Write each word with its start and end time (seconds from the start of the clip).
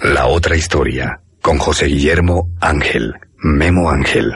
La 0.00 0.26
otra 0.26 0.56
historia, 0.56 1.20
con 1.40 1.58
José 1.58 1.86
Guillermo 1.86 2.48
Ángel, 2.60 3.14
Memo 3.38 3.90
Ángel. 3.90 4.34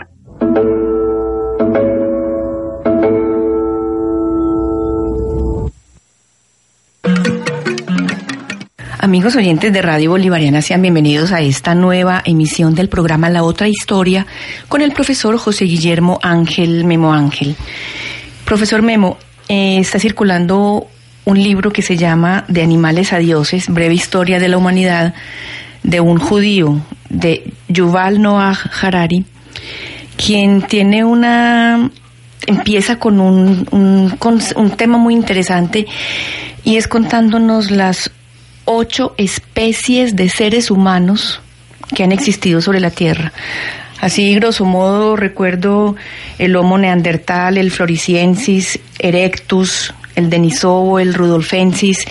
Amigos 8.98 9.34
oyentes 9.36 9.72
de 9.72 9.82
Radio 9.82 10.10
Bolivariana, 10.10 10.62
sean 10.62 10.82
bienvenidos 10.82 11.32
a 11.32 11.40
esta 11.40 11.74
nueva 11.74 12.22
emisión 12.24 12.74
del 12.74 12.88
programa 12.88 13.30
La 13.30 13.42
Otra 13.42 13.66
Historia 13.66 14.26
con 14.68 14.82
el 14.82 14.92
profesor 14.92 15.38
José 15.38 15.64
Guillermo 15.64 16.18
Ángel 16.22 16.84
Memo 16.84 17.12
Ángel. 17.12 17.56
Profesor 18.44 18.82
Memo, 18.82 19.18
eh, 19.48 19.78
está 19.78 19.98
circulando 19.98 20.86
un 21.24 21.42
libro 21.42 21.72
que 21.72 21.82
se 21.82 21.96
llama 21.96 22.44
De 22.48 22.62
animales 22.62 23.12
a 23.12 23.18
dioses, 23.18 23.68
breve 23.68 23.94
historia 23.94 24.38
de 24.38 24.48
la 24.48 24.58
humanidad, 24.58 25.14
de 25.82 26.00
un 26.00 26.18
judío, 26.18 26.80
de 27.08 27.52
Yuval 27.68 28.20
Noah 28.20 28.58
Harari, 28.80 29.24
quien 30.16 30.62
tiene 30.62 31.04
una 31.04 31.90
empieza 32.46 32.98
con 32.98 33.20
un, 33.20 33.66
un, 33.70 34.18
un 34.56 34.70
tema 34.72 34.98
muy 34.98 35.14
interesante 35.14 35.86
y 36.64 36.76
es 36.76 36.88
contándonos 36.88 37.70
las 37.70 38.10
ocho 38.64 39.14
especies 39.18 40.16
de 40.16 40.28
seres 40.28 40.70
humanos 40.70 41.40
que 41.94 42.04
han 42.04 42.12
existido 42.12 42.60
sobre 42.60 42.80
la 42.80 42.90
Tierra. 42.90 43.32
Así, 44.00 44.34
grosso 44.34 44.64
modo, 44.64 45.16
recuerdo 45.16 45.96
el 46.38 46.56
Homo 46.56 46.78
neandertal, 46.78 47.58
el 47.58 47.70
Floriciensis, 47.70 48.78
Erectus, 48.98 49.92
el 50.14 50.30
Denisovo, 50.30 50.98
el 50.98 51.14
Rudolfensis 51.14 52.04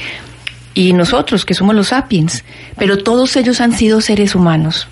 y 0.73 0.93
nosotros, 0.93 1.45
que 1.45 1.53
somos 1.53 1.75
los 1.75 1.87
sapiens. 1.87 2.43
Pero 2.77 2.97
todos 2.97 3.35
ellos 3.35 3.61
han 3.61 3.73
sido 3.73 4.01
seres 4.01 4.35
humanos. 4.35 4.87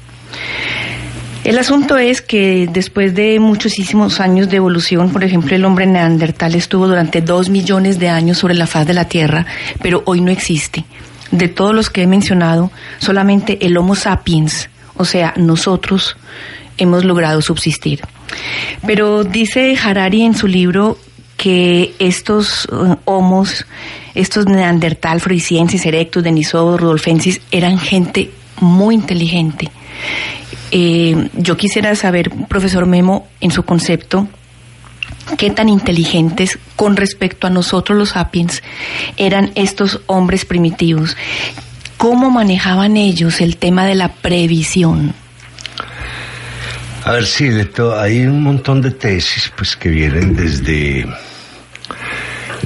El 1.44 1.58
asunto 1.60 1.98
es 1.98 2.22
que 2.22 2.68
después 2.70 3.16
de 3.16 3.40
muchísimos 3.40 4.20
años 4.20 4.50
de 4.50 4.58
evolución, 4.58 5.12
por 5.12 5.24
ejemplo, 5.24 5.56
el 5.56 5.64
hombre 5.64 5.86
neandertal 5.86 6.56
estuvo 6.56 6.88
durante 6.88 7.22
dos 7.22 7.50
millones 7.50 8.00
de 8.00 8.10
años 8.10 8.38
sobre 8.38 8.56
la 8.56 8.68
faz 8.68 8.86
de 8.86 8.94
la 8.94 9.06
Tierra, 9.06 9.46
pero 9.82 10.04
hoy 10.06 10.20
no 10.20 10.32
existe 10.32 10.84
de 11.32 11.48
todos 11.48 11.74
los 11.74 11.90
que 11.90 12.04
he 12.04 12.08
mencionado, 12.08 12.72
solamente 13.00 13.66
el 13.66 13.78
Homo 13.78 13.96
sapiens, 13.96 14.70
o 14.96 15.06
sea, 15.06 15.34
nosotros, 15.38 16.18
hemos 16.78 17.04
logrado 17.04 17.42
subsistir. 17.42 18.02
Pero 18.86 19.24
dice 19.24 19.76
Harari 19.82 20.24
en 20.24 20.36
su 20.36 20.48
libro 20.48 20.98
que 21.38 21.94
estos 22.00 22.66
uh, 22.66 22.98
homos, 23.06 23.66
estos 24.16 24.48
neandertal, 24.48 25.22
frisiensis, 25.22 25.86
erectus, 25.86 26.24
denisovos, 26.24 26.82
rudolfensis, 26.82 27.40
eran 27.52 27.80
gente 27.80 28.32
muy 28.60 28.96
inteligente. 28.96 29.70
Eh, 30.72 31.30
yo 31.34 31.56
quisiera 31.56 31.96
saber, 31.96 32.32
profesor 32.50 32.86
Memo, 32.88 33.28
en 33.40 33.52
su 33.52 33.64
concepto, 33.64 34.28
qué 35.38 35.52
tan 35.52 35.70
inteligentes 35.70 36.58
con 36.76 36.96
respecto 36.96 37.48
a 37.48 37.50
nosotros 37.50 37.98
los 37.98 38.10
sapiens 38.10 38.64
eran 39.16 39.52
estos 39.56 40.02
hombres 40.08 40.44
primitivos. 40.44 41.16
¿Cómo 41.98 42.30
manejaban 42.30 42.98
ellos 42.98 43.42
el 43.42 43.58
tema 43.58 43.86
de 43.86 43.96
la 43.96 44.10
previsión? 44.10 45.14
A 47.04 47.12
ver, 47.14 47.26
sí, 47.26 47.48
de 47.48 47.68
hay 47.98 48.26
un 48.26 48.44
montón 48.44 48.82
de 48.82 48.92
tesis 48.92 49.52
pues 49.56 49.78
que 49.78 49.90
vienen 49.90 50.36
desde 50.36 51.08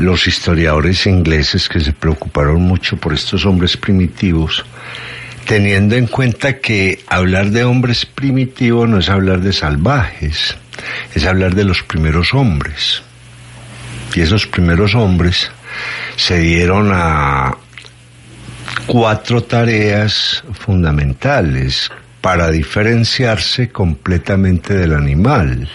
los 0.02 0.28
historiadores 0.28 1.06
ingleses 1.06 1.70
que 1.70 1.80
se 1.80 1.94
preocuparon 1.94 2.62
mucho 2.62 2.98
por 2.98 3.14
estos 3.14 3.46
hombres 3.46 3.78
primitivos, 3.78 4.66
teniendo 5.46 5.96
en 5.96 6.08
cuenta 6.08 6.58
que 6.60 7.04
hablar 7.08 7.52
de 7.52 7.64
hombres 7.64 8.06
primitivos 8.06 8.90
no 8.90 8.98
es 8.98 9.10
hablar 9.10 9.42
de 9.42 9.54
salvajes, 9.54 10.56
es 11.14 11.26
hablar 11.26 11.54
de 11.56 11.66
los 11.66 11.84
primeros 11.84 12.34
hombres. 12.34 13.04
Y 14.16 14.22
esos 14.22 14.48
primeros 14.48 14.96
hombres 14.96 15.52
se 16.16 16.40
dieron 16.40 16.92
a 16.92 17.56
cuatro 18.88 19.44
tareas 19.44 20.44
fundamentales 20.60 21.92
para 22.22 22.50
diferenciarse 22.50 23.70
completamente 23.70 24.74
del 24.74 24.94
animal. 24.94 25.70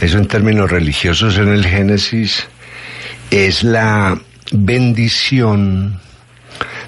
Eso 0.00 0.18
en 0.18 0.26
términos 0.26 0.70
religiosos 0.70 1.38
en 1.38 1.48
el 1.48 1.64
Génesis 1.66 2.46
es 3.34 3.64
la 3.64 4.16
bendición 4.52 5.98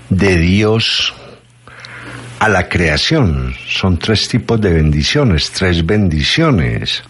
de 0.09 0.37
Dios 0.37 1.13
a 2.39 2.49
la 2.49 2.69
creación. 2.69 3.53
Son 3.69 3.99
tres 3.99 4.29
tipos 4.29 4.61
de 4.61 4.73
bendiciones, 4.73 5.51
tres 5.51 5.85
bendiciones. 5.85 7.03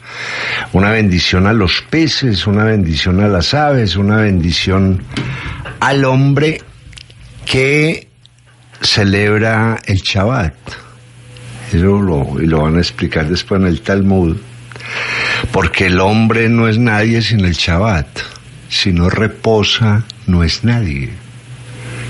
Una 0.73 0.91
bendición 0.91 1.47
a 1.47 1.53
los 1.53 1.83
peces, 1.83 2.47
una 2.47 2.65
bendición 2.65 3.21
a 3.21 3.29
las 3.29 3.53
aves, 3.53 3.97
una 3.97 4.17
bendición 4.17 5.05
al 5.81 6.07
hombre 6.07 6.63
que 7.45 8.09
celebra 8.81 9.77
el 9.85 9.99
Shabbat. 9.99 10.55
Eso 11.75 12.01
lo, 12.01 12.41
y 12.41 12.47
lo 12.47 12.63
van 12.63 12.77
a 12.77 12.81
explicar 12.81 13.29
después 13.29 13.61
en 13.61 13.67
el 13.67 13.83
Talmud. 13.83 14.35
Porque 15.53 15.89
el 15.89 16.01
hombre 16.01 16.49
no 16.49 16.69
es 16.69 16.79
nadie 16.79 17.21
sin 17.21 17.45
el 17.45 17.53
Shabbat. 17.53 18.36
Si 18.69 18.93
no 18.93 19.09
reposa, 19.09 20.05
no 20.27 20.43
es 20.43 20.65
nadie. 20.65 21.11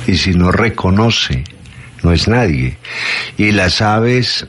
Y 0.06 0.16
si 0.16 0.34
no 0.34 0.52
reconoce, 0.52 1.44
no 2.02 2.12
es 2.12 2.28
nadie. 2.28 2.78
Y 3.36 3.52
las 3.52 3.82
aves 3.82 4.46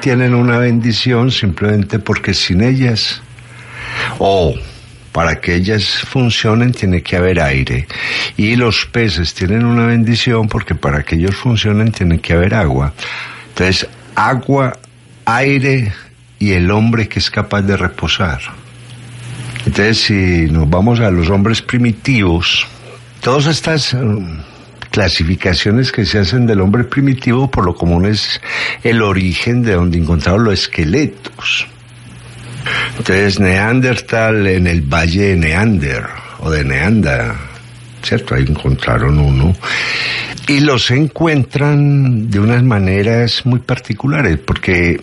tienen 0.00 0.34
una 0.34 0.58
bendición 0.58 1.30
simplemente 1.30 1.98
porque 1.98 2.34
sin 2.34 2.62
ellas, 2.62 3.22
o 4.18 4.54
para 5.12 5.40
que 5.40 5.54
ellas 5.54 6.04
funcionen 6.08 6.72
tiene 6.72 7.02
que 7.02 7.16
haber 7.16 7.40
aire. 7.40 7.86
Y 8.36 8.56
los 8.56 8.86
peces 8.86 9.34
tienen 9.34 9.64
una 9.64 9.86
bendición 9.86 10.48
porque 10.48 10.74
para 10.74 11.02
que 11.02 11.16
ellos 11.16 11.36
funcionen 11.36 11.92
tiene 11.92 12.20
que 12.20 12.34
haber 12.34 12.54
agua. 12.54 12.92
Entonces, 13.48 13.88
agua, 14.14 14.78
aire 15.24 15.92
y 16.38 16.52
el 16.52 16.70
hombre 16.70 17.08
que 17.08 17.18
es 17.18 17.30
capaz 17.30 17.62
de 17.62 17.76
reposar. 17.76 18.40
Entonces, 19.66 19.98
si 19.98 20.46
nos 20.50 20.68
vamos 20.68 21.00
a 21.00 21.10
los 21.10 21.28
hombres 21.30 21.62
primitivos, 21.62 22.66
todas 23.20 23.46
estas 23.46 23.96
clasificaciones 24.90 25.92
que 25.92 26.06
se 26.06 26.18
hacen 26.18 26.46
del 26.46 26.60
hombre 26.60 26.84
primitivo, 26.84 27.50
por 27.50 27.64
lo 27.64 27.74
común 27.74 28.06
es 28.06 28.40
el 28.82 29.02
origen 29.02 29.62
de 29.62 29.74
donde 29.74 29.98
encontraron 29.98 30.44
los 30.44 30.54
esqueletos. 30.54 31.66
Entonces, 32.98 33.38
Neandertal 33.38 34.46
en 34.46 34.66
el 34.66 34.82
valle 34.82 35.28
de 35.28 35.36
Neander, 35.36 36.04
o 36.40 36.50
de 36.50 36.64
Neanda, 36.64 37.36
¿cierto? 38.02 38.34
Ahí 38.34 38.44
encontraron 38.48 39.18
uno. 39.18 39.54
Y 40.46 40.60
los 40.60 40.90
encuentran 40.90 42.30
de 42.30 42.40
unas 42.40 42.62
maneras 42.62 43.44
muy 43.44 43.60
particulares, 43.60 44.38
porque 44.38 45.00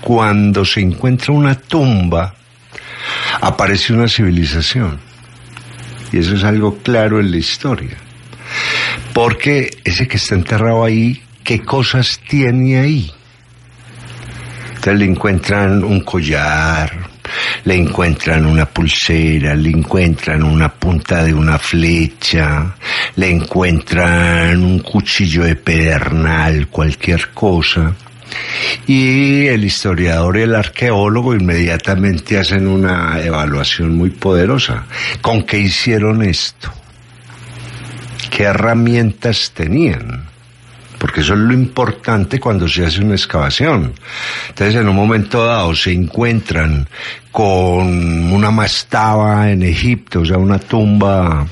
cuando 0.00 0.64
se 0.64 0.80
encuentra 0.80 1.32
una 1.34 1.54
tumba, 1.56 2.34
aparece 3.40 3.92
una 3.92 4.08
civilización. 4.08 4.98
Y 6.12 6.18
eso 6.18 6.34
es 6.34 6.44
algo 6.44 6.78
claro 6.78 7.20
en 7.20 7.30
la 7.30 7.36
historia. 7.36 7.96
Porque 9.12 9.70
ese 9.84 10.08
que 10.08 10.16
está 10.16 10.34
enterrado 10.34 10.84
ahí, 10.84 11.22
¿qué 11.44 11.60
cosas 11.60 12.20
tiene 12.28 12.78
ahí? 12.78 13.12
Entonces 14.68 14.98
le 14.98 15.04
encuentran 15.04 15.84
un 15.84 16.00
collar, 16.00 16.90
le 17.64 17.74
encuentran 17.74 18.46
una 18.46 18.66
pulsera, 18.66 19.54
le 19.54 19.70
encuentran 19.70 20.42
una 20.42 20.70
punta 20.70 21.22
de 21.22 21.34
una 21.34 21.58
flecha, 21.58 22.74
le 23.16 23.30
encuentran 23.30 24.64
un 24.64 24.78
cuchillo 24.80 25.44
de 25.44 25.56
pedernal, 25.56 26.68
cualquier 26.68 27.28
cosa. 27.30 27.94
Y 28.86 29.46
el 29.46 29.64
historiador 29.64 30.38
y 30.38 30.42
el 30.42 30.54
arqueólogo 30.54 31.34
inmediatamente 31.34 32.38
hacen 32.38 32.66
una 32.66 33.20
evaluación 33.20 33.96
muy 33.96 34.10
poderosa. 34.10 34.86
¿Con 35.20 35.44
qué 35.44 35.58
hicieron 35.58 36.22
esto? 36.22 36.72
qué 38.30 38.44
herramientas 38.44 39.52
tenían. 39.54 40.24
Porque 40.98 41.20
eso 41.20 41.32
es 41.32 41.40
lo 41.40 41.52
importante 41.52 42.38
cuando 42.38 42.68
se 42.68 42.84
hace 42.84 43.02
una 43.02 43.14
excavación. 43.14 43.94
Entonces, 44.48 44.76
en 44.76 44.88
un 44.88 44.96
momento 44.96 45.44
dado 45.44 45.74
se 45.74 45.92
encuentran 45.92 46.86
con 47.30 48.32
una 48.32 48.50
mastaba 48.50 49.50
en 49.50 49.62
Egipto, 49.62 50.20
o 50.20 50.24
sea, 50.24 50.36
una 50.36 50.58
tumba 50.58 51.46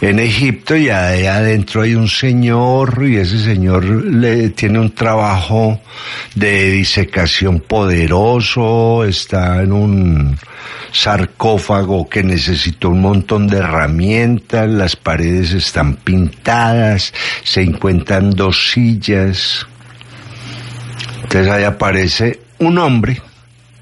en 0.00 0.18
Egipto 0.18 0.76
y 0.76 0.88
adentro 0.88 1.82
hay 1.82 1.94
un 1.94 2.08
señor 2.08 3.04
y 3.06 3.16
ese 3.16 3.38
señor 3.38 3.84
le 3.84 4.50
tiene 4.50 4.78
un 4.78 4.94
trabajo 4.94 5.80
de 6.34 6.70
disecación 6.72 7.60
poderoso, 7.60 9.04
está 9.04 9.62
en 9.62 9.72
un 9.72 10.38
sarcófago 10.92 12.08
que 12.08 12.22
necesitó 12.22 12.90
un 12.90 13.00
montón 13.00 13.46
de 13.46 13.58
herramientas, 13.58 14.68
las 14.68 14.96
paredes 14.96 15.52
están 15.52 15.96
pintadas, 15.96 17.12
se 17.42 17.62
encuentran 17.62 18.30
dos 18.30 18.70
sillas. 18.70 19.66
Entonces 21.22 21.50
ahí 21.50 21.64
aparece 21.64 22.40
un 22.58 22.78
hombre 22.78 23.20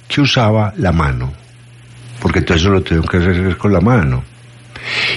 que 0.09 0.21
usaba 0.21 0.73
la 0.77 0.93
mano, 0.93 1.33
porque 2.21 2.43
todo 2.43 2.57
eso 2.57 2.71
lo 2.71 2.83
tuvieron 2.83 3.07
que 3.07 3.17
hacer 3.19 3.57
con 3.57 3.73
la 3.73 3.81
mano. 3.81 4.32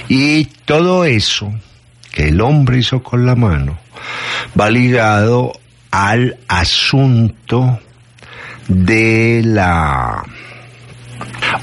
Y 0.08 0.44
todo 0.64 1.04
eso 1.04 1.52
que 2.12 2.28
el 2.28 2.40
hombre 2.40 2.78
hizo 2.78 3.02
con 3.02 3.26
la 3.26 3.34
mano 3.34 3.78
va 4.58 4.70
ligado 4.70 5.52
al 5.90 6.36
asunto 6.48 7.80
de 8.68 9.42
la 9.44 10.24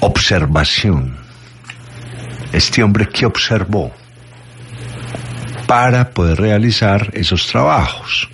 observación. 0.02 1.16
Este 2.52 2.84
hombre 2.84 3.10
que 3.10 3.26
observó 3.26 3.92
para 5.66 6.12
poder 6.12 6.40
realizar 6.40 7.10
esos 7.14 7.48
trabajos. 7.48 8.30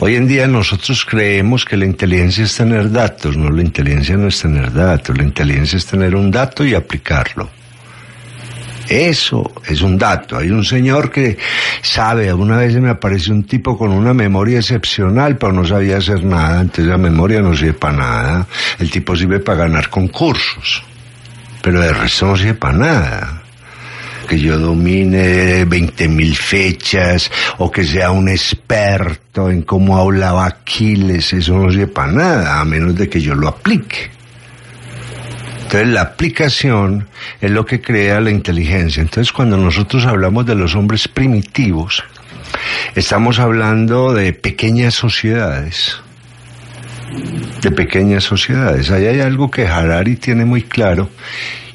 Hoy 0.00 0.16
en 0.16 0.28
día 0.28 0.46
nosotros 0.46 1.04
creemos 1.04 1.64
que 1.64 1.76
la 1.76 1.84
inteligencia 1.84 2.44
es 2.44 2.56
tener 2.56 2.90
datos, 2.90 3.36
no, 3.36 3.50
la 3.50 3.62
inteligencia 3.62 4.16
no 4.16 4.28
es 4.28 4.40
tener 4.40 4.72
datos, 4.72 5.16
la 5.16 5.24
inteligencia 5.24 5.76
es 5.76 5.86
tener 5.86 6.14
un 6.14 6.30
dato 6.30 6.64
y 6.64 6.74
aplicarlo. 6.74 7.50
Eso 8.88 9.52
es 9.66 9.82
un 9.82 9.98
dato. 9.98 10.38
Hay 10.38 10.50
un 10.50 10.64
señor 10.64 11.10
que 11.10 11.36
sabe, 11.82 12.28
alguna 12.28 12.56
vez 12.56 12.74
me 12.76 12.88
apareció 12.88 13.34
un 13.34 13.44
tipo 13.44 13.76
con 13.76 13.90
una 13.90 14.14
memoria 14.14 14.58
excepcional, 14.58 15.36
pero 15.36 15.52
no 15.52 15.64
sabía 15.64 15.98
hacer 15.98 16.24
nada, 16.24 16.62
entonces 16.62 16.86
la 16.86 16.98
memoria 16.98 17.40
no 17.40 17.54
sirve 17.54 17.74
para 17.74 17.96
nada. 17.96 18.46
El 18.78 18.90
tipo 18.90 19.14
sirve 19.14 19.40
para 19.40 19.58
ganar 19.58 19.90
concursos, 19.90 20.82
pero 21.62 21.80
de 21.80 21.92
resto 21.92 22.26
no 22.26 22.36
sirve 22.36 22.54
para 22.54 22.78
nada 22.78 23.42
que 24.28 24.38
yo 24.38 24.58
domine 24.58 25.66
20.000 25.66 26.34
fechas 26.34 27.30
o 27.56 27.70
que 27.70 27.82
sea 27.82 28.10
un 28.10 28.28
experto 28.28 29.50
en 29.50 29.62
cómo 29.62 29.96
hablaba 29.96 30.44
Aquiles, 30.44 31.32
eso 31.32 31.56
no 31.56 31.70
sirve 31.70 31.86
para 31.86 32.12
nada, 32.12 32.60
a 32.60 32.64
menos 32.66 32.94
de 32.94 33.08
que 33.08 33.22
yo 33.22 33.34
lo 33.34 33.48
aplique. 33.48 34.17
Entonces 35.68 35.88
la 35.90 36.00
aplicación 36.00 37.08
es 37.42 37.50
lo 37.50 37.66
que 37.66 37.82
crea 37.82 38.22
la 38.22 38.30
inteligencia. 38.30 39.02
Entonces 39.02 39.34
cuando 39.34 39.58
nosotros 39.58 40.06
hablamos 40.06 40.46
de 40.46 40.54
los 40.54 40.74
hombres 40.74 41.08
primitivos, 41.08 42.02
estamos 42.94 43.38
hablando 43.38 44.14
de 44.14 44.32
pequeñas 44.32 44.94
sociedades. 44.94 45.94
De 47.60 47.70
pequeñas 47.70 48.24
sociedades. 48.24 48.90
Ahí 48.90 49.04
hay 49.04 49.20
algo 49.20 49.50
que 49.50 49.66
Harari 49.66 50.16
tiene 50.16 50.46
muy 50.46 50.62
claro 50.62 51.10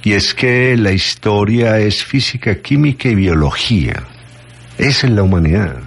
y 0.01 0.13
es 0.13 0.34
que 0.34 0.75
la 0.75 0.92
historia 0.92 1.78
es 1.78 2.04
física, 2.04 2.56
química 2.63 3.10
y 3.10 3.13
biología. 3.13 4.01
Esa 4.80 5.06
es 5.06 5.13
la 5.13 5.22
humanidad. 5.22 5.78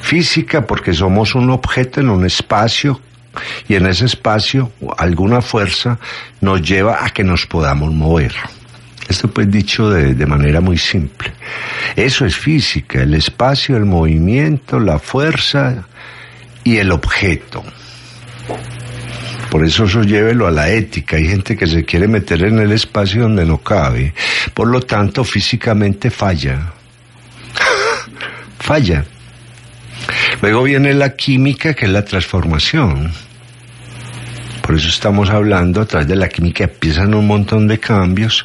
Física 0.00 0.66
porque 0.66 0.94
somos 0.94 1.34
un 1.34 1.50
objeto 1.50 2.00
en 2.00 2.08
un 2.08 2.24
espacio 2.24 3.02
y 3.68 3.74
en 3.74 3.86
ese 3.86 4.06
espacio 4.06 4.72
alguna 4.96 5.40
fuerza 5.40 5.98
nos 6.40 6.62
lleva 6.62 7.04
a 7.04 7.10
que 7.10 7.24
nos 7.24 7.46
podamos 7.46 7.92
mover. 7.92 8.34
Esto 9.08 9.28
pues 9.28 9.50
dicho 9.50 9.88
de, 9.88 10.14
de, 10.14 10.26
manera 10.26 10.60
muy 10.60 10.76
simple. 10.76 11.32
Eso 11.96 12.26
es 12.26 12.36
física, 12.36 13.02
el 13.02 13.14
espacio, 13.14 13.76
el 13.76 13.86
movimiento, 13.86 14.78
la 14.78 14.98
fuerza 14.98 15.86
y 16.62 16.76
el 16.76 16.92
objeto. 16.92 17.64
Por 19.50 19.64
eso 19.64 19.84
eso 19.84 20.02
llévelo 20.02 20.46
a 20.46 20.50
la 20.50 20.68
ética. 20.68 21.16
Hay 21.16 21.26
gente 21.26 21.56
que 21.56 21.66
se 21.66 21.84
quiere 21.84 22.06
meter 22.06 22.44
en 22.44 22.58
el 22.58 22.72
espacio 22.72 23.22
donde 23.22 23.46
no 23.46 23.58
cabe. 23.58 24.12
Por 24.52 24.68
lo 24.68 24.80
tanto, 24.80 25.24
físicamente 25.24 26.10
falla. 26.10 26.72
falla. 28.58 29.04
Luego 30.40 30.62
viene 30.62 30.94
la 30.94 31.14
química, 31.16 31.74
que 31.74 31.86
es 31.86 31.92
la 31.92 32.04
transformación. 32.04 33.12
Por 34.62 34.76
eso 34.76 34.88
estamos 34.88 35.30
hablando, 35.30 35.80
a 35.80 35.86
través 35.86 36.08
de 36.08 36.16
la 36.16 36.28
química 36.28 36.64
empiezan 36.64 37.14
un 37.14 37.26
montón 37.26 37.66
de 37.66 37.78
cambios. 37.78 38.44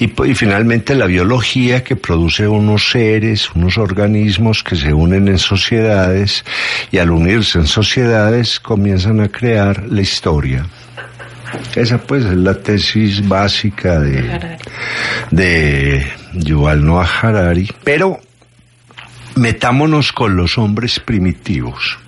Y, 0.00 0.06
y, 0.06 0.34
finalmente 0.34 0.96
la 0.96 1.06
biología 1.06 1.84
que 1.84 1.94
produce 1.94 2.48
unos 2.48 2.90
seres, 2.90 3.50
unos 3.54 3.78
organismos 3.78 4.64
que 4.64 4.74
se 4.74 4.92
unen 4.92 5.28
en 5.28 5.38
sociedades 5.38 6.44
y 6.90 6.98
al 6.98 7.12
unirse 7.12 7.58
en 7.58 7.68
sociedades 7.68 8.58
comienzan 8.58 9.20
a 9.20 9.28
crear 9.28 9.86
la 9.88 10.00
historia. 10.00 10.66
Esa 11.74 11.98
pues 11.98 12.24
es 12.24 12.36
la 12.36 12.54
tesis 12.54 13.26
básica 13.26 14.00
de, 14.00 14.58
de 15.30 16.06
Yuval 16.34 16.84
Noah 16.84 17.08
Harari. 17.22 17.68
Pero 17.84 18.20
metámonos 19.40 20.12
con 20.12 20.36
los 20.36 20.58
hombres 20.58 21.00
primitivos. 21.00 21.98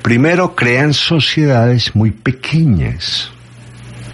Primero 0.00 0.56
crean 0.56 0.94
sociedades 0.94 1.94
muy 1.94 2.10
pequeñas, 2.10 3.30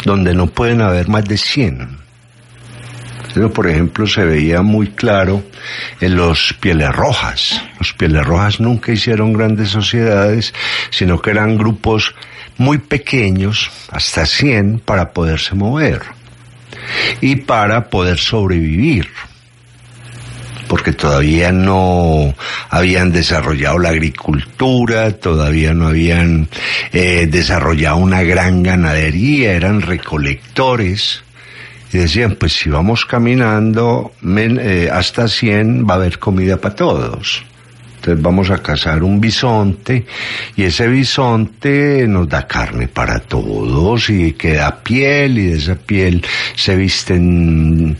donde 0.04 0.34
no 0.34 0.48
pueden 0.48 0.80
haber 0.80 1.08
más 1.08 1.24
de 1.24 1.36
100. 1.36 1.98
Eso, 3.30 3.52
por 3.52 3.68
ejemplo, 3.68 4.08
se 4.08 4.24
veía 4.24 4.62
muy 4.62 4.88
claro 4.88 5.44
en 6.00 6.16
los 6.16 6.52
pieles 6.54 6.92
rojas. 6.92 7.62
Los 7.78 7.92
pieles 7.92 8.24
rojas 8.26 8.58
nunca 8.58 8.90
hicieron 8.92 9.32
grandes 9.32 9.68
sociedades, 9.68 10.52
sino 10.90 11.22
que 11.22 11.30
eran 11.30 11.56
grupos 11.56 12.14
muy 12.58 12.78
pequeños, 12.78 13.70
hasta 13.90 14.26
100, 14.26 14.80
para 14.80 15.12
poderse 15.12 15.54
mover 15.54 16.02
y 17.20 17.36
para 17.36 17.88
poder 17.88 18.18
sobrevivir 18.18 19.08
porque 20.74 20.92
todavía 20.92 21.52
no 21.52 22.34
habían 22.68 23.12
desarrollado 23.12 23.78
la 23.78 23.90
agricultura, 23.90 25.12
todavía 25.12 25.72
no 25.72 25.86
habían 25.86 26.48
eh, 26.92 27.28
desarrollado 27.30 27.98
una 27.98 28.24
gran 28.24 28.64
ganadería, 28.64 29.52
eran 29.52 29.82
recolectores. 29.82 31.22
Y 31.92 31.98
decían, 31.98 32.34
pues 32.34 32.54
si 32.54 32.70
vamos 32.70 33.04
caminando 33.06 34.14
eh, 34.36 34.90
hasta 34.92 35.28
100 35.28 35.86
va 35.88 35.92
a 35.94 35.96
haber 35.98 36.18
comida 36.18 36.56
para 36.56 36.74
todos. 36.74 37.44
Entonces 37.94 38.20
vamos 38.20 38.50
a 38.50 38.58
cazar 38.58 39.04
un 39.04 39.20
bisonte 39.20 40.04
y 40.56 40.64
ese 40.64 40.88
bisonte 40.88 42.04
nos 42.08 42.28
da 42.28 42.48
carne 42.48 42.88
para 42.88 43.20
todos 43.20 44.10
y 44.10 44.32
queda 44.32 44.82
piel 44.82 45.38
y 45.38 45.46
de 45.46 45.56
esa 45.58 45.76
piel 45.76 46.26
se 46.56 46.74
visten 46.74 47.96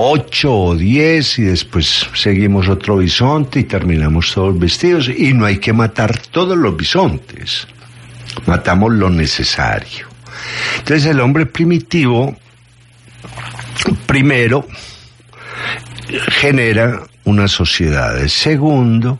ocho 0.00 0.54
o 0.54 0.76
diez 0.76 1.38
y 1.38 1.42
después 1.42 2.06
seguimos 2.14 2.68
otro 2.68 2.98
bisonte 2.98 3.60
y 3.60 3.64
terminamos 3.64 4.32
todos 4.32 4.58
vestidos 4.58 5.08
y 5.08 5.32
no 5.32 5.44
hay 5.44 5.58
que 5.58 5.72
matar 5.72 6.16
todos 6.30 6.56
los 6.56 6.76
bisontes. 6.76 7.66
Matamos 8.46 8.92
lo 8.92 9.10
necesario. 9.10 10.06
Entonces 10.78 11.06
el 11.06 11.20
hombre 11.20 11.46
primitivo, 11.46 12.36
primero, 14.06 14.66
genera 16.28 17.02
unas 17.24 17.50
sociedades. 17.50 18.32
Segundo, 18.32 19.18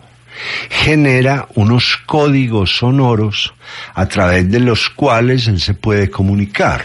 genera 0.70 1.48
unos 1.56 1.96
códigos 2.06 2.76
sonoros 2.76 3.52
a 3.94 4.06
través 4.06 4.48
de 4.48 4.60
los 4.60 4.90
cuales 4.90 5.48
él 5.48 5.60
se 5.60 5.74
puede 5.74 6.08
comunicar. 6.08 6.84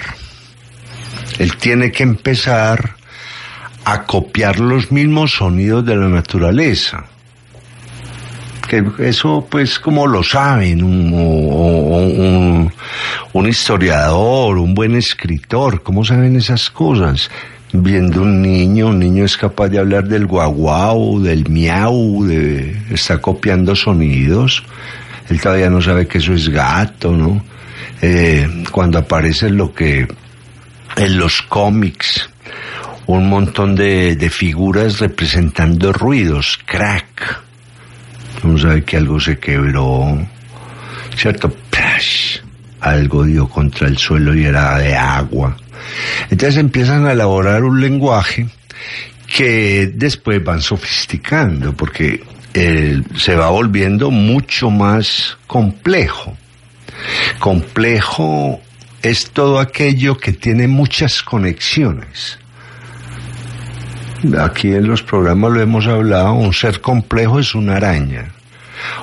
Él 1.37 1.55
tiene 1.57 1.91
que 1.91 2.03
empezar 2.03 3.02
a 3.85 4.03
copiar 4.03 4.59
los 4.59 4.91
mismos 4.91 5.35
sonidos 5.35 5.85
de 5.85 5.95
la 5.95 6.07
naturaleza. 6.07 7.05
Que 8.67 8.83
eso 8.99 9.45
pues 9.49 9.79
como 9.79 10.07
lo 10.07 10.23
saben 10.23 10.83
un, 10.83 12.71
un, 13.33 13.47
historiador, 13.47 14.57
un 14.57 14.73
buen 14.73 14.95
escritor, 14.95 15.83
¿cómo 15.83 16.03
saben 16.05 16.35
esas 16.37 16.69
cosas? 16.69 17.29
viendo 17.73 18.21
un 18.21 18.41
niño, 18.41 18.89
un 18.89 18.99
niño 18.99 19.25
es 19.25 19.35
capaz 19.35 19.69
de 19.69 19.79
hablar 19.79 20.07
del 20.07 20.27
guaguau, 20.27 21.19
del 21.19 21.49
miau, 21.49 22.23
de, 22.23 22.77
está 22.91 23.19
copiando 23.19 23.75
sonidos, 23.75 24.63
él 25.29 25.41
todavía 25.41 25.71
no 25.71 25.81
sabe 25.81 26.07
que 26.07 26.19
eso 26.19 26.33
es 26.33 26.49
gato, 26.49 27.11
¿no? 27.11 27.43
Eh, 28.01 28.47
cuando 28.71 28.99
aparece 28.99 29.49
lo 29.49 29.73
que 29.73 30.07
en 30.95 31.17
los 31.17 31.41
cómics, 31.41 32.29
un 33.07 33.29
montón 33.29 33.75
de, 33.75 34.15
de 34.15 34.29
figuras 34.29 34.99
representando 34.99 35.91
ruidos, 35.93 36.59
crack, 36.65 37.41
uno 38.43 38.57
sabe 38.57 38.83
que 38.83 38.97
algo 38.97 39.19
se 39.19 39.39
quebró, 39.39 40.17
¿cierto? 41.15 41.53
algo 42.79 43.23
dio 43.23 43.47
contra 43.47 43.87
el 43.87 43.97
suelo 43.97 44.35
y 44.35 44.43
era 44.43 44.77
de 44.77 44.95
agua 44.95 45.55
entonces 46.29 46.57
empiezan 46.57 47.05
a 47.05 47.13
elaborar 47.13 47.63
un 47.63 47.79
lenguaje 47.79 48.47
que 49.27 49.91
después 49.93 50.43
van 50.43 50.61
sofisticando, 50.61 51.73
porque 51.73 52.23
se 52.53 53.35
va 53.35 53.49
volviendo 53.49 54.11
mucho 54.11 54.69
más 54.69 55.37
complejo. 55.47 56.37
Complejo 57.39 58.61
es 59.01 59.31
todo 59.31 59.59
aquello 59.59 60.17
que 60.17 60.33
tiene 60.33 60.67
muchas 60.67 61.23
conexiones. 61.23 62.37
Aquí 64.39 64.73
en 64.73 64.87
los 64.87 65.03
programas 65.03 65.51
lo 65.51 65.61
hemos 65.61 65.85
hablado, 65.85 66.33
un 66.33 66.53
ser 66.53 66.79
complejo 66.79 67.39
es 67.39 67.55
una 67.55 67.75
araña. 67.75 68.31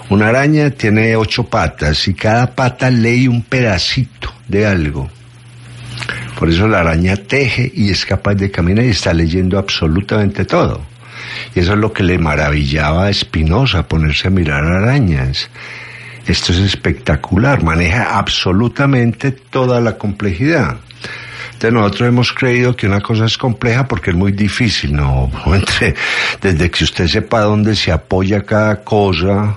Una 0.09 0.29
araña 0.29 0.71
tiene 0.71 1.15
ocho 1.15 1.45
patas 1.45 2.09
y 2.09 2.15
cada 2.15 2.55
pata 2.55 2.91
lee 2.91 3.29
un 3.29 3.43
pedacito 3.43 4.33
de 4.49 4.67
algo. 4.67 5.11
Por 6.39 6.49
eso 6.49 6.67
la 6.67 6.81
araña 6.81 7.17
teje 7.17 7.71
y 7.75 7.91
es 7.91 8.07
capaz 8.07 8.35
de 8.35 8.51
caminar 8.51 8.87
y 8.87 8.91
está 8.91 9.13
leyendo 9.13 9.59
absolutamente 9.59 10.47
todo. 10.47 10.81
Y 11.55 11.61
eso 11.61 11.75
es 11.75 11.79
lo 11.79 11.93
que 11.93 12.03
le 12.03 12.19
maravillaba 12.19 13.05
a 13.05 13.11
Espinosa, 13.11 13.87
ponerse 13.87 14.29
a 14.29 14.31
mirar 14.31 14.65
arañas. 14.65 15.51
Esto 16.27 16.53
es 16.53 16.61
espectacular, 16.61 17.63
maneja 17.63 18.19
absolutamente 18.19 19.33
toda 19.33 19.81
la 19.83 19.99
complejidad. 19.99 20.79
Entonces 21.47 21.73
nosotros 21.73 22.09
hemos 22.09 22.33
creído 22.33 22.75
que 22.75 22.87
una 22.87 23.01
cosa 23.01 23.27
es 23.27 23.37
compleja 23.37 23.87
porque 23.87 24.11
es 24.11 24.17
muy 24.17 24.33
difícil, 24.33 24.95
¿no? 24.95 25.31
Entre, 25.47 25.95
desde 26.41 26.71
que 26.71 26.85
usted 26.85 27.07
sepa 27.07 27.41
dónde 27.41 27.77
se 27.77 27.93
apoya 27.93 28.43
cada 28.43 28.83
cosa, 28.83 29.57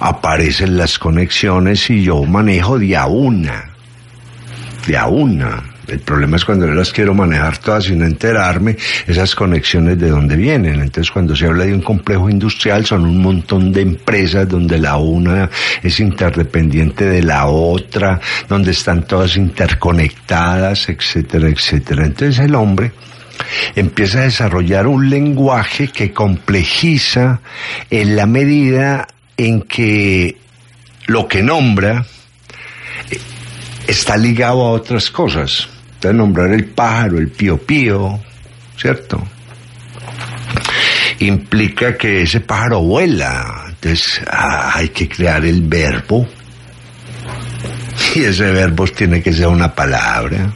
aparecen 0.00 0.76
las 0.76 0.98
conexiones 0.98 1.88
y 1.90 2.02
yo 2.02 2.22
manejo 2.24 2.78
de 2.78 2.96
a 2.96 3.06
una, 3.06 3.70
de 4.86 4.96
a 4.96 5.06
una. 5.06 5.73
El 5.86 6.00
problema 6.00 6.36
es 6.36 6.44
cuando 6.44 6.66
yo 6.66 6.72
las 6.72 6.92
quiero 6.92 7.14
manejar 7.14 7.58
todas 7.58 7.84
sin 7.84 8.02
enterarme, 8.02 8.76
esas 9.06 9.34
conexiones 9.34 9.98
de 9.98 10.08
dónde 10.08 10.36
vienen. 10.36 10.80
Entonces, 10.80 11.10
cuando 11.10 11.36
se 11.36 11.46
habla 11.46 11.64
de 11.64 11.74
un 11.74 11.82
complejo 11.82 12.30
industrial, 12.30 12.86
son 12.86 13.04
un 13.04 13.20
montón 13.20 13.70
de 13.70 13.82
empresas 13.82 14.48
donde 14.48 14.78
la 14.78 14.96
una 14.96 15.50
es 15.82 16.00
interdependiente 16.00 17.04
de 17.04 17.22
la 17.22 17.46
otra, 17.46 18.20
donde 18.48 18.70
están 18.70 19.06
todas 19.06 19.36
interconectadas, 19.36 20.88
etcétera, 20.88 21.48
etcétera. 21.48 22.06
Entonces, 22.06 22.38
el 22.38 22.54
hombre 22.54 22.92
empieza 23.74 24.20
a 24.20 24.22
desarrollar 24.22 24.86
un 24.86 25.10
lenguaje 25.10 25.88
que 25.88 26.12
complejiza 26.12 27.40
en 27.90 28.16
la 28.16 28.26
medida 28.26 29.06
en 29.36 29.62
que 29.62 30.38
lo 31.06 31.28
que 31.28 31.42
nombra 31.42 32.06
está 33.86 34.16
ligado 34.16 34.62
a 34.62 34.70
otras 34.70 35.10
cosas 35.10 35.68
nombrar 36.12 36.52
el 36.52 36.66
pájaro, 36.66 37.18
el 37.18 37.28
pío 37.28 37.58
pío, 37.58 38.20
¿cierto? 38.76 39.22
Implica 41.20 41.96
que 41.96 42.22
ese 42.22 42.40
pájaro 42.40 42.82
vuela, 42.82 43.64
entonces 43.68 44.20
ah, 44.30 44.72
hay 44.74 44.88
que 44.88 45.08
crear 45.08 45.44
el 45.44 45.62
verbo. 45.62 46.28
Y 48.14 48.24
ese 48.24 48.50
verbo 48.50 48.86
tiene 48.86 49.22
que 49.22 49.32
ser 49.32 49.48
una 49.48 49.74
palabra. 49.74 50.52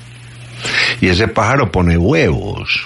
Y 1.01 1.09
ese 1.09 1.29
pájaro 1.29 1.71
pone 1.71 1.97
huevos. 1.97 2.85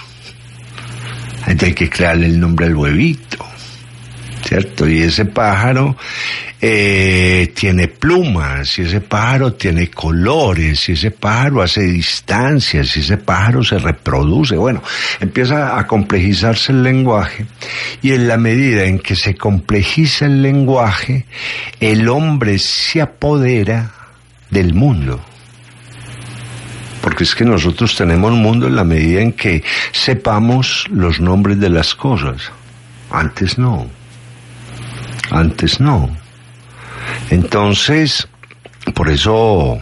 Entonces 1.41 1.63
hay 1.69 1.73
que 1.73 1.89
crearle 1.89 2.27
el 2.27 2.39
nombre 2.39 2.67
al 2.67 2.75
huevito. 2.75 3.52
¿Cierto? 4.43 4.87
Y 4.87 5.01
ese 5.01 5.25
pájaro 5.25 5.95
eh, 6.59 7.51
tiene 7.55 7.87
plumas, 7.87 8.77
y 8.77 8.83
ese 8.83 9.01
pájaro 9.01 9.53
tiene 9.53 9.89
colores, 9.89 10.87
y 10.89 10.93
ese 10.93 11.11
pájaro 11.11 11.61
hace 11.61 11.81
distancias, 11.81 12.95
y 12.95 13.01
ese 13.01 13.17
pájaro 13.17 13.63
se 13.63 13.79
reproduce. 13.79 14.55
Bueno, 14.55 14.83
empieza 15.19 15.77
a 15.77 15.87
complejizarse 15.87 16.73
el 16.73 16.83
lenguaje, 16.83 17.45
y 18.01 18.11
en 18.11 18.27
la 18.27 18.37
medida 18.37 18.83
en 18.83 18.99
que 18.99 19.15
se 19.15 19.35
complejiza 19.35 20.25
el 20.25 20.41
lenguaje, 20.41 21.25
el 21.79 22.07
hombre 22.09 22.59
se 22.59 23.01
apodera 23.01 23.91
del 24.49 24.73
mundo. 24.73 25.23
Porque 27.01 27.25
es 27.25 27.35
que 27.35 27.43
nosotros 27.43 27.95
tenemos 27.97 28.31
mundo 28.31 28.67
en 28.67 28.77
la 28.77 28.85
medida 28.85 29.21
en 29.21 29.33
que 29.33 29.63
sepamos 29.91 30.85
los 30.89 31.19
nombres 31.19 31.59
de 31.59 31.69
las 31.69 31.95
cosas. 31.95 32.51
Antes 33.11 33.57
no. 33.57 34.02
Antes 35.33 35.79
no. 35.79 36.09
Entonces, 37.31 38.27
por 38.93 39.09
eso 39.09 39.81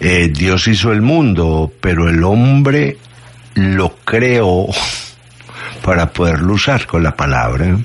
eh, 0.00 0.30
Dios 0.32 0.66
hizo 0.68 0.90
el 0.90 1.02
mundo, 1.02 1.70
pero 1.80 2.08
el 2.08 2.24
hombre 2.24 2.96
lo 3.54 3.94
creó 3.96 4.66
para 5.84 6.10
poderlo 6.10 6.54
usar 6.54 6.86
con 6.86 7.02
la 7.02 7.14
palabra. 7.14 7.76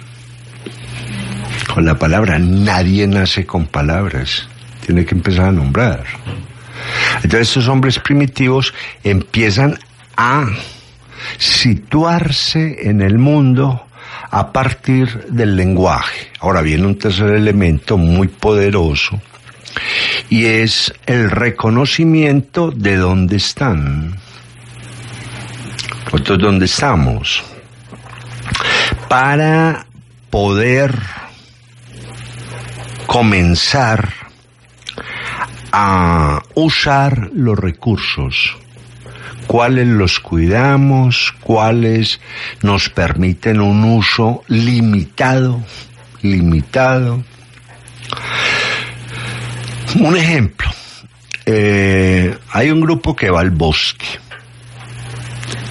Con 1.73 1.85
la 1.85 1.99
palabra, 1.99 2.39
nadie 2.39 3.05
nace 3.07 3.45
con 3.45 3.65
palabras, 3.65 4.47
tiene 4.85 5.03
que 5.03 5.15
empezar 5.15 5.47
a 5.47 5.51
nombrar. 5.51 6.05
Entonces 7.15 7.49
estos 7.49 7.67
hombres 7.67 7.99
primitivos 7.99 8.73
empiezan 9.03 9.77
a 10.15 10.45
situarse 11.37 12.89
en 12.89 13.01
el 13.01 13.17
mundo 13.17 13.84
a 14.35 14.51
partir 14.51 15.27
del 15.29 15.55
lenguaje. 15.55 16.29
Ahora 16.41 16.61
viene 16.61 16.85
un 16.85 16.99
tercer 16.99 17.29
elemento 17.29 17.97
muy 17.97 18.27
poderoso 18.27 19.21
y 20.29 20.43
es 20.43 20.93
el 21.05 21.31
reconocimiento 21.31 22.69
de 22.69 22.97
dónde 22.97 23.37
están. 23.37 24.17
Dónde 26.11 26.65
estamos. 26.65 27.43
Para 29.07 29.85
poder 30.29 30.99
comenzar 33.07 34.13
a 35.71 36.41
usar 36.55 37.29
los 37.33 37.57
recursos 37.57 38.57
cuáles 39.47 39.87
los 39.87 40.19
cuidamos, 40.19 41.33
cuáles 41.41 42.19
nos 42.61 42.89
permiten 42.89 43.61
un 43.61 43.83
uso 43.83 44.43
limitado, 44.47 45.63
limitado. 46.21 47.23
Un 49.99 50.17
ejemplo, 50.17 50.69
eh, 51.45 52.35
hay 52.51 52.71
un 52.71 52.81
grupo 52.81 53.15
que 53.15 53.29
va 53.29 53.41
al 53.41 53.51
bosque. 53.51 54.05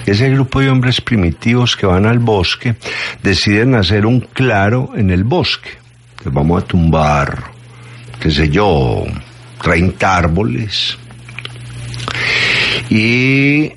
Ese 0.05 0.29
grupo 0.29 0.59
de 0.59 0.69
hombres 0.69 1.01
primitivos 1.01 1.75
que 1.75 1.87
van 1.87 2.05
al 2.05 2.19
bosque 2.19 2.75
deciden 3.23 3.75
hacer 3.75 4.05
un 4.05 4.19
claro 4.21 4.91
en 4.95 5.09
el 5.09 5.23
bosque. 5.23 5.71
vamos 6.25 6.63
a 6.63 6.65
tumbar, 6.65 7.51
qué 8.19 8.31
sé 8.31 8.49
yo, 8.49 9.05
30 9.61 10.17
árboles, 10.17 10.97
y 12.89 13.71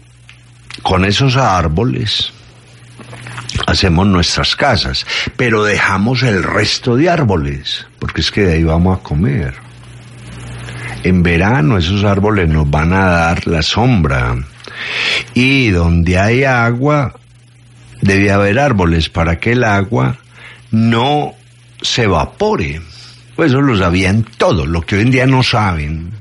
con 0.82 1.04
esos 1.04 1.36
árboles 1.36 2.32
hacemos 3.66 4.06
nuestras 4.06 4.56
casas, 4.56 5.06
pero 5.36 5.64
dejamos 5.64 6.22
el 6.22 6.42
resto 6.42 6.96
de 6.96 7.10
árboles, 7.10 7.86
porque 7.98 8.20
es 8.20 8.30
que 8.30 8.42
de 8.42 8.54
ahí 8.54 8.64
vamos 8.64 8.98
a 8.98 9.02
comer. 9.02 9.54
En 11.02 11.22
verano 11.22 11.78
esos 11.78 12.04
árboles 12.04 12.48
nos 12.48 12.68
van 12.70 12.92
a 12.92 13.06
dar 13.06 13.46
la 13.46 13.62
sombra. 13.62 14.36
Y 15.34 15.70
donde 15.70 16.18
hay 16.18 16.44
agua, 16.44 17.14
debe 18.00 18.30
haber 18.30 18.58
árboles 18.58 19.08
para 19.08 19.38
que 19.38 19.52
el 19.52 19.64
agua 19.64 20.16
no 20.70 21.34
se 21.80 22.04
evapore. 22.04 22.80
Pues 23.36 23.50
eso 23.50 23.60
lo 23.60 23.76
sabían 23.76 24.24
todos, 24.36 24.66
lo 24.66 24.82
que 24.82 24.96
hoy 24.96 25.02
en 25.02 25.10
día 25.10 25.26
no 25.26 25.42
saben 25.42 26.12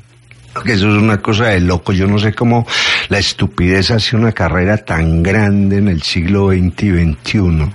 que 0.64 0.74
eso 0.74 0.90
es 0.90 1.02
una 1.02 1.22
cosa 1.22 1.46
de 1.48 1.62
loco. 1.62 1.94
Yo 1.94 2.08
no 2.08 2.20
sé 2.20 2.34
cómo 2.34 2.66
la 3.10 3.20
estupidez 3.20 3.92
hace 3.92 4.16
una 4.16 4.32
carrera 4.32 4.78
tan 4.78 5.24
grande 5.24 5.78
en 5.78 5.88
el 5.88 6.02
siglo 6.02 6.50
XX 6.50 6.84
y 6.84 7.14
XXI, 7.14 7.72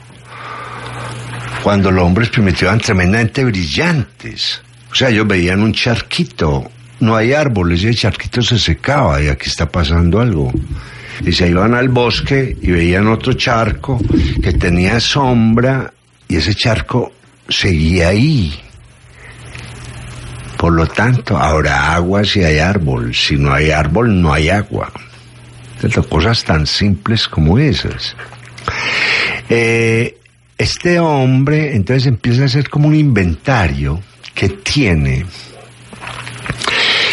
cuando 1.62 1.90
los 1.90 2.04
hombres 2.04 2.28
primitivos 2.28 2.62
eran 2.62 2.80
tremendamente 2.80 3.44
brillantes. 3.44 4.60
O 4.90 4.94
sea, 4.94 5.08
ellos 5.08 5.26
veían 5.26 5.62
un 5.62 5.72
charquito, 5.72 6.70
no 7.00 7.16
hay 7.16 7.32
árboles 7.32 7.82
y 7.82 7.88
el 7.88 7.96
charquito 7.96 8.42
se 8.42 8.58
secaba 8.58 9.22
y 9.22 9.28
aquí 9.28 9.48
está 9.48 9.70
pasando 9.70 10.20
algo. 10.20 10.52
Y 11.24 11.32
se 11.32 11.48
iban 11.48 11.74
al 11.74 11.88
bosque 11.88 12.56
y 12.60 12.70
veían 12.70 13.06
otro 13.08 13.34
charco 13.34 14.00
que 14.42 14.52
tenía 14.54 14.98
sombra 14.98 15.92
y 16.28 16.36
ese 16.36 16.54
charco 16.54 17.12
seguía 17.48 18.08
ahí 18.08 18.52
por 20.62 20.74
lo 20.74 20.86
tanto, 20.86 21.36
habrá 21.36 21.92
agua 21.92 22.24
si 22.24 22.44
hay 22.44 22.60
árbol. 22.60 23.12
Si 23.12 23.36
no 23.36 23.52
hay 23.52 23.72
árbol, 23.72 24.22
no 24.22 24.32
hay 24.32 24.48
agua. 24.48 24.92
cosas 26.08 26.44
tan 26.44 26.68
simples 26.68 27.26
como 27.26 27.58
esas. 27.58 28.14
Eh, 29.48 30.16
este 30.56 31.00
hombre 31.00 31.74
entonces 31.74 32.06
empieza 32.06 32.42
a 32.42 32.44
hacer 32.44 32.70
como 32.70 32.86
un 32.86 32.94
inventario 32.94 34.00
que 34.36 34.50
tiene 34.50 35.26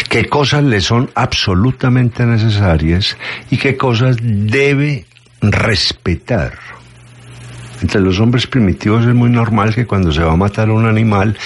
qué 0.08 0.26
cosas 0.26 0.62
le 0.62 0.80
son 0.80 1.10
absolutamente 1.16 2.24
necesarias 2.24 3.16
y 3.50 3.56
qué 3.56 3.76
cosas 3.76 4.16
debe 4.20 5.06
respetar. 5.40 6.52
Entre 7.82 8.00
los 8.00 8.20
hombres 8.20 8.46
primitivos 8.46 9.04
es 9.06 9.14
muy 9.14 9.30
normal 9.30 9.74
que 9.74 9.86
cuando 9.86 10.12
se 10.12 10.22
va 10.22 10.34
a 10.34 10.36
matar 10.36 10.68
a 10.68 10.72
un 10.72 10.86
animal 10.86 11.36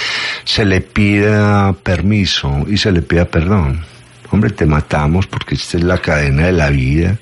se 0.44 0.64
le 0.64 0.80
pida 0.80 1.72
permiso 1.72 2.64
y 2.68 2.76
se 2.76 2.92
le 2.92 3.02
pida 3.02 3.24
perdón. 3.24 3.84
Hombre, 4.30 4.50
te 4.50 4.66
matamos 4.66 5.26
porque 5.26 5.54
esta 5.54 5.78
es 5.78 5.84
la 5.84 5.98
cadena 5.98 6.46
de 6.46 6.52
la 6.52 6.70
vida. 6.70 7.16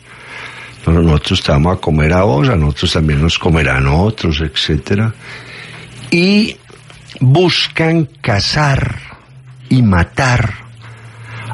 Nosotros 0.86 1.42
te 1.42 1.52
vamos 1.52 1.76
a 1.76 1.80
comer 1.80 2.12
a 2.12 2.22
vos, 2.24 2.48
a 2.48 2.56
nosotros 2.56 2.94
también 2.94 3.22
nos 3.22 3.38
comerán 3.38 3.86
otros, 3.86 4.40
etcétera. 4.40 5.14
Y 6.10 6.56
buscan 7.20 8.08
cazar 8.20 8.98
y 9.68 9.82
matar 9.82 10.54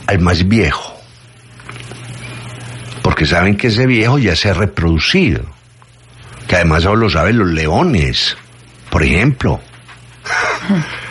al 0.07 0.19
más 0.21 0.49
viejo. 0.49 0.95
Porque 3.03 3.27
saben 3.27 3.57
que 3.57 3.67
ese 3.67 3.87
viejo 3.87 4.19
ya 4.19 4.35
se 4.35 4.49
ha 4.49 4.55
reproducido. 4.55 5.43
Que 6.47 6.57
además 6.57 6.85
lo 6.85 7.11
saben 7.11 7.39
los 7.39 7.49
leones, 7.49 8.37
por 8.91 9.03
ejemplo. 9.03 9.61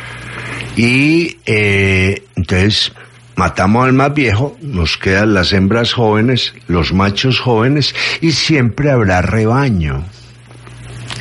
y 0.78 1.40
eh, 1.48 2.24
entonces 2.36 2.94
matamos 3.36 3.88
al 3.88 3.94
más 3.94 4.14
viejo, 4.14 4.56
nos 4.62 4.98
quedan 4.98 5.34
las 5.34 5.52
hembras 5.52 5.92
jóvenes, 5.92 6.54
los 6.68 6.94
machos 6.94 7.40
jóvenes, 7.40 7.96
y 8.22 8.32
siempre 8.32 8.92
habrá 8.92 9.24
rebaño. 9.24 10.06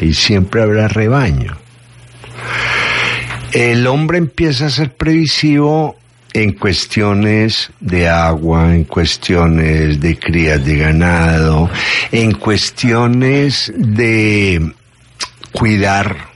Y 0.00 0.12
siempre 0.12 0.62
habrá 0.62 0.88
rebaño. 0.88 1.56
El 3.52 3.86
hombre 3.86 4.18
empieza 4.18 4.66
a 4.66 4.70
ser 4.70 4.94
previsivo 4.94 5.96
en 6.34 6.52
cuestiones 6.52 7.70
de 7.80 8.10
agua, 8.10 8.75
en 8.75 8.84
cuestiones 8.84 9.98
de 10.02 10.18
crías 10.18 10.62
de 10.66 10.76
ganado, 10.76 11.70
en 12.12 12.32
cuestiones 12.32 13.72
de 13.75 14.75
cuidar 15.52 16.28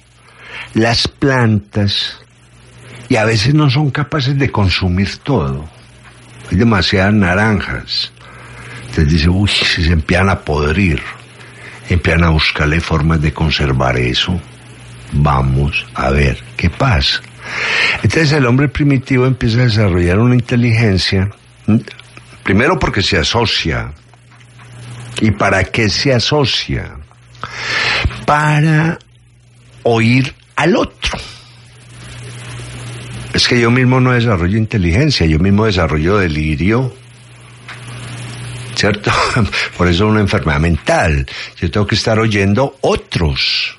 las 0.72 1.06
plantas 1.06 2.20
y 3.10 3.16
a 3.16 3.24
veces 3.24 3.52
no 3.54 3.68
son 3.68 3.90
capaces 3.90 4.38
de 4.38 4.52
consumir 4.52 5.16
todo. 5.18 5.68
Hay 6.48 6.56
demasiadas 6.56 7.12
naranjas. 7.12 8.12
Entonces 8.82 9.08
dice, 9.08 9.28
uy, 9.28 9.50
si 9.50 9.84
se 9.84 9.92
empiezan 9.92 10.30
a 10.30 10.38
podrir, 10.38 11.02
empiezan 11.88 12.22
a 12.22 12.30
buscarle 12.30 12.80
formas 12.80 13.20
de 13.20 13.32
conservar 13.32 13.98
eso. 13.98 14.40
Vamos 15.10 15.84
a 15.94 16.10
ver 16.10 16.38
qué 16.56 16.70
pasa. 16.70 17.20
Entonces 17.96 18.30
el 18.30 18.46
hombre 18.46 18.68
primitivo 18.68 19.26
empieza 19.26 19.62
a 19.62 19.64
desarrollar 19.64 20.20
una 20.20 20.36
inteligencia, 20.36 21.32
primero 22.44 22.78
porque 22.78 23.02
se 23.02 23.18
asocia. 23.18 23.92
¿Y 25.20 25.32
para 25.32 25.64
qué 25.64 25.88
se 25.88 26.14
asocia? 26.14 26.92
Para 28.24 29.00
oír 29.82 30.32
al 30.54 30.76
otro. 30.76 31.18
Es 33.32 33.46
que 33.46 33.60
yo 33.60 33.70
mismo 33.70 34.00
no 34.00 34.12
desarrollo 34.12 34.58
inteligencia, 34.58 35.26
yo 35.26 35.38
mismo 35.38 35.66
desarrollo 35.66 36.18
delirio. 36.18 36.92
¿Cierto? 38.74 39.12
Por 39.76 39.88
eso 39.88 40.04
es 40.04 40.10
una 40.10 40.20
enfermedad 40.20 40.60
mental. 40.60 41.26
Yo 41.60 41.70
tengo 41.70 41.86
que 41.86 41.94
estar 41.94 42.18
oyendo 42.18 42.76
otros 42.80 43.76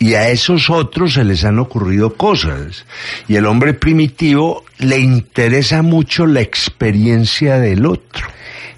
y 0.00 0.14
a 0.14 0.28
esos 0.28 0.70
otros 0.70 1.14
se 1.14 1.24
les 1.24 1.44
han 1.44 1.58
ocurrido 1.58 2.14
cosas. 2.14 2.84
Y 3.26 3.36
el 3.36 3.46
hombre 3.46 3.74
primitivo 3.74 4.64
le 4.78 4.98
interesa 4.98 5.82
mucho 5.82 6.26
la 6.26 6.40
experiencia 6.40 7.58
del 7.58 7.86
otro. 7.86 8.28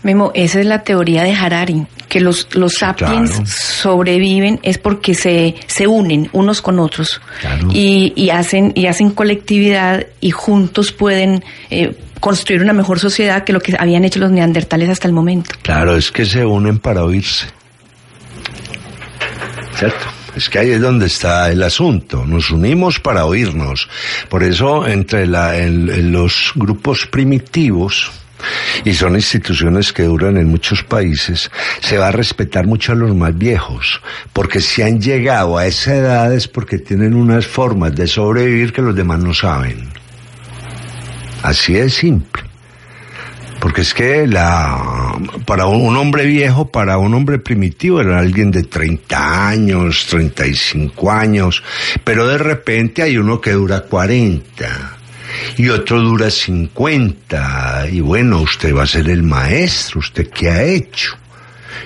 Memo, 0.03 0.33
esa 0.35 0.61
es 0.61 0.67
la 0.67 0.83
teoría 0.83 1.23
de 1.25 1.35
Harari, 1.35 1.87
que 2.09 2.21
los, 2.21 2.49
los 2.55 2.75
sapiens 2.75 3.43
sobreviven 3.49 4.59
es 4.63 4.79
porque 4.79 5.15
se, 5.15 5.55
se 5.67 5.87
unen 5.87 6.29
unos 6.33 6.63
con 6.63 6.79
otros 6.79 7.21
y, 7.71 8.13
y, 8.17 8.31
hacen, 8.31 8.73
y 8.75 8.87
hacen 8.87 9.11
colectividad 9.11 10.07
y 10.21 10.31
juntos 10.31 10.93
pueden 10.93 11.45
eh, 11.71 11.95
construir 12.19 12.63
una 12.63 12.73
mejor 12.73 12.99
sociedad 12.99 13.45
que 13.45 13.53
lo 13.53 13.61
que 13.61 13.77
habían 13.79 14.05
hecho 14.05 14.21
los 14.21 14.31
neandertales 14.31 14.89
hasta 14.89 15.07
el 15.07 15.15
momento. 15.15 15.55
Claro, 15.63 15.97
es 15.97 16.11
que 16.11 16.25
se 16.25 16.45
unen 16.45 16.79
para 16.79 17.05
oírse. 17.05 17.47
¿Cierto? 19.77 20.07
Es 20.37 20.49
que 20.49 20.59
ahí 20.59 20.71
es 20.71 20.81
donde 20.81 21.07
está 21.07 21.51
el 21.51 21.63
asunto. 21.63 22.25
Nos 22.25 22.51
unimos 22.51 23.01
para 23.01 23.25
oírnos. 23.25 23.89
Por 24.29 24.43
eso, 24.45 24.87
entre 24.87 25.27
la, 25.27 25.55
los 25.67 26.53
grupos 26.55 27.07
primitivos, 27.07 28.13
y 28.85 28.95
son 28.95 29.15
instituciones 29.15 29.93
que 29.93 30.05
duran 30.05 30.37
en 30.37 30.49
muchos 30.49 30.83
países, 30.83 31.51
se 31.81 31.99
va 31.99 32.09
a 32.09 32.13
respetar 32.13 32.67
mucho 32.67 32.93
a 32.93 32.97
los 32.97 33.15
más 33.15 33.37
viejos, 33.37 34.01
porque 34.33 34.61
si 34.61 34.83
han 34.83 35.01
llegado 35.01 35.59
a 35.59 35.67
esa 35.67 35.95
edad 35.95 36.33
es 36.35 36.49
porque 36.49 36.79
tienen 36.79 37.15
unas 37.15 37.47
formas 37.47 37.95
de 37.95 38.07
sobrevivir 38.07 38.73
que 38.73 38.83
los 38.83 38.95
demás 38.95 39.21
no 39.21 39.35
saben. 39.35 39.89
Así 41.43 41.77
es 41.77 41.95
simple. 41.95 42.43
Porque 43.61 43.83
es 43.83 43.93
que 43.93 44.27
la, 44.27 45.19
para 45.45 45.67
un, 45.67 45.95
hombre 45.95 46.25
viejo, 46.25 46.71
para 46.71 46.97
un 46.97 47.13
hombre 47.13 47.39
primitivo, 47.39 48.01
era 48.01 48.19
alguien 48.19 48.51
de 48.51 48.63
30 48.63 49.49
años, 49.49 50.07
35 50.09 51.11
años, 51.11 51.63
pero 52.03 52.27
de 52.27 52.39
repente 52.39 53.03
hay 53.03 53.19
uno 53.19 53.39
que 53.39 53.53
dura 53.53 53.83
40 53.83 55.00
y 55.57 55.69
otro 55.69 56.01
dura 56.01 56.31
50 56.31 57.89
y 57.91 58.01
bueno, 58.01 58.41
usted 58.41 58.75
va 58.75 58.85
a 58.85 58.87
ser 58.87 59.09
el 59.09 59.23
maestro, 59.23 60.01
¿usted 60.01 60.29
qué 60.31 60.51
ha 60.51 60.63
hecho? 60.63 61.17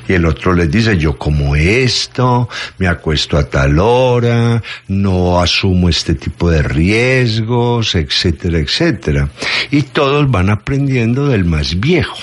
Y 0.09 0.12
el 0.12 0.26
otro 0.26 0.52
les 0.52 0.70
dice, 0.70 0.98
yo 0.98 1.16
como 1.16 1.57
esto, 1.57 2.48
me 2.78 2.88
acuesto 2.88 3.38
a 3.38 3.48
tal 3.48 3.78
hora, 3.78 4.62
no 4.88 5.40
asumo 5.40 5.88
este 5.88 6.14
tipo 6.14 6.50
de 6.50 6.62
riesgos, 6.62 7.94
etcétera, 7.94 8.59
etcétera. 8.59 9.28
Y 9.70 9.83
todos 9.83 10.30
van 10.30 10.50
aprendiendo 10.50 11.28
del 11.28 11.44
más 11.44 11.80
viejo, 11.80 12.18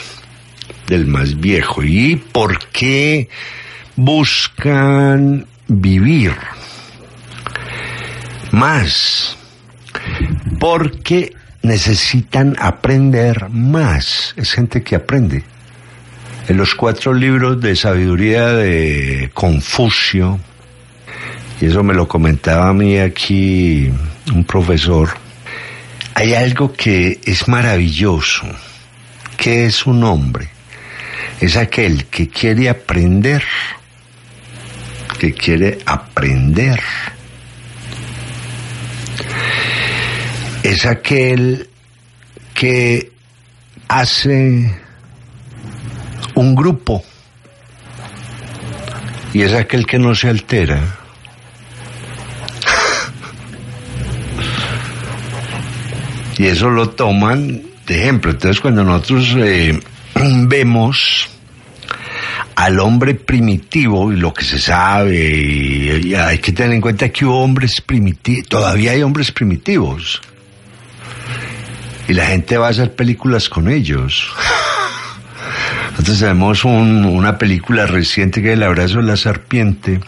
del 0.88 1.08
más 1.08 1.40
viejo. 1.40 1.82
¿Y 1.84 2.18
por 2.18 2.60
qué 2.68 3.30
buscan 3.96 5.48
vivir 5.68 6.36
más? 8.52 9.38
Porque 10.62 11.34
necesitan 11.64 12.56
aprender 12.60 13.50
más. 13.50 14.36
Es 14.38 14.54
gente 14.54 14.84
que 14.84 14.96
aprende 14.96 15.44
en 16.48 16.58
los 16.58 16.76
cuatro 16.76 17.16
libros 17.16 17.60
de 17.60 17.76
sabiduría 17.76 18.50
de 18.50 19.32
Confucio, 19.34 20.40
y 21.60 21.66
eso 21.66 21.82
me 21.82 21.96
lo 21.96 22.08
comentaba 22.08 22.70
a 22.70 22.74
mí 22.74 23.00
aquí 23.00 23.92
un 24.32 24.44
profesor, 24.44 25.10
hay 26.14 26.36
algo 26.36 26.74
que 26.74 27.20
es 27.26 27.48
maravilloso. 27.48 28.46
¿Qué 29.38 29.66
es 29.66 29.88
un 29.88 30.04
hombre? 30.04 30.50
Es 31.40 31.58
aquel 31.58 32.06
que 32.06 32.30
quiere 32.30 32.70
aprender, 32.70 33.44
que 35.18 35.34
quiere 35.34 35.80
aprender. 35.88 36.80
Es 40.64 40.86
aquel 40.86 41.70
que 42.54 43.12
hace 43.88 44.80
un 46.36 46.56
grupo 46.56 47.04
y 49.34 49.42
es 49.42 49.54
aquel 49.54 49.86
que 49.86 50.00
no 50.00 50.14
se 50.16 50.30
altera. 50.30 50.98
y 56.42 56.48
eso 56.48 56.72
lo 56.72 56.90
toman 56.90 57.62
de 57.86 58.02
ejemplo. 58.02 58.32
Entonces 58.32 58.60
cuando 58.60 58.84
nosotros 58.84 59.36
eh, 59.38 59.80
vemos 60.48 61.30
al 62.56 62.80
hombre 62.80 63.14
primitivo 63.14 64.12
y 64.12 64.16
lo 64.16 64.34
que 64.34 64.44
se 64.44 64.58
sabe, 64.58 65.16
y, 65.16 66.16
hay 66.16 66.40
que 66.40 66.52
tener 66.52 66.74
en 66.74 66.82
cuenta 66.82 67.10
que 67.10 67.26
hubo 67.26 67.44
hombres 67.44 67.80
primitivos, 67.82 68.48
todavía 68.48 68.94
hay 68.94 69.04
hombres 69.04 69.32
primitivos. 69.32 70.20
Y 72.12 72.14
la 72.14 72.26
gente 72.26 72.58
va 72.58 72.68
a 72.68 72.72
hacer 72.72 72.94
películas 72.94 73.48
con 73.48 73.70
ellos. 73.70 74.30
Nosotros 75.92 76.20
tenemos 76.20 76.66
una 76.66 77.38
película 77.38 77.86
reciente 77.86 78.42
que 78.42 78.50
es 78.50 78.54
El 78.56 78.64
abrazo 78.64 78.98
de 78.98 79.04
la 79.04 79.16
serpiente, 79.16 80.02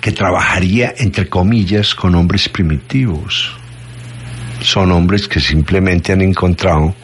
que 0.00 0.12
trabajaría, 0.12 0.94
entre 0.96 1.28
comillas, 1.28 1.94
con 1.94 2.14
hombres 2.14 2.48
primitivos. 2.48 3.52
Son 4.62 4.90
hombres 4.92 5.28
que 5.28 5.40
simplemente 5.40 6.14
han 6.14 6.22
encontrado 6.22 6.94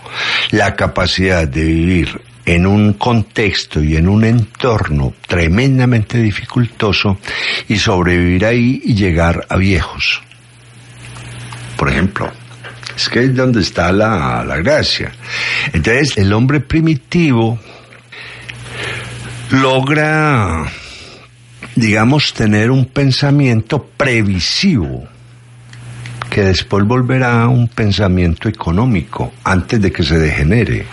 la 0.51 0.75
capacidad 0.75 1.47
de 1.47 1.65
vivir 1.65 2.19
en 2.47 2.67
un 2.67 2.95
contexto 2.95 3.83
y 3.83 3.97
en 3.97 4.09
un 4.09 4.25
entorno 4.25 5.13
tremendamente 5.29 6.17
dificultoso 6.17 7.19
y 7.69 7.77
sobrevivir 7.77 8.47
ahí 8.47 8.81
y 8.83 8.95
llegar 8.95 9.45
a 9.51 9.57
viejos. 9.57 10.23
Por 11.77 11.91
ejemplo, 11.91 12.33
es 12.97 13.09
que 13.09 13.25
es 13.25 13.35
donde 13.35 13.61
está 13.61 13.93
la, 13.93 14.45
la 14.45 14.57
gracia. 14.57 15.13
Entonces, 15.73 16.17
el 16.17 16.33
hombre 16.33 16.61
primitivo 16.61 17.59
logra 19.51 20.67
digamos, 21.77 22.33
tener 22.33 22.71
un 22.71 22.87
pensamiento 22.87 23.91
previsivo, 23.97 25.07
que 26.31 26.43
después 26.43 26.85
volverá 26.85 27.43
a 27.43 27.49
un 27.49 27.69
pensamiento 27.69 28.49
económico, 28.49 29.33
antes 29.45 29.81
de 29.81 29.93
que 29.93 30.03
se 30.03 30.19
degenere. 30.19 30.87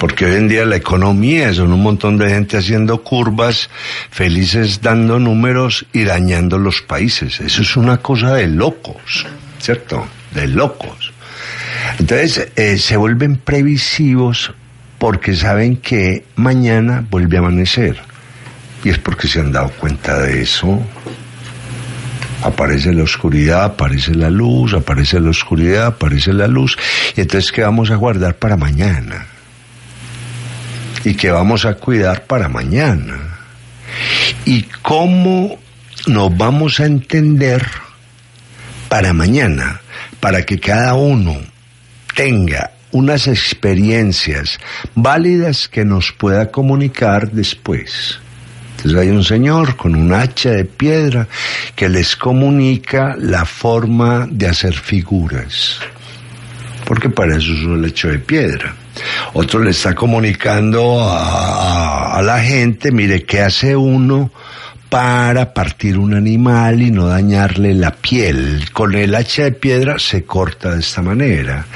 Porque 0.00 0.26
hoy 0.26 0.36
en 0.36 0.48
día 0.48 0.64
la 0.64 0.76
economía 0.76 1.52
son 1.52 1.72
un 1.72 1.82
montón 1.82 2.16
de 2.16 2.30
gente 2.30 2.56
haciendo 2.56 3.02
curvas, 3.02 3.68
felices 4.10 4.80
dando 4.80 5.18
números 5.18 5.84
y 5.92 6.04
dañando 6.04 6.56
los 6.56 6.82
países. 6.82 7.40
Eso 7.40 7.62
es 7.62 7.76
una 7.76 7.96
cosa 7.96 8.34
de 8.34 8.46
locos, 8.46 9.26
¿cierto? 9.58 10.06
De 10.38 10.46
locos. 10.46 11.12
Entonces 11.98 12.48
eh, 12.56 12.78
se 12.78 12.96
vuelven 12.96 13.36
previsivos 13.36 14.52
porque 14.98 15.34
saben 15.34 15.76
que 15.76 16.24
mañana 16.36 17.04
vuelve 17.10 17.36
a 17.36 17.40
amanecer. 17.40 17.96
Y 18.84 18.90
es 18.90 18.98
porque 18.98 19.26
se 19.26 19.40
han 19.40 19.52
dado 19.52 19.70
cuenta 19.70 20.18
de 20.20 20.42
eso. 20.42 20.80
Aparece 22.42 22.92
la 22.92 23.02
oscuridad, 23.02 23.64
aparece 23.64 24.14
la 24.14 24.30
luz, 24.30 24.74
aparece 24.74 25.18
la 25.18 25.30
oscuridad, 25.30 25.86
aparece 25.86 26.32
la 26.32 26.46
luz. 26.46 26.78
Y 27.16 27.22
entonces, 27.22 27.50
¿qué 27.50 27.62
vamos 27.62 27.90
a 27.90 27.96
guardar 27.96 28.36
para 28.36 28.56
mañana? 28.56 29.26
¿Y 31.04 31.14
qué 31.14 31.30
vamos 31.30 31.64
a 31.64 31.74
cuidar 31.74 32.24
para 32.24 32.48
mañana? 32.48 33.38
¿Y 34.44 34.62
cómo 34.82 35.58
nos 36.06 36.36
vamos 36.36 36.78
a 36.78 36.86
entender 36.86 37.66
para 38.88 39.12
mañana? 39.12 39.80
Para 40.20 40.44
que 40.44 40.58
cada 40.58 40.94
uno 40.94 41.36
tenga 42.14 42.72
unas 42.90 43.26
experiencias 43.26 44.58
válidas 44.94 45.68
que 45.68 45.84
nos 45.84 46.12
pueda 46.12 46.50
comunicar 46.50 47.30
después. 47.30 48.18
Entonces 48.76 49.00
hay 49.00 49.08
un 49.10 49.24
señor 49.24 49.76
con 49.76 49.94
un 49.94 50.12
hacha 50.12 50.50
de 50.50 50.64
piedra 50.64 51.26
que 51.74 51.88
les 51.88 52.14
comunica 52.16 53.16
la 53.18 53.44
forma 53.44 54.28
de 54.30 54.46
hacer 54.46 54.74
figuras. 54.74 55.80
Porque 56.84 57.10
para 57.10 57.36
eso 57.36 57.52
es 57.52 57.64
un 57.64 57.82
lecho 57.82 58.08
de 58.08 58.18
piedra. 58.18 58.74
Otro 59.34 59.60
le 59.60 59.70
está 59.70 59.94
comunicando 59.94 61.00
a, 61.00 62.16
a 62.18 62.22
la 62.22 62.40
gente, 62.40 62.90
mire, 62.92 63.24
¿qué 63.24 63.40
hace 63.40 63.76
uno 63.76 64.30
para 64.88 65.52
partir 65.52 65.98
un 65.98 66.14
animal 66.14 66.80
y 66.80 66.90
no 66.90 67.08
dañarle 67.08 67.74
la 67.74 67.90
piel. 67.90 68.64
Con 68.72 68.94
el 68.94 69.14
hacha 69.14 69.44
de 69.44 69.52
piedra 69.52 69.98
se 69.98 70.24
corta 70.24 70.70
de 70.70 70.80
esta 70.80 71.02
manera. 71.02 71.66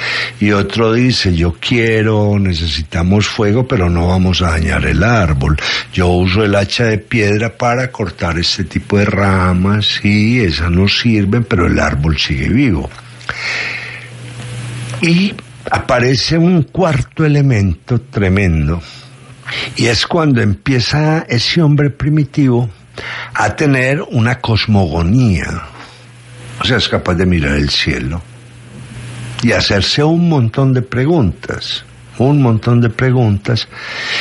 Y 0.40 0.52
otro 0.52 0.92
dice, 0.92 1.34
yo 1.34 1.56
quiero, 1.60 2.38
necesitamos 2.38 3.26
fuego, 3.26 3.66
pero 3.66 3.90
no 3.90 4.08
vamos 4.08 4.40
a 4.42 4.50
dañar 4.50 4.86
el 4.86 5.02
árbol. 5.02 5.56
Yo 5.92 6.08
uso 6.08 6.44
el 6.44 6.54
hacha 6.54 6.84
de 6.84 6.98
piedra 6.98 7.56
para 7.56 7.92
cortar 7.92 8.38
este 8.38 8.64
tipo 8.64 8.98
de 8.98 9.04
ramas 9.04 10.00
y 10.02 10.40
esas 10.40 10.70
no 10.70 10.88
sirven, 10.88 11.44
pero 11.44 11.66
el 11.66 11.78
árbol 11.78 12.16
sigue 12.18 12.48
vivo. 12.48 12.88
Y 15.02 15.34
aparece 15.70 16.38
un 16.38 16.62
cuarto 16.62 17.24
elemento 17.24 18.00
tremendo. 18.00 18.80
Y 19.76 19.86
es 19.86 20.06
cuando 20.06 20.40
empieza 20.40 21.26
ese 21.28 21.60
hombre 21.60 21.90
primitivo 21.90 22.70
a 23.34 23.56
tener 23.56 24.02
una 24.10 24.40
cosmogonía. 24.40 25.62
O 26.60 26.64
sea, 26.64 26.76
es 26.76 26.88
capaz 26.88 27.14
de 27.14 27.26
mirar 27.26 27.56
el 27.56 27.70
cielo 27.70 28.22
y 29.42 29.52
hacerse 29.52 30.04
un 30.04 30.28
montón 30.28 30.72
de 30.72 30.82
preguntas, 30.82 31.84
un 32.18 32.40
montón 32.40 32.80
de 32.80 32.90
preguntas 32.90 33.68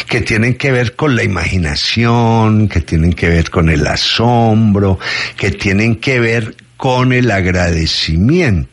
que 0.07 0.21
tienen 0.21 0.55
que 0.55 0.71
ver 0.71 0.95
con 0.95 1.15
la 1.15 1.23
imaginación, 1.23 2.67
que 2.67 2.81
tienen 2.81 3.13
que 3.13 3.29
ver 3.29 3.49
con 3.49 3.69
el 3.69 3.85
asombro, 3.85 4.97
que 5.37 5.51
tienen 5.51 5.97
que 5.97 6.19
ver 6.19 6.55
con 6.77 7.13
el 7.13 7.29
agradecimiento. 7.29 8.71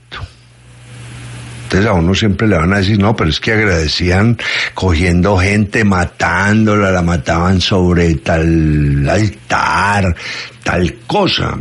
Entonces 1.68 1.90
a 1.90 1.92
uno 1.92 2.14
siempre 2.14 2.48
le 2.48 2.56
van 2.56 2.72
a 2.72 2.78
decir, 2.78 2.98
no, 2.98 3.14
pero 3.14 3.28
es 3.28 3.40
que 3.40 3.52
agradecían 3.52 4.38
cogiendo 4.72 5.36
gente, 5.36 5.84
matándola, 5.84 6.90
la 6.90 7.02
mataban 7.02 7.60
sobre 7.60 8.14
tal 8.14 9.06
altar, 9.06 10.16
tal 10.62 10.94
cosa. 11.06 11.58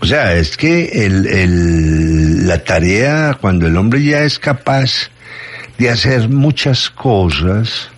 O 0.00 0.06
sea, 0.06 0.34
es 0.34 0.56
que 0.56 0.90
la 2.46 2.64
tarea, 2.64 3.36
cuando 3.38 3.66
el 3.66 3.76
hombre 3.76 4.02
ya 4.02 4.22
es 4.22 4.38
capaz 4.38 5.10
de 5.76 5.90
hacer 5.90 6.30
muchas 6.30 6.88
cosas, 6.88 7.90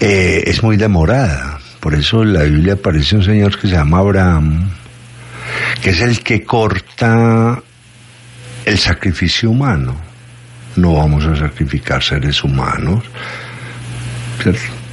eh, 0.00 0.44
es 0.46 0.62
muy 0.62 0.78
demorada. 0.78 1.58
Por 1.78 1.94
eso 1.94 2.22
en 2.22 2.32
la 2.32 2.44
Biblia 2.44 2.72
aparece 2.72 3.16
un 3.16 3.24
señor 3.24 3.60
que 3.60 3.68
se 3.68 3.74
llama 3.74 3.98
Abraham, 3.98 4.70
que 5.82 5.90
es 5.90 6.00
el 6.00 6.22
que 6.22 6.42
corta 6.42 7.62
el 8.64 8.78
sacrificio 8.78 9.50
humano 9.50 10.11
no 10.76 10.94
vamos 10.94 11.24
a 11.26 11.36
sacrificar 11.36 12.02
seres 12.02 12.42
humanos. 12.42 13.04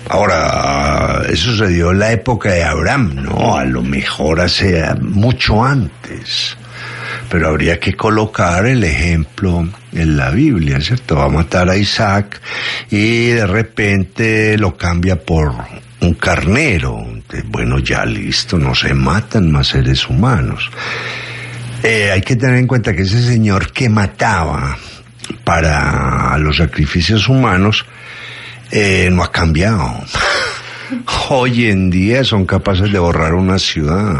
Ahora, 0.09 1.23
eso 1.29 1.55
se 1.55 1.67
dio 1.67 1.91
en 1.91 1.99
la 1.99 2.11
época 2.11 2.51
de 2.51 2.63
Abraham, 2.63 3.15
no, 3.15 3.57
a 3.57 3.65
lo 3.65 3.83
mejor 3.83 4.41
hace 4.41 4.83
mucho 5.01 5.63
antes. 5.63 6.57
Pero 7.29 7.49
habría 7.49 7.79
que 7.79 7.93
colocar 7.93 8.65
el 8.65 8.83
ejemplo 8.83 9.67
en 9.93 10.17
la 10.17 10.31
Biblia, 10.31 10.81
¿cierto? 10.81 11.15
Va 11.15 11.25
a 11.25 11.29
matar 11.29 11.69
a 11.69 11.77
Isaac 11.77 12.41
y 12.89 13.27
de 13.27 13.45
repente 13.45 14.57
lo 14.57 14.75
cambia 14.75 15.15
por 15.15 15.53
un 16.01 16.13
carnero. 16.15 17.05
Bueno, 17.45 17.77
ya 17.77 18.03
listo, 18.03 18.57
no 18.57 18.73
se 18.73 18.95
matan 18.95 19.51
más 19.51 19.67
seres 19.67 20.09
humanos. 20.09 20.71
Eh, 21.83 22.09
hay 22.11 22.21
que 22.21 22.35
tener 22.35 22.57
en 22.57 22.67
cuenta 22.67 22.95
que 22.95 23.03
ese 23.03 23.21
señor 23.21 23.71
que 23.71 23.89
mataba 23.89 24.75
para 25.43 26.37
los 26.37 26.57
sacrificios 26.57 27.27
humanos 27.27 27.85
eh, 28.71 29.09
no 29.11 29.23
ha 29.23 29.31
cambiado. 29.31 30.03
Hoy 31.29 31.67
en 31.67 31.89
día 31.89 32.23
son 32.23 32.45
capaces 32.45 32.91
de 32.91 32.99
borrar 32.99 33.33
una 33.33 33.59
ciudad 33.59 34.19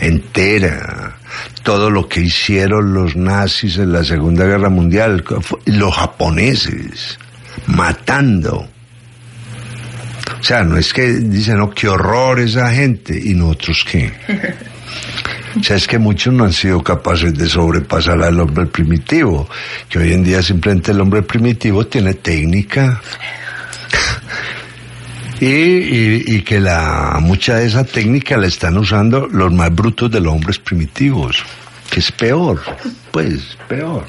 entera. 0.00 1.16
Todo 1.62 1.90
lo 1.90 2.08
que 2.08 2.20
hicieron 2.20 2.94
los 2.94 3.16
nazis 3.16 3.76
en 3.78 3.92
la 3.92 4.04
Segunda 4.04 4.44
Guerra 4.44 4.70
Mundial, 4.70 5.24
los 5.66 5.94
japoneses, 5.94 7.18
matando. 7.66 8.68
O 10.40 10.42
sea, 10.42 10.64
no 10.64 10.78
es 10.78 10.92
que 10.92 11.06
dicen, 11.12 11.58
no, 11.58 11.70
qué 11.70 11.88
horror 11.88 12.40
esa 12.40 12.72
gente, 12.72 13.18
y 13.22 13.34
nosotros 13.34 13.84
qué. 13.90 14.12
O 15.58 15.62
sea, 15.62 15.76
es 15.76 15.86
que 15.86 15.98
muchos 15.98 16.32
no 16.32 16.44
han 16.44 16.52
sido 16.52 16.82
capaces 16.82 17.34
de 17.34 17.48
sobrepasar 17.48 18.22
al 18.22 18.38
hombre 18.40 18.66
primitivo, 18.66 19.48
que 19.88 19.98
hoy 19.98 20.12
en 20.12 20.22
día 20.22 20.42
simplemente 20.42 20.92
el 20.92 21.00
hombre 21.00 21.22
primitivo 21.22 21.86
tiene 21.86 22.14
técnica. 22.14 23.00
Y, 25.42 26.36
y, 26.36 26.42
que 26.42 26.60
la 26.60 27.16
mucha 27.18 27.56
de 27.56 27.66
esa 27.66 27.82
técnica 27.82 28.36
la 28.36 28.46
están 28.46 28.76
usando 28.76 29.26
los 29.26 29.50
más 29.50 29.74
brutos 29.74 30.10
de 30.10 30.20
los 30.20 30.34
hombres 30.34 30.58
primitivos, 30.58 31.42
que 31.90 32.00
es 32.00 32.12
peor, 32.12 32.60
pues 33.10 33.56
peor. 33.66 34.04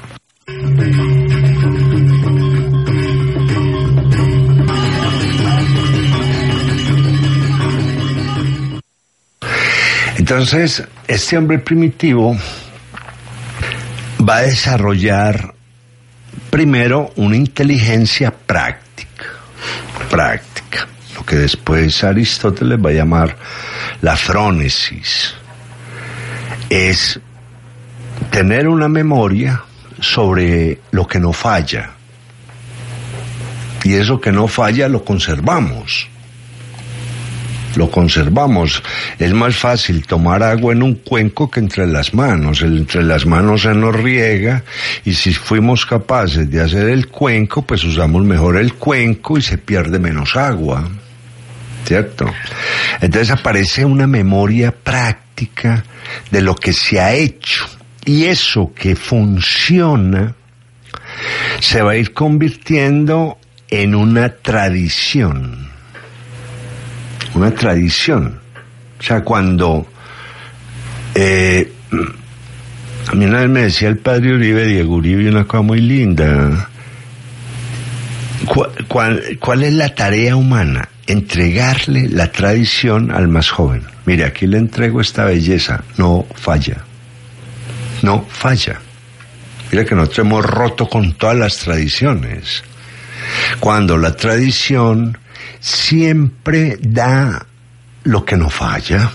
Entonces, 10.22 10.84
este 11.08 11.36
hombre 11.36 11.58
primitivo 11.58 12.38
va 14.20 14.36
a 14.36 14.42
desarrollar 14.42 15.52
primero 16.48 17.10
una 17.16 17.34
inteligencia 17.34 18.30
práctica, 18.30 19.24
práctica, 20.08 20.86
lo 21.16 21.26
que 21.26 21.34
después 21.34 22.04
Aristóteles 22.04 22.78
va 22.78 22.90
a 22.90 22.92
llamar 22.92 23.36
la 24.00 24.14
frónesis. 24.16 25.34
Es 26.70 27.18
tener 28.30 28.68
una 28.68 28.88
memoria 28.88 29.64
sobre 29.98 30.82
lo 30.92 31.04
que 31.04 31.18
no 31.18 31.32
falla. 31.32 31.94
Y 33.82 33.94
eso 33.94 34.20
que 34.20 34.30
no 34.30 34.46
falla 34.46 34.88
lo 34.88 35.04
conservamos 35.04 36.12
lo 37.76 37.90
conservamos. 37.90 38.82
Es 39.18 39.32
más 39.32 39.56
fácil 39.56 40.06
tomar 40.06 40.42
agua 40.42 40.72
en 40.72 40.82
un 40.82 40.94
cuenco 40.96 41.50
que 41.50 41.60
entre 41.60 41.86
las 41.86 42.14
manos. 42.14 42.62
entre 42.62 43.02
las 43.02 43.26
manos 43.26 43.62
se 43.62 43.74
nos 43.74 43.94
riega 43.94 44.64
y 45.04 45.14
si 45.14 45.32
fuimos 45.32 45.86
capaces 45.86 46.50
de 46.50 46.60
hacer 46.60 46.88
el 46.88 47.08
cuenco, 47.08 47.62
pues 47.62 47.84
usamos 47.84 48.24
mejor 48.24 48.56
el 48.56 48.74
cuenco 48.74 49.38
y 49.38 49.42
se 49.42 49.58
pierde 49.58 49.98
menos 49.98 50.36
agua. 50.36 50.88
¿Cierto? 51.84 52.26
Entonces 53.00 53.30
aparece 53.30 53.84
una 53.84 54.06
memoria 54.06 54.72
práctica 54.72 55.84
de 56.30 56.40
lo 56.40 56.54
que 56.54 56.72
se 56.72 57.00
ha 57.00 57.12
hecho. 57.12 57.66
Y 58.04 58.24
eso 58.24 58.72
que 58.74 58.96
funciona 58.96 60.34
se 61.60 61.82
va 61.82 61.92
a 61.92 61.96
ir 61.96 62.12
convirtiendo 62.12 63.38
en 63.68 63.94
una 63.94 64.28
tradición 64.28 65.71
una 67.34 67.50
tradición. 67.52 68.40
O 68.98 69.02
sea, 69.02 69.22
cuando 69.22 69.86
eh, 71.14 71.72
a 73.08 73.14
mí 73.14 73.24
una 73.24 73.40
vez 73.40 73.50
me 73.50 73.62
decía 73.62 73.88
el 73.88 73.98
padre 73.98 74.34
Uribe, 74.34 74.66
Diego 74.66 74.94
Uribe, 74.94 75.28
una 75.28 75.44
cosa 75.44 75.62
muy 75.62 75.80
linda. 75.80 76.68
¿Cuál, 78.88 79.62
es 79.62 79.72
la 79.72 79.94
tarea 79.94 80.36
humana? 80.36 80.88
Entregarle 81.06 82.08
la 82.08 82.30
tradición 82.30 83.10
al 83.10 83.28
más 83.28 83.50
joven. 83.50 83.82
Mire, 84.06 84.24
aquí 84.24 84.46
le 84.46 84.58
entrego 84.58 85.00
esta 85.00 85.24
belleza. 85.24 85.82
No 85.96 86.26
falla. 86.34 86.84
No 88.02 88.24
falla. 88.28 88.80
Mira 89.70 89.84
que 89.84 89.94
nosotros 89.94 90.18
hemos 90.20 90.44
roto 90.44 90.88
con 90.88 91.12
todas 91.14 91.36
las 91.36 91.58
tradiciones. 91.58 92.62
Cuando 93.60 93.96
la 93.96 94.16
tradición 94.16 95.18
siempre 95.62 96.76
da 96.82 97.46
lo 98.04 98.24
que 98.24 98.36
no 98.36 98.50
falla 98.50 99.12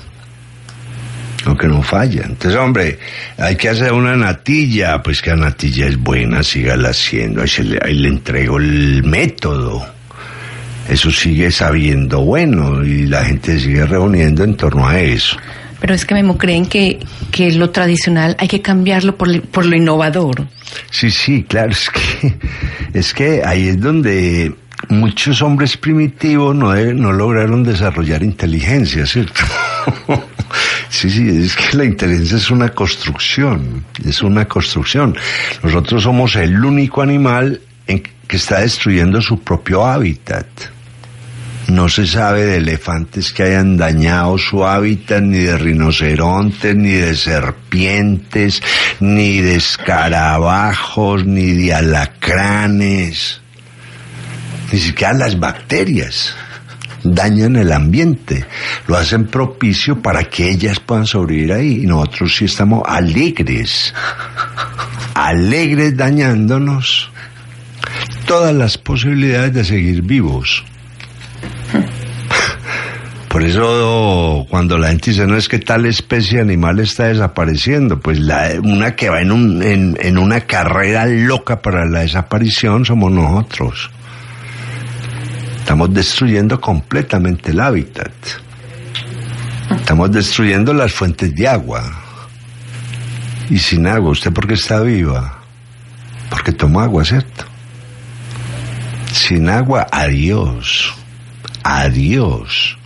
lo 1.46 1.56
que 1.56 1.68
no 1.68 1.82
falla. 1.82 2.24
Entonces, 2.26 2.60
hombre, 2.60 3.00
hay 3.38 3.56
que 3.56 3.70
hacer 3.70 3.94
una 3.94 4.16
natilla, 4.16 5.02
pues 5.02 5.22
que 5.22 5.30
la 5.30 5.38
natilla 5.38 5.88
es 5.88 5.98
buena, 5.98 6.44
sígala 6.44 6.90
haciendo, 6.90 7.42
ahí, 7.42 7.64
le, 7.64 7.80
ahí 7.82 7.94
le 7.94 8.10
entrego 8.10 8.58
el 8.58 9.04
método. 9.04 9.86
Eso 10.90 11.12
sigue 11.12 11.52
sabiendo 11.52 12.22
bueno 12.22 12.84
y 12.84 13.08
la 13.08 13.26
gente 13.26 13.60
sigue 13.60 13.86
reuniendo 13.86 14.44
en 14.44 14.56
torno 14.56 14.88
a 14.88 15.00
eso. 15.00 15.38
Pero 15.80 15.94
es 15.94 16.06
que 16.06 16.16
Memo 16.16 16.38
creen 16.38 16.66
que, 16.66 17.00
que 17.32 17.52
lo 17.52 17.70
tradicional 17.70 18.36
hay 18.40 18.48
que 18.48 18.62
cambiarlo 18.62 19.16
por, 19.16 19.42
por 19.44 19.66
lo 19.66 19.76
innovador. 19.76 20.48
Sí, 20.90 21.12
sí, 21.12 21.46
claro, 21.48 21.72
es 21.72 21.90
que, 21.90 22.38
es 22.94 23.14
que 23.14 23.42
ahí 23.46 23.70
es 23.70 23.80
donde 23.80 24.54
muchos 24.90 25.42
hombres 25.42 25.78
primitivos 25.78 26.56
no, 26.56 26.74
no 26.76 27.12
lograron 27.12 27.64
desarrollar 27.64 28.24
inteligencia, 28.24 29.06
¿cierto? 29.06 29.42
Sí, 30.90 31.10
sí, 31.10 31.28
es 31.28 31.56
que 31.56 31.78
la 31.78 31.84
inteligencia 31.84 32.38
es 32.38 32.50
una 32.50 32.70
construcción, 32.70 33.84
es 34.06 34.22
una 34.22 34.46
construcción. 34.46 35.16
Nosotros 35.62 36.04
somos 36.04 36.36
el 36.38 36.64
único 36.64 37.02
animal 37.02 37.60
en 37.86 38.02
que 38.28 38.38
está 38.38 38.62
destruyendo 38.62 39.22
su 39.22 39.42
propio 39.42 39.86
hábitat. 39.86 40.48
No 41.68 41.90
se 41.90 42.08
sabe 42.08 42.46
de 42.46 42.58
elefantes 42.58 43.34
que 43.34 43.44
hayan 43.44 43.76
dañado 43.76 44.38
su 44.38 44.66
hábitat, 44.66 45.22
ni 45.22 45.40
de 45.40 45.58
rinocerontes, 45.58 46.76
ni 46.76 46.94
de 46.94 47.14
serpientes, 47.14 48.64
ni 49.02 49.42
de 49.42 49.56
escarabajos, 49.56 51.26
ni 51.26 51.52
de 51.52 51.74
alacranes, 51.74 53.42
ni 54.72 54.80
siquiera 54.80 55.14
las 55.14 55.40
bacterias 55.40 56.36
dañan 57.04 57.56
el 57.56 57.72
ambiente, 57.72 58.46
lo 58.88 58.98
hacen 58.98 59.28
propicio 59.28 60.02
para 60.02 60.24
que 60.24 60.50
ellas 60.50 60.80
puedan 60.80 61.06
sobrevivir 61.06 61.54
ahí. 61.54 61.84
Y 61.84 61.88
nosotros 61.88 62.36
sí 62.36 62.46
estamos 62.46 62.84
alegres, 62.86 63.94
alegres 65.14 65.96
dañándonos 65.96 67.12
todas 68.26 68.54
las 68.54 68.78
posibilidades 68.78 69.54
de 69.54 69.64
seguir 69.64 70.02
vivos. 70.02 70.64
Por 73.30 73.44
eso 73.44 74.48
cuando 74.50 74.78
la 74.78 74.90
gente 74.90 75.12
dice, 75.12 75.28
no 75.28 75.38
es 75.38 75.48
que 75.48 75.60
tal 75.60 75.86
especie 75.86 76.42
animal 76.42 76.80
está 76.80 77.08
desapareciendo, 77.08 78.00
pues 78.00 78.20
la, 78.20 78.54
una 78.64 78.96
que 78.96 79.10
va 79.10 79.22
en, 79.22 79.32
un, 79.32 79.62
en, 79.62 79.98
en 80.02 80.18
una 80.18 80.42
carrera 80.42 81.06
loca 81.06 81.62
para 81.62 81.86
la 81.86 82.00
desaparición 82.00 82.86
somos 82.86 83.12
nosotros. 83.12 83.92
Estamos 85.68 85.94
destruyendo 85.94 86.62
completamente 86.62 87.52
el 87.52 87.60
hábitat. 87.60 88.14
Estamos 89.70 90.10
destruyendo 90.14 90.74
las 90.74 90.94
fuentes 90.94 91.36
de 91.36 91.46
agua. 91.46 91.84
Y 93.50 93.60
sin 93.60 93.86
agua, 93.86 94.12
¿usted 94.12 94.32
por 94.32 94.48
qué 94.48 94.54
está 94.54 94.80
viva? 94.80 95.40
Porque 96.30 96.54
toma 96.54 96.86
agua, 96.86 97.04
¿cierto? 97.04 97.44
Sin 99.12 99.50
agua, 99.50 99.88
adiós. 99.92 100.94
Adiós. 101.64 102.78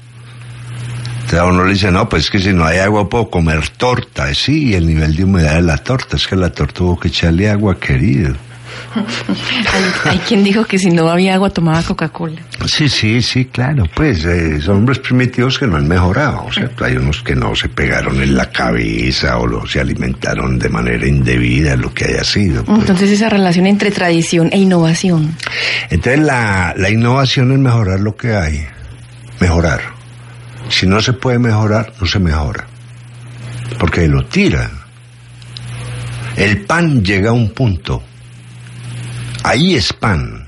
Entonces 1.18 1.40
a 1.40 1.46
uno 1.46 1.66
le 1.66 1.74
dice, 1.74 1.92
no, 1.92 2.10
pues 2.10 2.24
es 2.24 2.32
que 2.32 2.40
si 2.40 2.52
no 2.52 2.66
hay 2.66 2.80
agua 2.80 3.08
puedo 3.08 3.30
comer 3.30 3.70
torta. 3.78 4.34
Sí, 4.34 4.70
y 4.70 4.74
el 4.74 4.88
nivel 4.88 5.16
de 5.16 5.24
humedad 5.24 5.54
de 5.54 5.62
la 5.62 5.78
torta, 5.78 6.16
es 6.16 6.26
que 6.26 6.36
la 6.36 6.50
torta 6.50 6.80
tuvo 6.80 7.00
que 7.00 7.10
echarle 7.10 7.48
agua, 7.48 7.80
querido. 7.80 8.34
Hay, 10.10 10.18
quien 10.20 10.44
dijo 10.44 10.66
que 10.66 10.78
si 10.78 10.90
no 10.90 11.10
había 11.10 11.36
agua 11.36 11.50
tomaba 11.50 11.82
Coca-Cola. 11.82 12.42
Sí, 12.66 12.90
sí, 12.90 13.22
sí, 13.22 13.46
claro. 13.46 13.86
Pues 13.96 14.26
eh, 14.26 14.60
son 14.62 14.78
hombres 14.78 15.00
primitivos 15.00 15.58
que 15.58 15.68
no 15.68 15.78
han 15.78 15.88
mejorado. 15.88 16.46
O 16.46 16.84
Hay 16.84 16.98
unos 16.98 17.22
que 17.22 17.36
no 17.36 17.56
se 17.56 17.70
pegaron 17.70 18.22
en 18.22 18.36
la 18.36 18.50
cabeza 18.50 19.38
o 19.38 19.66
se 19.66 19.80
alimentaron 19.80 20.60
de 20.60 20.70
manera 20.70 21.08
indebida, 21.08 21.76
lo 21.76 21.94
que 21.94 22.06
haya 22.06 22.24
sido. 22.24 22.64
Pues. 22.64 22.80
Entonces 22.80 23.12
esa 23.12 23.30
relación 23.30 23.66
entre 23.68 23.92
tradición 23.92 24.50
e 24.52 24.58
innovación. 24.58 25.36
Entonces 25.90 26.20
la, 26.22 26.74
la 26.76 26.90
innovación 26.90 27.52
es 27.52 27.60
mejorar 27.60 28.00
lo 28.00 28.16
que 28.16 28.36
hay. 28.36 28.66
Mejorar. 29.40 29.82
Si 30.70 30.86
no 30.86 31.02
se 31.02 31.14
puede 31.14 31.40
mejorar, 31.40 31.94
no 32.00 32.08
se 32.08 32.20
mejora. 32.20 32.68
Porque 33.80 34.08
lo 34.08 34.26
tiran. 34.26 34.72
El 36.36 36.62
pan 36.62 37.04
llega 37.04 37.32
a 37.32 37.34
un 37.34 37.50
punto 37.50 38.04
Ahí 39.44 39.76
es 39.76 39.94
pan. 39.94 40.48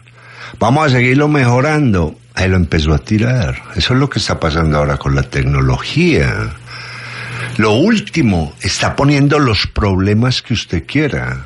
Vamos 0.59 0.87
a 0.87 0.89
seguirlo 0.89 1.27
mejorando. 1.27 2.15
Ahí 2.35 2.49
lo 2.49 2.55
empezó 2.55 2.93
a 2.93 2.99
tirar. 2.99 3.61
Eso 3.75 3.93
es 3.93 3.99
lo 3.99 4.09
que 4.09 4.19
está 4.19 4.39
pasando 4.39 4.77
ahora 4.77 4.97
con 4.97 5.15
la 5.15 5.23
tecnología. 5.23 6.53
Lo 7.57 7.73
último, 7.73 8.53
está 8.61 8.95
poniendo 8.95 9.37
los 9.39 9.67
problemas 9.67 10.41
que 10.41 10.53
usted 10.53 10.85
quiera, 10.87 11.45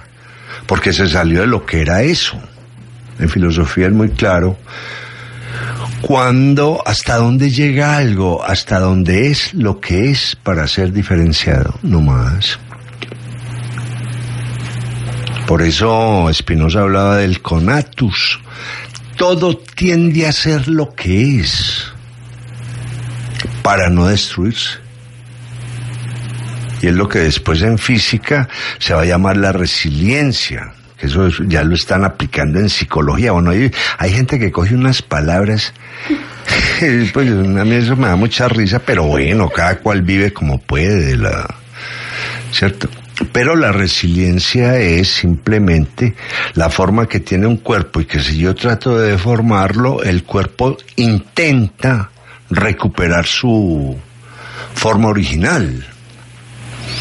porque 0.66 0.94
se 0.94 1.08
salió 1.10 1.42
de 1.42 1.48
lo 1.48 1.66
que 1.66 1.82
era 1.82 2.02
eso. 2.04 2.40
En 3.20 3.30
filosofía 3.30 3.88
es 3.88 3.94
muy 3.94 4.10
claro. 4.10 4.58
Cuando, 6.02 6.82
hasta 6.86 7.18
dónde 7.18 7.50
llega 7.50 7.98
algo, 7.98 8.44
hasta 8.46 8.80
dónde 8.80 9.32
es 9.32 9.54
lo 9.54 9.82
que 9.82 10.12
es 10.12 10.38
para 10.42 10.68
ser 10.68 10.94
diferenciado, 10.94 11.78
no 11.82 12.02
más. 12.02 12.60
Por 15.48 15.62
eso 15.62 16.30
Spinoza 16.34 16.82
hablaba 16.82 17.18
del 17.18 17.42
conatus. 17.42 18.38
Todo 19.16 19.58
tiende 19.58 20.28
a 20.28 20.34
ser 20.34 20.68
lo 20.68 20.94
que 20.94 21.40
es 21.40 21.86
para 23.64 23.90
no 23.90 24.08
destruirse. 24.08 24.80
Y 26.82 26.88
es 26.88 26.94
lo 26.94 27.08
que 27.08 27.20
después 27.20 27.62
en 27.62 27.78
física 27.78 28.50
se 28.78 28.94
va 28.94 29.04
a 29.04 29.06
llamar 29.06 29.38
la 29.38 29.54
resiliencia, 29.54 30.74
que 30.98 31.08
eso 31.08 31.30
ya 31.48 31.64
lo 31.64 31.76
están 31.76 32.04
aplicando 32.04 32.60
en 32.60 32.70
psicología. 32.70 33.32
Bueno, 33.32 33.52
hay, 33.52 33.72
hay 33.98 34.12
gente 34.12 34.38
que 34.38 34.52
coge 34.52 34.76
unas 34.76 35.02
palabras, 35.02 35.74
pues 37.14 37.30
a 37.30 37.66
mí 37.66 37.76
eso 37.76 37.96
me 37.96 38.08
da 38.08 38.18
mucha 38.18 38.50
risa, 38.50 38.80
pero 38.80 39.04
bueno, 39.04 39.50
cada 39.50 39.78
cual 39.80 40.02
vive 40.02 40.34
como 40.34 40.60
puede, 40.60 41.16
la, 41.16 41.48
¿cierto? 42.52 42.90
Pero 43.32 43.56
la 43.56 43.72
resiliencia 43.72 44.78
es 44.78 45.08
simplemente 45.08 46.16
la 46.54 46.70
forma 46.70 47.08
que 47.08 47.20
tiene 47.20 47.48
un 47.48 47.58
cuerpo 47.58 48.00
y 48.00 48.06
que 48.06 48.20
si 48.20 48.38
yo 48.38 48.54
trato 48.54 48.98
de 48.98 49.12
deformarlo, 49.12 50.04
el 50.04 50.24
cuerpo 50.24 50.78
intenta 50.98 52.12
recuperar 52.50 53.26
su 53.26 53.98
forma 54.74 55.10
original. 55.10 55.86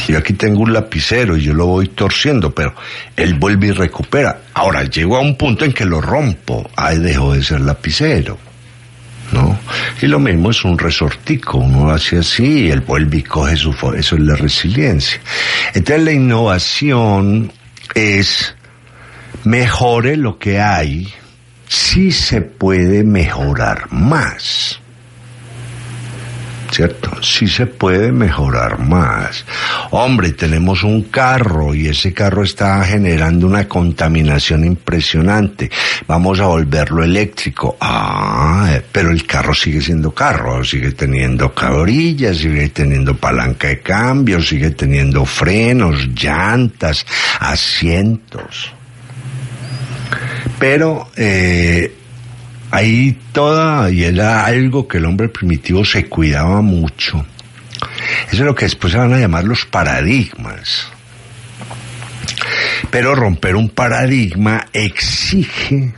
Yo 0.08 0.18
aquí 0.18 0.34
tengo 0.34 0.60
un 0.60 0.72
lapicero 0.72 1.36
y 1.36 1.42
yo 1.42 1.52
lo 1.52 1.66
voy 1.66 1.88
torciendo, 1.88 2.54
pero 2.54 2.74
él 3.16 3.34
vuelve 3.34 3.68
y 3.68 3.72
recupera. 3.72 4.40
Ahora 4.54 4.84
llego 4.84 5.16
a 5.16 5.20
un 5.20 5.36
punto 5.36 5.64
en 5.64 5.72
que 5.72 5.84
lo 5.84 6.00
rompo. 6.00 6.70
Ahí 6.76 6.98
dejó 6.98 7.34
de 7.34 7.42
ser 7.42 7.60
lapicero. 7.60 8.38
¿No? 9.32 9.58
Y 10.00 10.06
lo 10.06 10.18
mismo 10.18 10.50
es 10.50 10.64
un 10.64 10.78
resortico, 10.78 11.58
uno 11.58 11.90
hace 11.90 12.18
así 12.18 12.66
y 12.66 12.70
él 12.70 12.80
vuelve 12.80 13.18
y 13.18 13.22
coge 13.22 13.56
su 13.56 13.70
eso 13.70 14.16
es 14.16 14.22
la 14.22 14.36
resiliencia. 14.36 15.20
Entonces 15.74 16.04
la 16.04 16.12
innovación 16.12 17.52
es 17.94 18.54
mejore 19.44 20.16
lo 20.16 20.38
que 20.38 20.60
hay, 20.60 21.12
si 21.68 22.12
se 22.12 22.40
puede 22.40 23.04
mejorar 23.04 23.90
más. 23.90 24.80
¿Cierto? 26.76 27.22
Sí 27.22 27.48
se 27.48 27.64
puede 27.64 28.12
mejorar 28.12 28.78
más. 28.78 29.46
Hombre, 29.92 30.32
tenemos 30.32 30.82
un 30.82 31.04
carro 31.04 31.74
y 31.74 31.88
ese 31.88 32.12
carro 32.12 32.42
está 32.42 32.84
generando 32.84 33.46
una 33.46 33.66
contaminación 33.66 34.62
impresionante. 34.62 35.70
Vamos 36.06 36.38
a 36.38 36.48
volverlo 36.48 37.02
eléctrico. 37.02 37.78
Ah, 37.80 38.78
pero 38.92 39.10
el 39.10 39.26
carro 39.26 39.54
sigue 39.54 39.80
siendo 39.80 40.12
carro, 40.12 40.62
sigue 40.64 40.92
teniendo 40.92 41.54
cabrillas, 41.54 42.36
sigue 42.36 42.68
teniendo 42.68 43.16
palanca 43.16 43.68
de 43.68 43.80
cambio, 43.80 44.42
sigue 44.42 44.72
teniendo 44.72 45.24
frenos, 45.24 46.08
llantas, 46.14 47.06
asientos. 47.40 48.70
Pero 50.58 51.08
eh, 51.16 51.90
Ahí 52.70 53.16
toda, 53.32 53.90
y 53.90 54.04
era 54.04 54.44
algo 54.44 54.88
que 54.88 54.98
el 54.98 55.04
hombre 55.04 55.28
primitivo 55.28 55.84
se 55.84 56.06
cuidaba 56.08 56.60
mucho, 56.62 57.24
Eso 58.28 58.36
es 58.36 58.40
lo 58.40 58.54
que 58.54 58.64
después 58.64 58.92
se 58.92 58.98
van 58.98 59.12
a 59.12 59.18
llamar 59.18 59.44
los 59.44 59.64
paradigmas. 59.66 60.88
Pero 62.90 63.14
romper 63.14 63.56
un 63.56 63.68
paradigma 63.68 64.66
exige, 64.72 65.94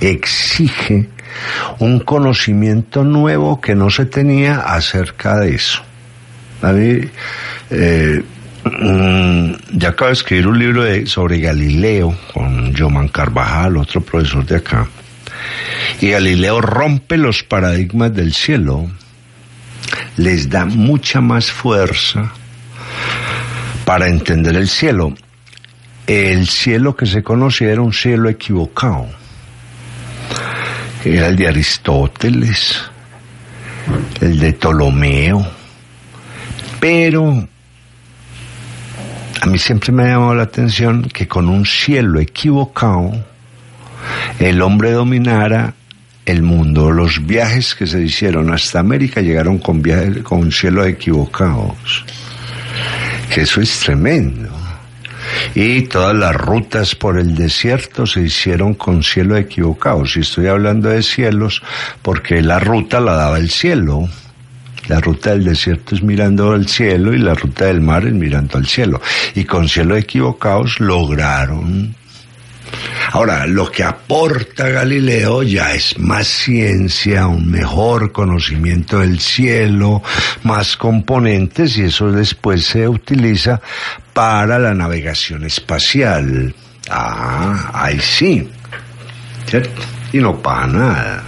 exige 0.00 1.08
un 1.78 2.00
conocimiento 2.00 3.04
nuevo 3.04 3.60
que 3.60 3.74
no 3.74 3.90
se 3.90 4.06
tenía 4.06 4.60
acerca 4.60 5.38
de 5.38 5.54
eso. 5.54 5.82
A 6.62 6.72
mí, 6.72 7.00
eh, 7.70 8.22
mm, 8.64 9.52
ya 9.72 9.90
acabo 9.90 10.08
de 10.08 10.14
escribir 10.14 10.46
un 10.46 10.58
libro 10.58 11.06
sobre 11.06 11.40
Galileo 11.40 12.14
con 12.34 12.76
Joman 12.76 13.08
Carvajal, 13.08 13.76
otro 13.78 14.00
profesor 14.00 14.44
de 14.44 14.56
acá. 14.56 14.86
Y 16.00 16.10
Galileo 16.10 16.60
rompe 16.60 17.16
los 17.16 17.42
paradigmas 17.42 18.14
del 18.14 18.32
cielo, 18.32 18.90
les 20.16 20.48
da 20.48 20.64
mucha 20.64 21.20
más 21.20 21.50
fuerza 21.50 22.32
para 23.84 24.08
entender 24.08 24.56
el 24.56 24.68
cielo. 24.68 25.14
El 26.06 26.48
cielo 26.48 26.96
que 26.96 27.06
se 27.06 27.22
conocía 27.22 27.70
era 27.70 27.82
un 27.82 27.92
cielo 27.92 28.28
equivocado. 28.28 29.08
Era 31.04 31.28
el 31.28 31.36
de 31.36 31.48
Aristóteles, 31.48 32.82
el 34.20 34.38
de 34.38 34.52
Ptolomeo. 34.52 35.46
Pero 36.80 37.48
a 39.40 39.46
mí 39.46 39.58
siempre 39.58 39.92
me 39.92 40.04
ha 40.04 40.08
llamado 40.08 40.34
la 40.34 40.42
atención 40.42 41.02
que 41.02 41.26
con 41.26 41.48
un 41.48 41.64
cielo 41.64 42.20
equivocado 42.20 43.29
el 44.38 44.62
hombre 44.62 44.92
dominara 44.92 45.74
el 46.26 46.42
mundo. 46.42 46.90
Los 46.90 47.26
viajes 47.26 47.74
que 47.74 47.86
se 47.86 48.02
hicieron 48.02 48.52
hasta 48.52 48.80
América 48.80 49.20
llegaron 49.20 49.58
con 49.58 49.82
viajes 49.82 50.18
con 50.22 50.50
cielos 50.52 50.86
equivocados. 50.86 52.04
Eso 53.34 53.60
es 53.60 53.78
tremendo. 53.80 54.48
Y 55.54 55.82
todas 55.82 56.16
las 56.16 56.34
rutas 56.34 56.94
por 56.94 57.18
el 57.18 57.34
desierto 57.34 58.06
se 58.06 58.22
hicieron 58.22 58.74
con 58.74 59.02
cielos 59.02 59.38
equivocados. 59.38 60.16
Y 60.16 60.20
estoy 60.20 60.46
hablando 60.46 60.88
de 60.88 61.02
cielos 61.02 61.62
porque 62.02 62.42
la 62.42 62.58
ruta 62.58 63.00
la 63.00 63.12
daba 63.12 63.38
el 63.38 63.50
cielo. 63.50 64.08
La 64.88 65.00
ruta 65.00 65.30
del 65.30 65.44
desierto 65.44 65.94
es 65.94 66.02
mirando 66.02 66.52
al 66.52 66.66
cielo 66.66 67.14
y 67.14 67.18
la 67.18 67.34
ruta 67.34 67.66
del 67.66 67.80
mar 67.80 68.06
es 68.06 68.12
mirando 68.12 68.58
al 68.58 68.66
cielo. 68.66 69.00
Y 69.34 69.44
con 69.44 69.68
cielos 69.68 69.98
equivocados 69.98 70.80
lograron 70.80 71.94
Ahora, 73.12 73.46
lo 73.46 73.70
que 73.70 73.82
aporta 73.82 74.68
Galileo 74.68 75.42
ya 75.42 75.74
es 75.74 75.98
más 75.98 76.26
ciencia, 76.26 77.26
un 77.26 77.50
mejor 77.50 78.12
conocimiento 78.12 79.00
del 79.00 79.18
cielo, 79.20 80.02
más 80.44 80.76
componentes 80.76 81.76
y 81.76 81.84
eso 81.84 82.12
después 82.12 82.64
se 82.64 82.88
utiliza 82.88 83.60
para 84.12 84.58
la 84.58 84.74
navegación 84.74 85.44
espacial. 85.44 86.54
Ah, 86.88 87.70
ahí 87.74 87.98
sí. 88.00 88.48
¿Cierto? 89.46 89.82
Y 90.12 90.18
no 90.18 90.40
para 90.40 90.66
nada. 90.66 91.24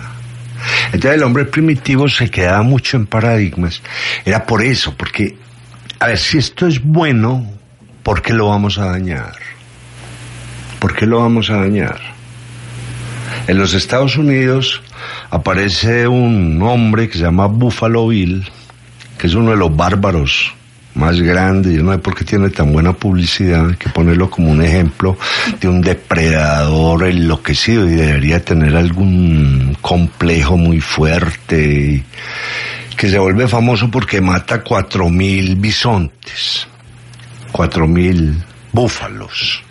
Entonces 0.86 1.12
el 1.14 1.22
hombre 1.22 1.44
primitivo 1.46 2.08
se 2.08 2.30
quedaba 2.30 2.62
mucho 2.62 2.96
en 2.96 3.06
paradigmas. 3.06 3.82
Era 4.24 4.44
por 4.44 4.62
eso, 4.62 4.94
porque, 4.96 5.36
a 5.98 6.08
ver, 6.08 6.18
si 6.18 6.38
esto 6.38 6.66
es 6.66 6.82
bueno, 6.82 7.50
¿por 8.02 8.22
qué 8.22 8.32
lo 8.32 8.48
vamos 8.48 8.78
a 8.78 8.86
dañar? 8.86 9.32
¿Por 10.82 10.96
qué 10.96 11.06
lo 11.06 11.20
vamos 11.20 11.48
a 11.48 11.58
dañar? 11.58 12.00
En 13.46 13.56
los 13.56 13.72
Estados 13.72 14.16
Unidos 14.16 14.82
aparece 15.30 16.08
un 16.08 16.60
hombre 16.60 17.08
que 17.08 17.18
se 17.18 17.22
llama 17.22 17.46
Buffalo 17.46 18.08
Bill, 18.08 18.44
que 19.16 19.28
es 19.28 19.34
uno 19.34 19.52
de 19.52 19.58
los 19.58 19.76
bárbaros 19.76 20.52
más 20.94 21.20
grandes, 21.20 21.76
yo 21.76 21.84
no 21.84 21.92
sé 21.92 21.98
por 21.98 22.16
qué 22.16 22.24
tiene 22.24 22.50
tan 22.50 22.72
buena 22.72 22.94
publicidad, 22.94 23.76
que 23.76 23.90
ponerlo 23.90 24.28
como 24.28 24.50
un 24.50 24.60
ejemplo 24.60 25.16
de 25.60 25.68
un 25.68 25.82
depredador 25.82 27.04
enloquecido 27.04 27.86
y 27.86 27.92
debería 27.92 28.44
tener 28.44 28.74
algún 28.76 29.76
complejo 29.80 30.56
muy 30.56 30.80
fuerte, 30.80 32.02
que 32.96 33.08
se 33.08 33.20
vuelve 33.20 33.46
famoso 33.46 33.88
porque 33.88 34.20
mata 34.20 34.64
cuatro 34.64 35.08
mil 35.08 35.54
bisontes, 35.54 36.66
cuatro 37.52 37.86
mil 37.86 38.34
búfalos. 38.72 39.62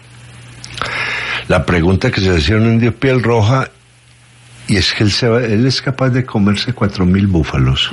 La 1.48 1.66
pregunta 1.66 2.12
que 2.12 2.22
se 2.22 2.32
decía 2.32 2.56
un 2.56 2.66
indio 2.74 2.96
piel 2.96 3.22
roja, 3.22 3.70
y 4.68 4.78
es 4.78 4.94
que 4.94 5.04
él, 5.04 5.12
se 5.12 5.28
él 5.28 5.66
es 5.66 5.82
capaz 5.82 6.10
de 6.10 6.26
comerse 6.26 6.74
cuatro 6.74 7.06
mil 7.06 7.28
búfalos. 7.28 7.92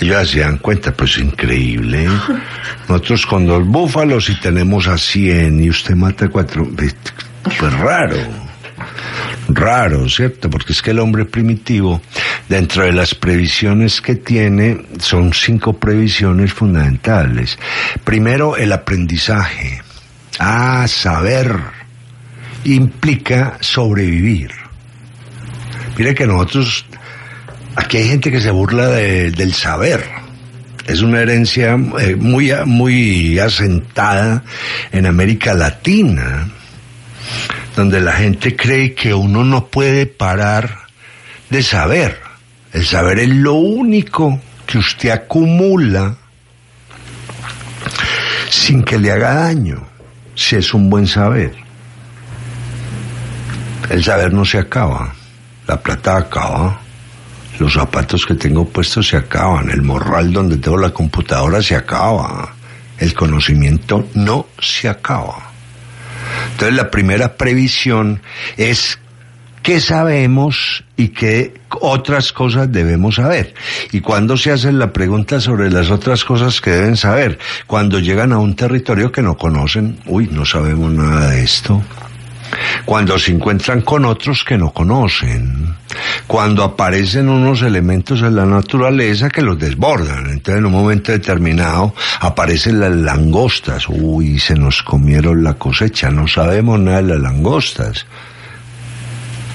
Ellos 0.00 0.30
se 0.30 0.40
dan 0.40 0.58
cuenta, 0.58 0.92
pues 0.92 1.18
increíble. 1.18 2.04
¿eh? 2.04 2.08
Nosotros 2.88 3.26
con 3.26 3.46
dos 3.46 3.66
búfalos 3.66 4.28
y 4.28 4.38
tenemos 4.40 4.88
a 4.88 4.98
cien 4.98 5.62
y 5.62 5.70
usted 5.70 5.94
mata 5.94 6.28
cuatro. 6.28 6.68
Pues 7.42 7.72
raro. 7.78 8.16
Raro, 9.48 10.08
¿cierto? 10.08 10.50
Porque 10.50 10.72
es 10.72 10.82
que 10.82 10.90
el 10.90 10.98
hombre 10.98 11.24
primitivo, 11.24 12.02
dentro 12.48 12.82
de 12.82 12.92
las 12.92 13.14
previsiones 13.14 14.00
que 14.00 14.16
tiene, 14.16 14.82
son 14.98 15.32
cinco 15.32 15.74
previsiones 15.74 16.52
fundamentales. 16.52 17.58
Primero, 18.04 18.56
el 18.56 18.72
aprendizaje. 18.72 19.82
Ah, 20.38 20.86
saber 20.88 21.58
implica 22.64 23.58
sobrevivir. 23.60 24.50
Mire 25.96 26.14
que 26.14 26.26
nosotros, 26.26 26.84
aquí 27.74 27.98
hay 27.98 28.08
gente 28.08 28.30
que 28.30 28.40
se 28.40 28.50
burla 28.50 28.88
del 28.88 29.54
saber. 29.54 30.04
Es 30.86 31.00
una 31.00 31.20
herencia 31.20 31.76
eh, 31.98 32.14
muy, 32.16 32.52
muy 32.64 33.38
asentada 33.38 34.44
en 34.92 35.06
América 35.06 35.54
Latina, 35.54 36.48
donde 37.74 38.00
la 38.00 38.12
gente 38.12 38.54
cree 38.54 38.94
que 38.94 39.14
uno 39.14 39.42
no 39.42 39.66
puede 39.66 40.06
parar 40.06 40.86
de 41.50 41.62
saber. 41.62 42.20
El 42.72 42.84
saber 42.86 43.18
es 43.20 43.30
lo 43.30 43.54
único 43.54 44.40
que 44.66 44.78
usted 44.78 45.10
acumula 45.10 46.16
sin 48.50 48.82
que 48.82 48.98
le 48.98 49.12
haga 49.12 49.34
daño 49.34 49.85
si 50.36 50.54
es 50.54 50.72
un 50.72 50.88
buen 50.88 51.08
saber. 51.08 51.52
El 53.90 54.04
saber 54.04 54.32
no 54.32 54.44
se 54.44 54.58
acaba, 54.58 55.14
la 55.66 55.80
plata 55.80 56.16
acaba, 56.16 56.80
los 57.58 57.72
zapatos 57.72 58.26
que 58.26 58.34
tengo 58.34 58.68
puestos 58.68 59.08
se 59.08 59.16
acaban, 59.16 59.70
el 59.70 59.82
morral 59.82 60.32
donde 60.32 60.58
tengo 60.58 60.76
la 60.76 60.90
computadora 60.90 61.62
se 61.62 61.74
acaba, 61.74 62.54
el 62.98 63.14
conocimiento 63.14 64.08
no 64.14 64.46
se 64.60 64.88
acaba. 64.88 65.50
Entonces 66.52 66.76
la 66.76 66.90
primera 66.90 67.36
previsión 67.36 68.20
es 68.56 68.98
qué 69.66 69.80
sabemos 69.80 70.84
y 70.96 71.08
qué 71.08 71.52
otras 71.80 72.32
cosas 72.32 72.70
debemos 72.70 73.16
saber. 73.16 73.52
Y 73.90 74.00
cuando 74.00 74.36
se 74.36 74.52
hace 74.52 74.70
la 74.70 74.92
pregunta 74.92 75.40
sobre 75.40 75.72
las 75.72 75.90
otras 75.90 76.22
cosas 76.22 76.60
que 76.60 76.70
deben 76.70 76.96
saber, 76.96 77.36
cuando 77.66 77.98
llegan 77.98 78.32
a 78.32 78.38
un 78.38 78.54
territorio 78.54 79.10
que 79.10 79.22
no 79.22 79.36
conocen, 79.36 79.98
uy, 80.06 80.28
no 80.30 80.44
sabemos 80.44 80.92
nada 80.92 81.30
de 81.30 81.42
esto. 81.42 81.82
Cuando 82.84 83.18
se 83.18 83.32
encuentran 83.32 83.80
con 83.80 84.04
otros 84.04 84.44
que 84.44 84.56
no 84.56 84.70
conocen, 84.70 85.74
cuando 86.28 86.62
aparecen 86.62 87.28
unos 87.28 87.62
elementos 87.62 88.22
en 88.22 88.36
la 88.36 88.46
naturaleza 88.46 89.28
que 89.30 89.42
los 89.42 89.58
desbordan, 89.58 90.30
entonces 90.30 90.60
en 90.60 90.66
un 90.66 90.72
momento 90.72 91.10
determinado 91.10 91.92
aparecen 92.20 92.78
las 92.78 92.94
langostas, 92.94 93.88
uy, 93.88 94.38
se 94.38 94.54
nos 94.54 94.84
comieron 94.84 95.42
la 95.42 95.54
cosecha, 95.54 96.08
no 96.08 96.28
sabemos 96.28 96.78
nada 96.78 97.02
de 97.02 97.08
las 97.08 97.20
langostas 97.20 98.06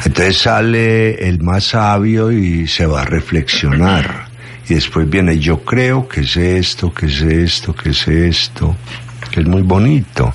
entonces 0.04 0.38
sale 0.38 1.28
el 1.28 1.42
más 1.42 1.66
sabio 1.66 2.32
y 2.32 2.68
se 2.68 2.86
va 2.86 3.02
a 3.02 3.06
reflexionar. 3.06 4.28
Y 4.68 4.76
después 4.76 5.10
viene, 5.10 5.38
yo 5.38 5.64
creo 5.64 6.08
que 6.08 6.22
es 6.22 6.38
esto, 6.38 6.94
que 6.94 7.06
es 7.08 7.22
esto, 7.22 7.76
que 7.76 7.90
es 7.90 8.08
esto, 8.08 8.76
que 9.30 9.42
es 9.42 9.46
muy 9.46 9.62
bonito. 9.62 10.34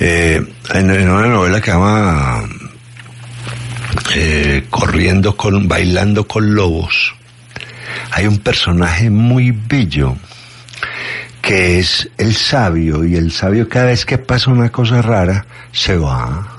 Eh, 0.00 0.42
en, 0.74 0.90
una 0.90 1.28
novela 1.28 1.60
que 1.60 1.70
llama 1.70 2.42
eh, 4.14 4.64
Corriendo 4.70 5.36
con, 5.36 5.68
bailando 5.68 6.26
con 6.26 6.54
lobos, 6.54 7.14
hay 8.12 8.26
un 8.26 8.38
personaje 8.38 9.10
muy 9.10 9.50
bello 9.52 10.16
que 11.40 11.78
es 11.78 12.10
el 12.18 12.34
sabio 12.34 13.04
y 13.04 13.14
el 13.14 13.32
sabio 13.32 13.68
cada 13.68 13.86
vez 13.86 14.04
que 14.04 14.18
pasa 14.18 14.50
una 14.50 14.70
cosa 14.70 15.00
rara 15.02 15.46
se 15.72 15.96
va 15.96 16.57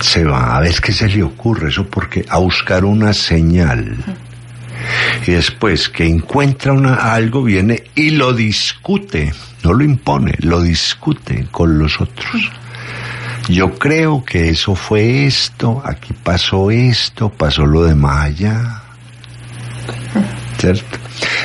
se 0.00 0.24
va 0.24 0.56
a 0.56 0.60
ver 0.60 0.80
qué 0.80 0.92
se 0.92 1.08
le 1.08 1.22
ocurre 1.22 1.68
eso 1.68 1.86
porque 1.86 2.24
a 2.28 2.38
buscar 2.38 2.84
una 2.84 3.12
señal 3.12 3.96
y 5.26 5.32
después 5.32 5.88
que 5.88 6.06
encuentra 6.06 6.72
una, 6.72 6.94
algo 7.12 7.42
viene 7.42 7.84
y 7.94 8.10
lo 8.10 8.32
discute 8.32 9.32
no 9.64 9.72
lo 9.72 9.84
impone 9.84 10.34
lo 10.40 10.62
discute 10.62 11.46
con 11.50 11.78
los 11.78 12.00
otros 12.00 12.50
yo 13.48 13.74
creo 13.74 14.24
que 14.24 14.50
eso 14.50 14.74
fue 14.74 15.26
esto 15.26 15.82
aquí 15.84 16.14
pasó 16.22 16.70
esto 16.70 17.30
pasó 17.30 17.66
lo 17.66 17.84
de 17.84 17.94
Maya 17.94 18.82
¿Cierto? 20.58 20.98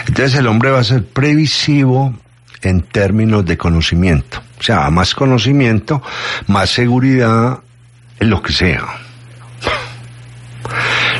Entonces 0.08 0.40
el 0.40 0.48
hombre 0.48 0.72
va 0.72 0.80
a 0.80 0.84
ser 0.84 1.06
previsivo 1.06 2.14
en 2.62 2.82
términos 2.82 3.46
de 3.46 3.58
conocimiento. 3.58 4.42
O 4.60 4.64
sea, 4.64 4.90
más 4.90 5.14
conocimiento, 5.14 6.02
más 6.48 6.70
seguridad 6.70 7.60
lo 8.30 8.42
que 8.42 8.54
sea. 8.54 8.86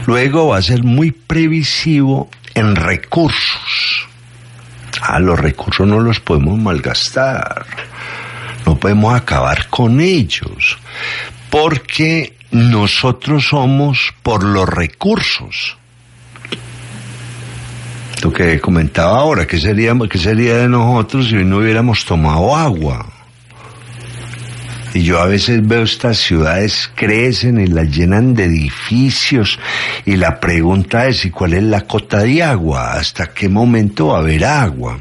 Luego 0.06 0.50
va 0.50 0.58
a 0.58 0.62
ser 0.62 0.84
muy 0.84 1.12
previsivo 1.12 2.30
en 2.54 2.76
recursos. 2.76 4.08
Ah, 5.02 5.20
los 5.20 5.40
recursos 5.40 5.88
no 5.88 6.00
los 6.00 6.20
podemos 6.20 6.58
malgastar. 6.60 7.66
No 8.66 8.78
podemos 8.78 9.14
acabar 9.14 9.68
con 9.70 10.00
ellos. 10.00 10.78
Porque 11.50 12.38
nosotros 12.52 13.48
somos 13.48 14.14
por 14.22 14.44
los 14.44 14.68
recursos. 14.68 15.78
Lo 18.22 18.32
que 18.32 18.60
comentaba 18.62 19.20
ahora, 19.20 19.46
¿qué 19.46 19.60
sería, 19.60 19.94
qué 20.10 20.18
sería 20.18 20.58
de 20.58 20.70
nosotros 20.70 21.28
si 21.28 21.36
no 21.36 21.58
hubiéramos 21.58 22.06
tomado 22.06 22.56
agua? 22.56 23.13
Y 24.94 25.04
yo 25.04 25.20
a 25.20 25.26
veces 25.26 25.68
veo 25.68 25.84
estas 25.84 26.18
ciudades 26.18 26.92
crecen 26.94 27.60
y 27.60 27.68
las 27.68 27.90
llenan 27.90 28.36
de 28.36 28.46
edificios 28.46 29.60
y 30.06 30.18
la 30.18 30.40
pregunta 30.40 31.08
es, 31.08 31.26
¿y 31.26 31.32
cuál 31.32 31.54
es 31.54 31.64
la 31.64 31.82
cota 31.82 32.20
de 32.20 32.44
agua? 32.44 32.94
¿Hasta 32.94 33.34
qué 33.34 33.50
momento 33.50 34.08
va 34.08 34.18
a 34.18 34.22
haber 34.22 34.46
agua? 34.46 35.00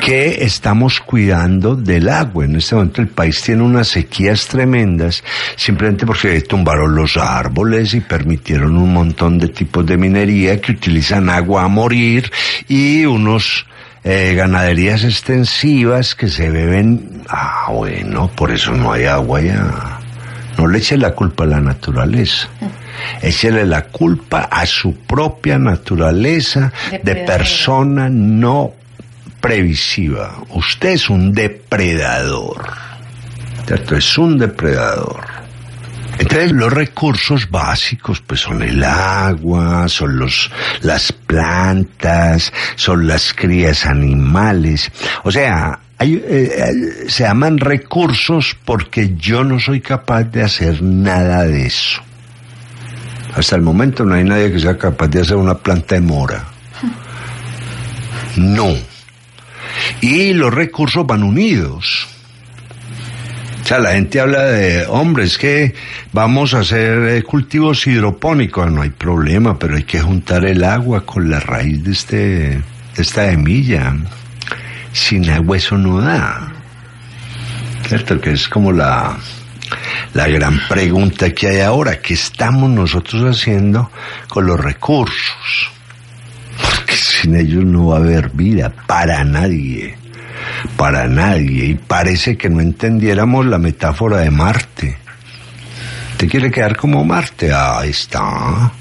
¿Qué 0.00 0.44
estamos 0.44 1.00
cuidando 1.00 1.74
del 1.74 2.08
agua. 2.08 2.44
En 2.44 2.56
este 2.56 2.74
momento 2.74 3.02
el 3.02 3.08
país 3.08 3.42
tiene 3.42 3.62
unas 3.62 3.88
sequías 3.88 4.46
tremendas 4.46 5.22
simplemente 5.56 6.06
porque 6.06 6.40
tumbaron 6.42 6.94
los 6.94 7.16
árboles 7.16 7.94
y 7.94 8.00
permitieron 8.00 8.76
un 8.76 8.92
montón 8.92 9.38
de 9.38 9.48
tipos 9.48 9.84
de 9.84 9.96
minería 9.96 10.60
que 10.60 10.72
utilizan 10.72 11.28
agua 11.28 11.64
a 11.64 11.68
morir 11.68 12.30
y 12.68 13.04
unos 13.04 13.66
eh, 14.10 14.34
ganaderías 14.34 15.04
extensivas 15.04 16.14
que 16.14 16.28
se 16.28 16.48
beben. 16.48 17.24
Ah, 17.28 17.66
bueno, 17.70 18.30
por 18.34 18.50
eso 18.50 18.72
no 18.72 18.90
hay 18.90 19.04
agua 19.04 19.42
ya. 19.42 20.00
No 20.56 20.66
le 20.66 20.78
eche 20.78 20.96
la 20.96 21.14
culpa 21.14 21.44
a 21.44 21.46
la 21.46 21.60
naturaleza. 21.60 22.48
Échele 23.20 23.66
la 23.66 23.82
culpa 23.82 24.48
a 24.50 24.64
su 24.64 24.94
propia 24.94 25.58
naturaleza 25.58 26.72
de 27.02 27.16
persona 27.16 28.08
no 28.08 28.72
previsiva. 29.42 30.38
Usted 30.54 30.88
es 30.88 31.10
un 31.10 31.32
depredador. 31.32 32.64
¿Cierto? 33.66 33.94
Es 33.94 34.16
un 34.16 34.38
depredador. 34.38 35.20
Entonces 36.18 36.52
los 36.52 36.72
recursos 36.72 37.48
básicos 37.48 38.20
pues 38.20 38.40
son 38.40 38.62
el 38.62 38.82
agua, 38.82 39.88
son 39.88 40.18
los 40.18 40.50
las 40.82 41.12
plantas, 41.12 42.52
son 42.74 43.06
las 43.06 43.32
crías 43.32 43.86
animales. 43.86 44.90
O 45.22 45.30
sea, 45.30 45.78
hay, 45.96 46.14
eh, 46.14 46.22
eh, 46.28 47.08
se 47.08 47.24
llaman 47.24 47.58
recursos 47.58 48.56
porque 48.64 49.14
yo 49.16 49.44
no 49.44 49.60
soy 49.60 49.80
capaz 49.80 50.24
de 50.24 50.42
hacer 50.42 50.82
nada 50.82 51.44
de 51.44 51.66
eso. 51.66 52.02
Hasta 53.34 53.56
el 53.56 53.62
momento 53.62 54.04
no 54.04 54.14
hay 54.14 54.24
nadie 54.24 54.50
que 54.50 54.58
sea 54.58 54.76
capaz 54.76 55.08
de 55.08 55.20
hacer 55.20 55.36
una 55.36 55.54
planta 55.54 55.94
de 55.94 56.00
mora. 56.00 56.44
No. 58.36 58.68
Y 60.00 60.32
los 60.32 60.54
recursos 60.54 61.04
van 61.04 61.24
unidos. 61.24 62.07
O 63.68 63.70
sea, 63.70 63.80
la 63.80 63.92
gente 63.92 64.18
habla 64.18 64.44
de, 64.44 64.86
hombres 64.86 65.36
que 65.36 65.74
vamos 66.14 66.54
a 66.54 66.60
hacer 66.60 67.00
eh, 67.06 67.22
cultivos 67.22 67.86
hidropónicos, 67.86 68.72
no 68.72 68.80
hay 68.80 68.88
problema, 68.88 69.58
pero 69.58 69.76
hay 69.76 69.82
que 69.82 70.00
juntar 70.00 70.46
el 70.46 70.64
agua 70.64 71.04
con 71.04 71.28
la 71.28 71.38
raíz 71.38 71.84
de, 71.84 71.92
este, 71.92 72.62
esta 72.96 73.28
semilla. 73.28 73.94
Sin 74.90 75.28
agua 75.28 75.58
eso 75.58 75.76
no 75.76 76.00
da. 76.00 76.50
¿Cierto? 77.86 78.18
Que 78.18 78.30
es 78.30 78.48
como 78.48 78.72
la, 78.72 79.18
la 80.14 80.28
gran 80.28 80.58
pregunta 80.66 81.34
que 81.34 81.48
hay 81.48 81.60
ahora, 81.60 82.00
¿qué 82.00 82.14
estamos 82.14 82.70
nosotros 82.70 83.22
haciendo 83.36 83.90
con 84.28 84.46
los 84.46 84.58
recursos? 84.58 85.70
Porque 86.56 86.96
sin 86.96 87.36
ellos 87.36 87.66
no 87.66 87.88
va 87.88 87.98
a 87.98 88.00
haber 88.00 88.30
vida 88.30 88.72
para 88.86 89.22
nadie 89.24 90.07
para 90.76 91.06
nadie 91.08 91.66
y 91.66 91.74
parece 91.74 92.36
que 92.36 92.48
no 92.48 92.60
entendiéramos 92.60 93.46
la 93.46 93.58
metáfora 93.58 94.18
de 94.18 94.30
Marte. 94.30 94.98
¿Te 96.16 96.26
quiere 96.26 96.50
quedar 96.50 96.76
como 96.76 97.04
Marte? 97.04 97.52
Ahí 97.52 97.90
está. 97.90 98.72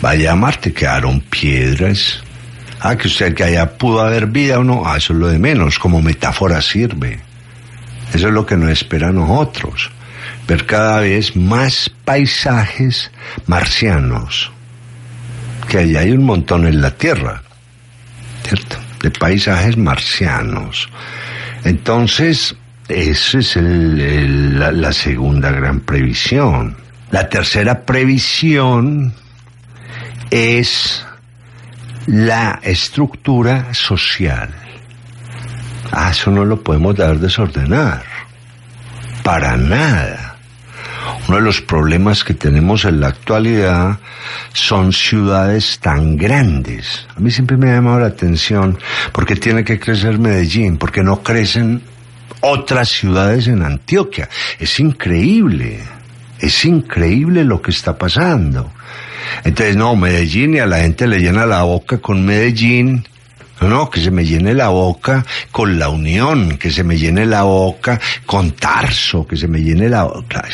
Vaya 0.00 0.34
Marte, 0.34 0.72
quedaron 0.72 1.20
piedras. 1.20 2.22
Ah, 2.80 2.96
que 2.96 3.08
usted 3.08 3.34
que 3.34 3.44
allá 3.44 3.76
pudo 3.76 4.00
haber 4.00 4.26
vida 4.26 4.58
o 4.58 4.64
no, 4.64 4.84
ah, 4.86 4.96
eso 4.96 5.12
es 5.12 5.18
lo 5.18 5.28
de 5.28 5.38
menos, 5.38 5.78
como 5.78 6.00
metáfora 6.00 6.60
sirve. 6.62 7.20
Eso 8.14 8.28
es 8.28 8.34
lo 8.34 8.46
que 8.46 8.56
nos 8.56 8.70
espera 8.70 9.08
a 9.08 9.12
nosotros, 9.12 9.90
ver 10.46 10.64
cada 10.64 11.00
vez 11.00 11.36
más 11.36 11.90
paisajes 12.04 13.10
marcianos, 13.46 14.50
que 15.68 15.78
allá 15.78 16.00
hay 16.00 16.12
un 16.12 16.24
montón 16.24 16.66
en 16.66 16.80
la 16.80 16.92
Tierra, 16.92 17.42
¿cierto? 18.46 18.87
De 19.02 19.10
paisajes 19.10 19.76
marcianos. 19.76 20.88
Entonces, 21.64 22.56
esa 22.88 23.38
es 23.38 23.56
la, 23.56 24.92
segunda 24.92 25.50
gran 25.50 25.80
previsión. 25.80 26.76
La 27.10 27.28
tercera 27.28 27.84
previsión 27.84 29.12
es 30.30 31.04
la 32.06 32.60
estructura 32.62 33.72
social. 33.74 34.54
Ah, 35.92 36.10
eso 36.10 36.30
no 36.30 36.44
lo 36.44 36.62
podemos 36.62 36.96
dar 36.96 37.18
desordenar. 37.18 38.02
Para 39.22 39.56
nada. 39.56 40.27
Uno 41.28 41.36
de 41.36 41.42
los 41.42 41.60
problemas 41.60 42.24
que 42.24 42.34
tenemos 42.34 42.84
en 42.84 43.00
la 43.00 43.08
actualidad 43.08 43.98
son 44.52 44.92
ciudades 44.92 45.78
tan 45.80 46.16
grandes. 46.16 47.06
A 47.14 47.20
mí 47.20 47.30
siempre 47.30 47.56
me 47.56 47.70
ha 47.70 47.74
llamado 47.74 48.00
la 48.00 48.06
atención 48.06 48.78
porque 49.12 49.36
tiene 49.36 49.64
que 49.64 49.78
crecer 49.78 50.18
Medellín, 50.18 50.78
porque 50.78 51.02
no 51.02 51.22
crecen 51.22 51.82
otras 52.40 52.88
ciudades 52.88 53.48
en 53.48 53.62
Antioquia. 53.62 54.28
Es 54.58 54.80
increíble, 54.80 55.80
es 56.38 56.64
increíble 56.64 57.44
lo 57.44 57.60
que 57.60 57.70
está 57.70 57.96
pasando. 57.96 58.72
Entonces, 59.44 59.76
no, 59.76 59.96
Medellín 59.96 60.54
y 60.54 60.58
a 60.58 60.66
la 60.66 60.78
gente 60.78 61.06
le 61.06 61.18
llena 61.18 61.46
la 61.46 61.62
boca 61.62 61.98
con 61.98 62.24
Medellín 62.24 63.06
no, 63.66 63.90
que 63.90 64.00
se 64.00 64.10
me 64.10 64.24
llene 64.24 64.54
la 64.54 64.68
boca 64.68 65.24
con 65.50 65.78
la 65.78 65.88
unión, 65.88 66.58
que 66.58 66.70
se 66.70 66.84
me 66.84 66.96
llene 66.96 67.26
la 67.26 67.42
boca 67.42 68.00
con 68.24 68.52
Tarso, 68.52 69.26
que 69.26 69.36
se 69.36 69.48
me 69.48 69.60
llene 69.60 69.88
la 69.88 70.04
boca. 70.04 70.44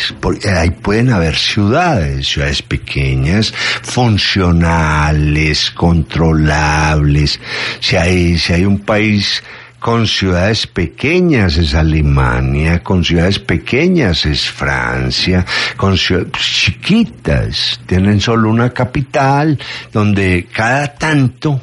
Ahí 0.57 0.71
pueden 0.71 1.11
haber 1.11 1.37
ciudades, 1.37 2.27
ciudades 2.29 2.63
pequeñas, 2.63 3.53
funcionales, 3.83 5.71
controlables. 5.71 7.39
Si 7.81 7.97
hay, 7.97 8.39
si 8.39 8.55
hay 8.55 8.65
un 8.65 8.79
país 8.79 9.43
con 9.85 10.07
ciudades 10.07 10.67
pequeñas 10.67 11.59
es 11.59 11.75
Alemania, 11.75 12.83
con 12.83 13.05
ciudades 13.05 13.39
pequeñas 13.39 14.25
es 14.25 14.49
Francia, 14.49 15.45
con 15.77 15.99
ciudades 15.99 16.33
chiquitas 16.33 17.81
tienen 17.85 18.19
solo 18.19 18.49
una 18.49 18.71
capital 18.71 19.59
donde 19.93 20.49
cada 20.51 20.87
tanto 20.95 21.61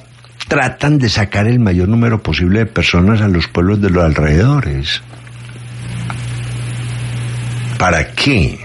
tratan 0.51 0.97
de 0.97 1.07
sacar 1.07 1.47
el 1.47 1.61
mayor 1.61 1.87
número 1.87 2.21
posible 2.21 2.59
de 2.59 2.65
personas 2.65 3.21
a 3.21 3.29
los 3.29 3.47
pueblos 3.47 3.79
de 3.79 3.89
los 3.89 4.03
alrededores. 4.03 5.01
¿Para 7.79 8.11
qué? 8.11 8.59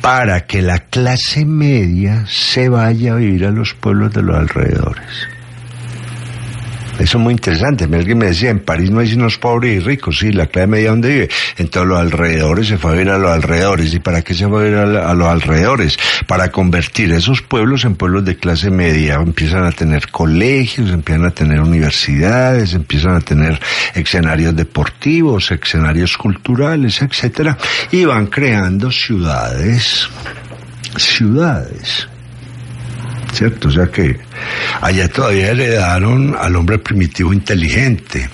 Para 0.00 0.46
que 0.46 0.62
la 0.62 0.78
clase 0.78 1.44
media 1.44 2.24
se 2.28 2.68
vaya 2.68 3.14
a 3.14 3.16
vivir 3.16 3.44
a 3.44 3.50
los 3.50 3.74
pueblos 3.74 4.12
de 4.12 4.22
los 4.22 4.36
alrededores. 4.36 5.33
Eso 6.98 7.18
es 7.18 7.24
muy 7.24 7.32
interesante. 7.32 7.84
Alguien 7.84 8.18
me 8.18 8.26
decía, 8.26 8.50
en 8.50 8.60
París 8.60 8.90
no 8.90 9.00
hay 9.00 9.08
sino 9.08 9.26
pobres 9.40 9.76
y 9.76 9.80
ricos. 9.80 10.18
Sí, 10.18 10.32
la 10.32 10.46
clase 10.46 10.68
media 10.68 10.90
donde 10.90 11.08
vive. 11.08 11.28
En 11.56 11.68
todos 11.68 11.86
los 11.86 11.98
alrededores 11.98 12.68
se 12.68 12.78
fue 12.78 12.92
a 12.92 12.94
vivir 12.94 13.10
a 13.10 13.18
los 13.18 13.30
alrededores. 13.30 13.92
¿Y 13.94 13.98
para 13.98 14.22
qué 14.22 14.34
se 14.34 14.46
fue 14.46 14.60
a 14.60 14.64
vivir 14.64 14.78
a, 14.78 15.14
los 15.14 15.28
alrededores? 15.28 15.98
Para 16.26 16.50
convertir 16.50 17.12
esos 17.12 17.42
pueblos 17.42 17.84
en 17.84 17.96
pueblos 17.96 18.24
de 18.24 18.36
clase 18.36 18.70
media. 18.70 19.14
Empiezan 19.14 19.64
a 19.64 19.72
tener 19.72 20.08
colegios, 20.10 20.90
empiezan 20.90 21.26
a 21.26 21.30
tener 21.30 21.60
universidades, 21.60 22.74
empiezan 22.74 23.16
a 23.16 23.20
tener 23.20 23.60
escenarios 23.94 24.54
deportivos, 24.54 25.50
escenarios 25.50 26.16
culturales, 26.16 27.02
etcétera, 27.02 27.58
y 27.90 28.04
van 28.04 28.26
creando 28.28 28.90
ciudades, 28.90 30.08
ciudades 30.96 32.08
¿cierto? 33.34 33.68
O 33.68 33.70
sea 33.70 33.86
que 33.86 34.18
allá 34.80 35.08
todavía 35.08 35.50
heredaron 35.50 36.36
al 36.38 36.56
hombre 36.56 36.78
primitivo 36.78 37.32
inteligente, 37.32 38.28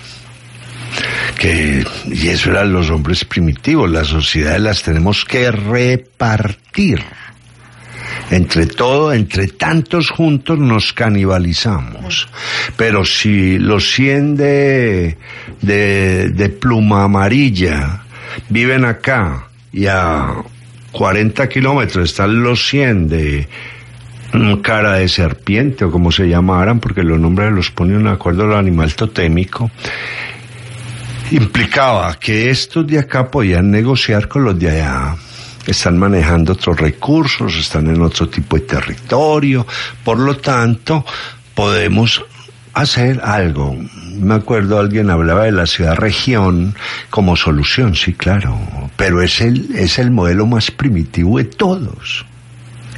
que, 1.38 1.84
y 2.06 2.28
eso 2.28 2.50
eran 2.50 2.72
los 2.72 2.90
hombres 2.90 3.24
primitivos, 3.24 3.90
las 3.90 4.08
sociedades 4.08 4.60
las 4.60 4.82
tenemos 4.82 5.24
que 5.24 5.50
repartir 5.50 7.02
Entre 8.30 8.66
todo, 8.66 9.12
entre 9.12 9.48
tantos 9.48 10.10
juntos 10.10 10.58
nos 10.58 10.92
canibalizamos. 10.92 12.28
Pero 12.76 13.04
si 13.04 13.58
los 13.58 13.90
100 13.90 14.36
de, 14.36 15.16
de, 15.62 16.48
pluma 16.60 17.04
amarilla 17.04 18.04
viven 18.48 18.84
acá 18.84 19.48
y 19.72 19.86
a 19.86 20.34
40 20.92 21.48
kilómetros 21.48 22.10
están 22.10 22.42
los 22.42 22.68
100 22.68 23.08
de 23.08 23.48
cara 24.62 24.94
de 24.94 25.08
serpiente 25.08 25.84
o 25.84 25.90
como 25.90 26.12
se 26.12 26.28
llamaran, 26.28 26.80
porque 26.80 27.02
los 27.02 27.18
nombres 27.18 27.52
los 27.52 27.70
ponen 27.70 28.04
de 28.04 28.10
acuerdo 28.10 28.44
al 28.44 28.54
animal 28.54 28.94
totémico, 28.94 29.70
implicaba 31.30 32.18
que 32.18 32.50
estos 32.50 32.86
de 32.86 32.98
acá 32.98 33.30
podían 33.30 33.70
negociar 33.70 34.28
con 34.28 34.44
los 34.44 34.58
de 34.58 34.70
allá. 34.70 35.16
Están 35.66 35.98
manejando 35.98 36.54
otros 36.54 36.78
recursos, 36.78 37.54
están 37.56 37.88
en 37.88 38.00
otro 38.00 38.28
tipo 38.28 38.56
de 38.56 38.62
territorio, 38.62 39.66
por 40.02 40.18
lo 40.18 40.36
tanto, 40.36 41.04
podemos 41.54 42.24
hacer 42.72 43.20
algo. 43.22 43.76
Me 44.16 44.34
acuerdo 44.34 44.78
alguien 44.78 45.10
hablaba 45.10 45.44
de 45.44 45.52
la 45.52 45.66
ciudad-región 45.66 46.74
como 47.10 47.36
solución, 47.36 47.94
sí, 47.94 48.14
claro, 48.14 48.58
pero 48.96 49.22
es 49.22 49.40
el, 49.40 49.74
es 49.76 49.98
el 49.98 50.10
modelo 50.10 50.46
más 50.46 50.70
primitivo 50.70 51.38
de 51.38 51.44
todos. 51.44 52.24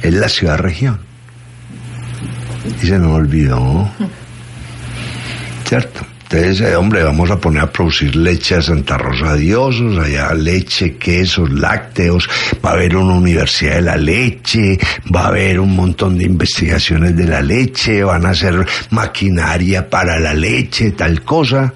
Es 0.01 0.13
la 0.13 0.29
ciudad-región. 0.29 1.12
Y 2.81 2.85
se 2.85 2.99
nos 2.99 3.11
olvidó. 3.11 3.89
¿Cierto? 5.65 6.05
Entonces, 6.23 6.61
eh, 6.61 6.75
hombre, 6.75 7.03
vamos 7.03 7.29
a 7.29 7.39
poner 7.39 7.61
a 7.61 7.71
producir 7.71 8.15
leche 8.15 8.55
a 8.55 8.61
Santa 8.61 8.97
Rosa 8.97 9.35
Diosos, 9.35 10.03
allá 10.03 10.33
leche, 10.33 10.95
quesos, 10.97 11.51
lácteos, 11.51 12.27
va 12.65 12.71
a 12.71 12.73
haber 12.73 12.95
una 12.95 13.13
universidad 13.13 13.75
de 13.75 13.81
la 13.83 13.97
leche, 13.97 14.79
va 15.13 15.25
a 15.25 15.27
haber 15.27 15.59
un 15.59 15.75
montón 15.75 16.17
de 16.17 16.25
investigaciones 16.25 17.15
de 17.15 17.27
la 17.27 17.41
leche, 17.41 18.03
van 18.03 18.25
a 18.25 18.29
hacer 18.29 18.65
maquinaria 18.89 19.87
para 19.87 20.19
la 20.19 20.33
leche, 20.33 20.91
tal 20.93 21.21
cosa 21.21 21.71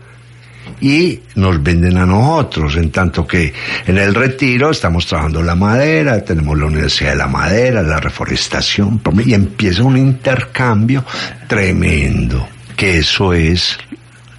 y 0.80 1.20
nos 1.36 1.62
venden 1.62 1.98
a 1.98 2.06
nosotros, 2.06 2.76
en 2.76 2.92
tanto 2.92 3.26
que 3.26 3.54
en 3.86 3.98
el 3.98 4.14
retiro 4.14 4.72
estamos 4.72 5.06
trabajando 5.08 5.42
la 5.42 5.56
madera, 5.56 6.24
tenemos 6.24 6.58
la 6.58 6.66
Universidad 6.66 7.12
de 7.12 7.18
la 7.18 7.28
Madera, 7.28 7.82
la 7.82 8.00
reforestación, 8.00 9.02
y 9.26 9.34
empieza 9.34 9.84
un 9.84 9.98
intercambio 9.98 11.04
tremendo, 11.48 12.48
que 12.76 13.00
eso 13.00 13.34
es 13.34 13.78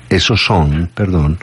esos 0.08 0.42
son, 0.42 0.90
perdón, 0.94 1.38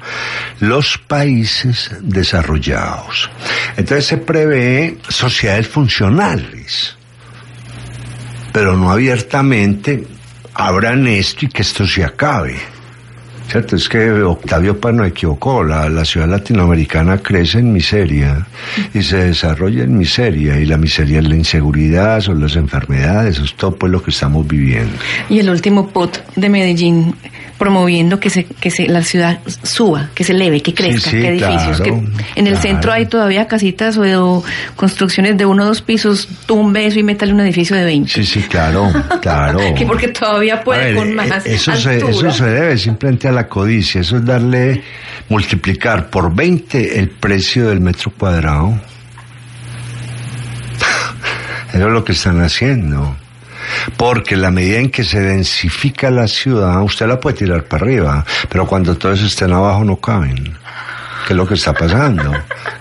los 0.59 0.97
países 0.97 1.91
desarrollados. 2.01 3.29
Entonces 3.77 4.07
se 4.07 4.17
prevé 4.17 4.97
sociedades 5.07 5.67
funcionales, 5.67 6.95
pero 8.51 8.75
no 8.75 8.91
abiertamente 8.91 10.03
abran 10.55 11.05
esto 11.05 11.45
y 11.45 11.49
que 11.49 11.61
esto 11.61 11.85
se 11.85 12.03
acabe. 12.03 12.74
¿Cierto? 13.49 13.75
Es 13.75 13.87
que 13.87 14.11
Octavio 14.23 14.79
Paz 14.79 14.93
no 14.93 15.05
equivocó, 15.05 15.63
la, 15.63 15.87
la 15.89 16.03
ciudad 16.03 16.27
latinoamericana 16.27 17.19
crece 17.19 17.59
en 17.59 17.71
miseria 17.71 18.45
y 18.93 19.01
se 19.03 19.17
desarrolla 19.17 19.83
en 19.83 19.97
miseria 19.97 20.59
y 20.59 20.65
la 20.65 20.77
miseria 20.77 21.19
es 21.19 21.27
la 21.27 21.35
inseguridad, 21.35 22.21
son 22.21 22.41
las 22.41 22.55
enfermedades, 22.55 23.35
eso 23.35 23.45
es 23.45 23.55
todo 23.55 23.75
pues 23.75 23.91
lo 23.91 24.01
que 24.01 24.11
estamos 24.11 24.47
viviendo. 24.47 24.93
Y 25.29 25.39
el 25.39 25.49
último 25.49 25.89
POT 25.89 26.35
de 26.35 26.49
Medellín 26.49 27.15
promoviendo 27.57 28.19
que 28.19 28.29
se 28.29 28.43
que 28.45 28.69
se 28.69 28.87
la 28.87 29.01
ciudad 29.01 29.39
suba, 29.63 30.09
que 30.13 30.23
se 30.23 30.33
eleve, 30.33 30.61
que 30.61 30.73
crezca, 30.73 31.09
Sí, 31.09 31.17
sí, 31.17 31.21
que 31.21 31.29
edificios, 31.29 31.77
claro, 31.77 31.83
que 31.83 31.89
en 32.39 32.47
el 32.47 32.53
claro. 32.53 32.61
centro 32.61 32.91
hay 32.91 33.05
todavía 33.05 33.47
casitas 33.47 33.97
o, 33.97 34.43
construcciones 34.75 35.37
de 35.37 35.45
uno 35.45 35.63
o 35.63 35.67
dos 35.67 35.81
pisos, 35.81 36.27
tumbe 36.45 36.85
eso 36.85 36.99
y 36.99 37.03
métale 37.03 37.33
un 37.33 37.39
edificio 37.39 37.75
de 37.75 37.85
20. 37.85 38.11
Sí, 38.11 38.25
sí, 38.25 38.41
claro, 38.41 38.91
claro. 39.21 39.59
Que 39.75 39.85
porque 39.85 40.09
todavía 40.09 40.63
puede 40.63 40.85
ver, 40.85 40.95
con 40.95 41.09
eh, 41.09 41.13
más 41.13 41.45
eso 41.45 41.75
se, 41.75 41.97
eso 41.97 42.31
se 42.31 42.45
debe 42.45 42.77
simplemente 42.77 43.27
a 43.27 43.31
la 43.36 43.47
codicia, 43.47 44.01
eso 44.01 44.17
es 44.17 44.25
darle, 44.25 44.83
multiplicar 45.29 46.09
por 46.09 46.33
20 46.33 46.99
el 46.99 47.09
precio 47.09 47.69
del 47.69 47.81
metro 47.81 48.11
cuadrado. 48.11 48.79
Eso 51.73 51.88
es 51.88 51.93
lo 51.93 52.03
que 52.03 52.13
están 52.13 52.41
haciendo. 52.41 53.17
Porque 53.97 54.36
la 54.38 54.51
medida 54.51 54.79
en 54.79 54.89
que 54.89 55.03
se 55.03 55.19
densifica 55.19 56.09
la 56.09 56.27
ciudad, 56.27 56.81
usted 56.81 57.07
la 57.07 57.19
puede 57.19 57.38
tirar 57.38 57.65
para 57.65 57.83
arriba, 57.83 58.25
pero 58.49 58.65
cuando 58.65 58.97
todos 58.97 59.21
estén 59.21 59.51
abajo 59.51 59.83
no 59.83 59.97
caben. 59.97 60.57
¿Qué 61.26 61.34
es 61.34 61.38
lo 61.38 61.47
que 61.47 61.55
está 61.55 61.73
pasando? 61.73 62.32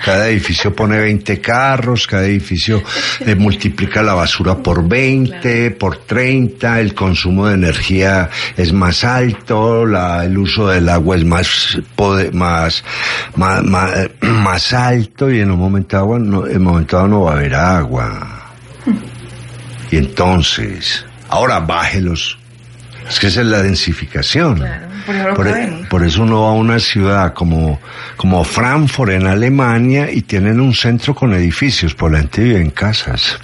Cada 0.05 0.29
edificio 0.29 0.75
pone 0.75 0.99
20 0.99 1.41
carros, 1.41 2.07
cada 2.07 2.27
edificio 2.27 2.83
eh, 3.21 3.35
multiplica 3.35 4.03
la 4.03 4.13
basura 4.15 4.57
por 4.59 4.87
20, 4.87 5.71
por 5.73 5.97
30, 5.99 6.79
el 6.81 6.95
consumo 6.95 7.47
de 7.49 7.55
energía 7.55 8.29
es 8.57 8.73
más 8.75 9.03
alto, 9.05 9.87
la- 9.87 10.25
el 10.27 10.37
uso 10.37 10.69
del 10.69 10.89
agua 10.91 11.17
es 11.17 11.25
más, 11.25 11.79
más, 12.33 12.85
más, 13.37 13.63
más, 13.65 13.91
más 14.21 14.73
alto 14.75 15.31
y 15.31 15.41
en 15.41 15.51
un 15.51 15.59
momento 15.59 15.97
dado 15.97 16.19
no, 16.19 16.47
en 16.47 16.59
un 16.59 16.63
momento 16.65 16.97
dado 16.97 17.09
no 17.09 17.21
va 17.23 17.33
a 17.33 17.37
haber 17.37 17.55
agua. 17.55 18.41
Y 19.91 19.97
entonces, 19.97 21.05
ahora 21.31 21.61
bájelos. 21.61 22.39
Es 23.09 23.21
que 23.21 23.27
esa 23.27 23.41
es 23.43 23.47
la 23.47 23.63
densificación. 23.63 24.57
Claro, 24.57 24.89
por 25.05 25.15
eso 25.17 25.29
no 25.29 25.35
por, 25.35 25.49
e- 25.49 25.87
por 25.91 26.05
eso 26.07 26.23
uno 26.23 26.43
va 26.43 26.49
a 26.51 26.53
una 26.53 26.79
ciudad 26.79 27.35
como, 27.35 27.81
como 28.17 28.43
Frankfurt 28.45 29.13
en 29.13 29.27
Alemania 29.27 30.11
y 30.11 30.23
tienen 30.23 30.59
un 30.61 30.75
centro 30.75 31.15
con 31.15 31.35
edificios, 31.35 31.95
por 31.95 32.13
la 32.13 32.19
gente 32.19 32.43
vive 32.43 32.61
en 32.61 32.71
casas. 32.71 33.39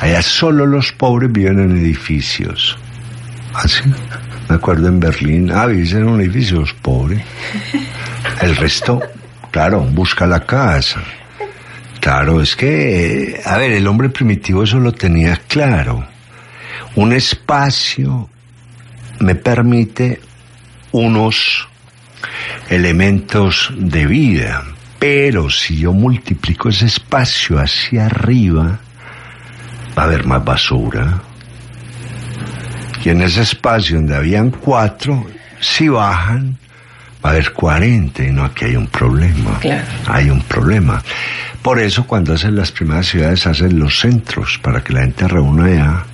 Allá 0.00 0.20
solo 0.22 0.66
los 0.66 0.92
pobres 0.92 1.32
viven 1.32 1.58
en 1.60 1.78
edificios. 1.78 2.76
Así, 3.54 3.80
me 4.48 4.56
acuerdo 4.56 4.88
en 4.88 5.00
Berlín, 5.00 5.50
ah, 5.52 5.66
vives 5.66 5.92
en 5.92 6.04
un 6.04 6.20
edificio, 6.20 6.60
los 6.60 6.72
pobres. 6.74 7.22
El 8.42 8.56
resto, 8.56 9.00
claro, 9.50 9.80
busca 9.80 10.26
la 10.26 10.40
casa. 10.44 11.00
Claro, 12.00 12.42
es 12.42 12.54
que, 12.54 13.30
eh, 13.36 13.40
a 13.46 13.56
ver, 13.56 13.70
el 13.70 13.86
hombre 13.86 14.10
primitivo 14.10 14.64
eso 14.64 14.78
lo 14.78 14.92
tenía 14.92 15.40
claro. 15.48 16.06
Un 16.96 17.12
espacio 17.14 18.28
me 19.24 19.34
permite 19.34 20.20
unos 20.92 21.66
elementos 22.68 23.72
de 23.76 24.06
vida, 24.06 24.62
pero 24.98 25.50
si 25.50 25.78
yo 25.78 25.92
multiplico 25.92 26.68
ese 26.68 26.86
espacio 26.86 27.58
hacia 27.58 28.06
arriba, 28.06 28.78
va 29.96 30.02
a 30.02 30.06
haber 30.06 30.26
más 30.26 30.44
basura. 30.44 31.22
Y 33.04 33.08
en 33.10 33.22
ese 33.22 33.42
espacio 33.42 33.96
donde 33.96 34.16
habían 34.16 34.50
cuatro, 34.50 35.26
si 35.60 35.88
bajan, 35.88 36.56
va 37.24 37.30
a 37.30 37.32
haber 37.32 37.52
40 37.52 38.24
y 38.24 38.32
no, 38.32 38.44
aquí 38.44 38.66
hay 38.66 38.76
un 38.76 38.86
problema. 38.86 39.58
Claro. 39.60 39.86
Hay 40.06 40.30
un 40.30 40.42
problema. 40.42 41.02
Por 41.62 41.80
eso 41.80 42.06
cuando 42.06 42.34
hacen 42.34 42.56
las 42.56 42.72
primeras 42.72 43.06
ciudades 43.06 43.46
hacen 43.46 43.78
los 43.78 43.98
centros 43.98 44.58
para 44.62 44.82
que 44.82 44.92
la 44.92 45.00
gente 45.00 45.26
reúna 45.28 45.70
ya 45.70 46.06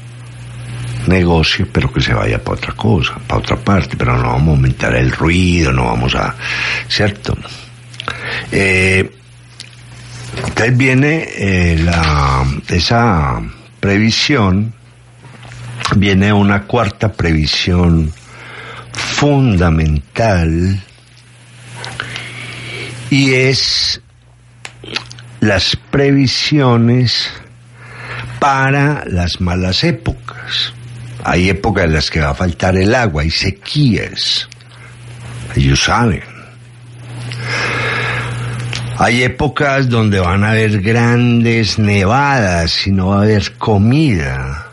negocie, 1.11 1.67
pero 1.67 1.93
que 1.93 2.01
se 2.01 2.15
vaya 2.15 2.43
para 2.43 2.57
otra 2.57 2.73
cosa, 2.75 3.19
para 3.27 3.41
otra 3.41 3.57
parte, 3.57 3.97
pero 3.97 4.17
no 4.17 4.29
vamos 4.29 4.49
a 4.49 4.51
aumentar 4.53 4.95
el 4.95 5.11
ruido, 5.11 5.73
no 5.73 5.85
vamos 5.85 6.15
a, 6.15 6.35
¿cierto? 6.89 7.37
Eh, 8.51 9.11
entonces 10.47 10.77
viene 10.77 11.29
eh, 11.37 11.87
esa 12.69 13.43
previsión, 13.81 14.73
viene 15.97 16.33
una 16.33 16.63
cuarta 16.63 17.13
previsión 17.13 18.13
fundamental 18.93 20.81
y 23.11 23.35
es 23.35 24.01
las 25.41 25.77
previsiones 25.91 27.31
para 28.39 29.05
las 29.07 29.41
malas 29.41 29.85
épocas. 29.85 30.30
Hay 31.25 31.51
épocas 31.51 31.85
en 31.85 31.93
las 31.95 32.11
que 32.11 32.21
va 32.21 32.31
a 32.31 32.35
faltar 32.35 32.77
el 32.77 32.95
agua, 32.95 33.23
hay 33.23 33.31
sequías. 33.31 34.49
Ellos 35.55 35.83
saben. 35.83 36.23
Hay 38.99 39.23
épocas 39.23 39.89
donde 39.89 40.21
van 40.21 40.45
a 40.45 40.51
haber 40.51 40.81
grandes 40.81 41.79
nevadas 41.79 42.87
y 42.87 42.93
no 42.93 43.09
va 43.09 43.21
a 43.21 43.23
haber 43.23 43.53
comida. 43.57 44.67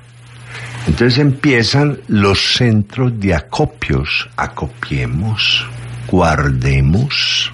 Entonces 0.85 1.19
empiezan 1.19 1.99
los 2.07 2.55
centros 2.55 3.17
de 3.19 3.33
acopios. 3.33 4.29
Acopiemos, 4.35 5.65
guardemos. 6.07 7.51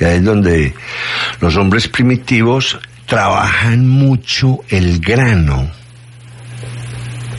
Ya 0.00 0.14
es 0.14 0.24
donde 0.24 0.74
los 1.40 1.56
hombres 1.56 1.88
primitivos 1.88 2.78
trabajan 3.06 3.88
mucho 3.88 4.60
el 4.68 5.00
grano. 5.00 5.81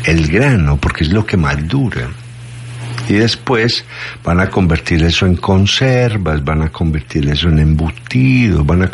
El 0.06 0.28
grano, 0.28 0.78
porque 0.78 1.04
es 1.04 1.12
lo 1.12 1.26
que 1.26 1.38
más 1.38 1.68
dura. 1.68 2.08
Y 3.10 3.14
después 3.14 3.84
van 4.24 4.39
a 4.39 4.49
convertir 4.49 5.04
eso 5.04 5.26
en 5.26 5.36
conservas, 5.36 6.43
van 6.43 6.62
a 6.62 6.70
convertir 6.70 7.28
eso 7.30 7.49
en 7.49 7.60
embutidos, 7.60 8.66
van 8.66 8.84
a 8.84 8.89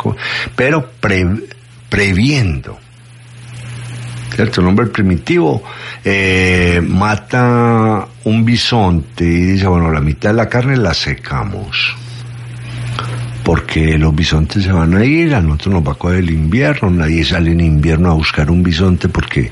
pero 0.56 0.90
pre- 1.00 1.44
previendo. 1.88 2.78
¿cierto? 4.34 4.60
El 4.60 4.68
hombre 4.68 4.86
primitivo 4.86 5.62
eh, 6.04 6.80
mata 6.86 8.06
un 8.24 8.44
bisonte 8.44 9.24
y 9.24 9.40
dice, 9.52 9.66
bueno, 9.66 9.90
la 9.92 10.00
mitad 10.00 10.30
de 10.30 10.36
la 10.36 10.48
carne 10.48 10.76
la 10.76 10.94
secamos. 10.94 11.94
Porque 13.44 13.98
los 13.98 14.14
bisontes 14.14 14.62
se 14.64 14.72
van 14.72 14.94
a 14.94 15.04
ir, 15.04 15.34
a 15.34 15.40
nosotros 15.40 15.74
nos 15.74 15.88
va 15.88 15.92
a 15.92 15.96
coger 15.96 16.18
el 16.18 16.30
invierno, 16.30 16.90
nadie 16.90 17.24
sale 17.24 17.52
en 17.52 17.60
invierno 17.60 18.10
a 18.10 18.14
buscar 18.14 18.50
un 18.50 18.62
bisonte 18.62 19.08
porque 19.08 19.50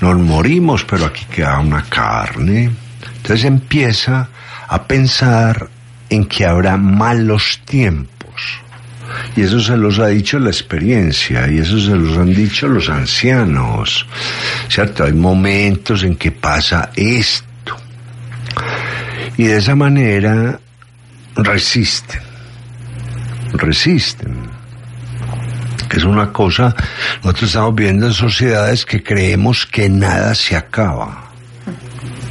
nos 0.00 0.18
morimos, 0.18 0.84
pero 0.84 1.06
aquí 1.06 1.24
queda 1.30 1.58
una 1.58 1.82
carne. 1.82 2.70
Entonces 3.16 3.44
empieza 3.44 4.28
a 4.68 4.82
pensar 4.84 5.68
en 6.08 6.26
que 6.26 6.44
habrá 6.44 6.76
malos 6.76 7.60
tiempos. 7.64 8.14
Y 9.36 9.42
eso 9.42 9.60
se 9.60 9.76
los 9.76 9.98
ha 9.98 10.08
dicho 10.08 10.38
la 10.38 10.50
experiencia, 10.50 11.48
y 11.50 11.58
eso 11.58 11.78
se 11.78 11.94
los 11.94 12.16
han 12.16 12.34
dicho 12.34 12.68
los 12.68 12.88
ancianos. 12.88 14.06
¿Cierto? 14.68 15.04
Hay 15.04 15.12
momentos 15.12 16.02
en 16.04 16.16
que 16.16 16.32
pasa 16.32 16.90
esto. 16.96 17.76
Y 19.36 19.44
de 19.44 19.58
esa 19.58 19.74
manera 19.74 20.58
resisten. 21.36 22.33
Resisten. 23.54 24.36
Es 25.90 26.04
una 26.04 26.32
cosa, 26.32 26.74
nosotros 27.22 27.50
estamos 27.50 27.74
viendo 27.74 28.06
en 28.06 28.12
sociedades 28.12 28.84
que 28.84 29.02
creemos 29.02 29.64
que 29.64 29.88
nada 29.88 30.34
se 30.34 30.56
acaba. 30.56 31.30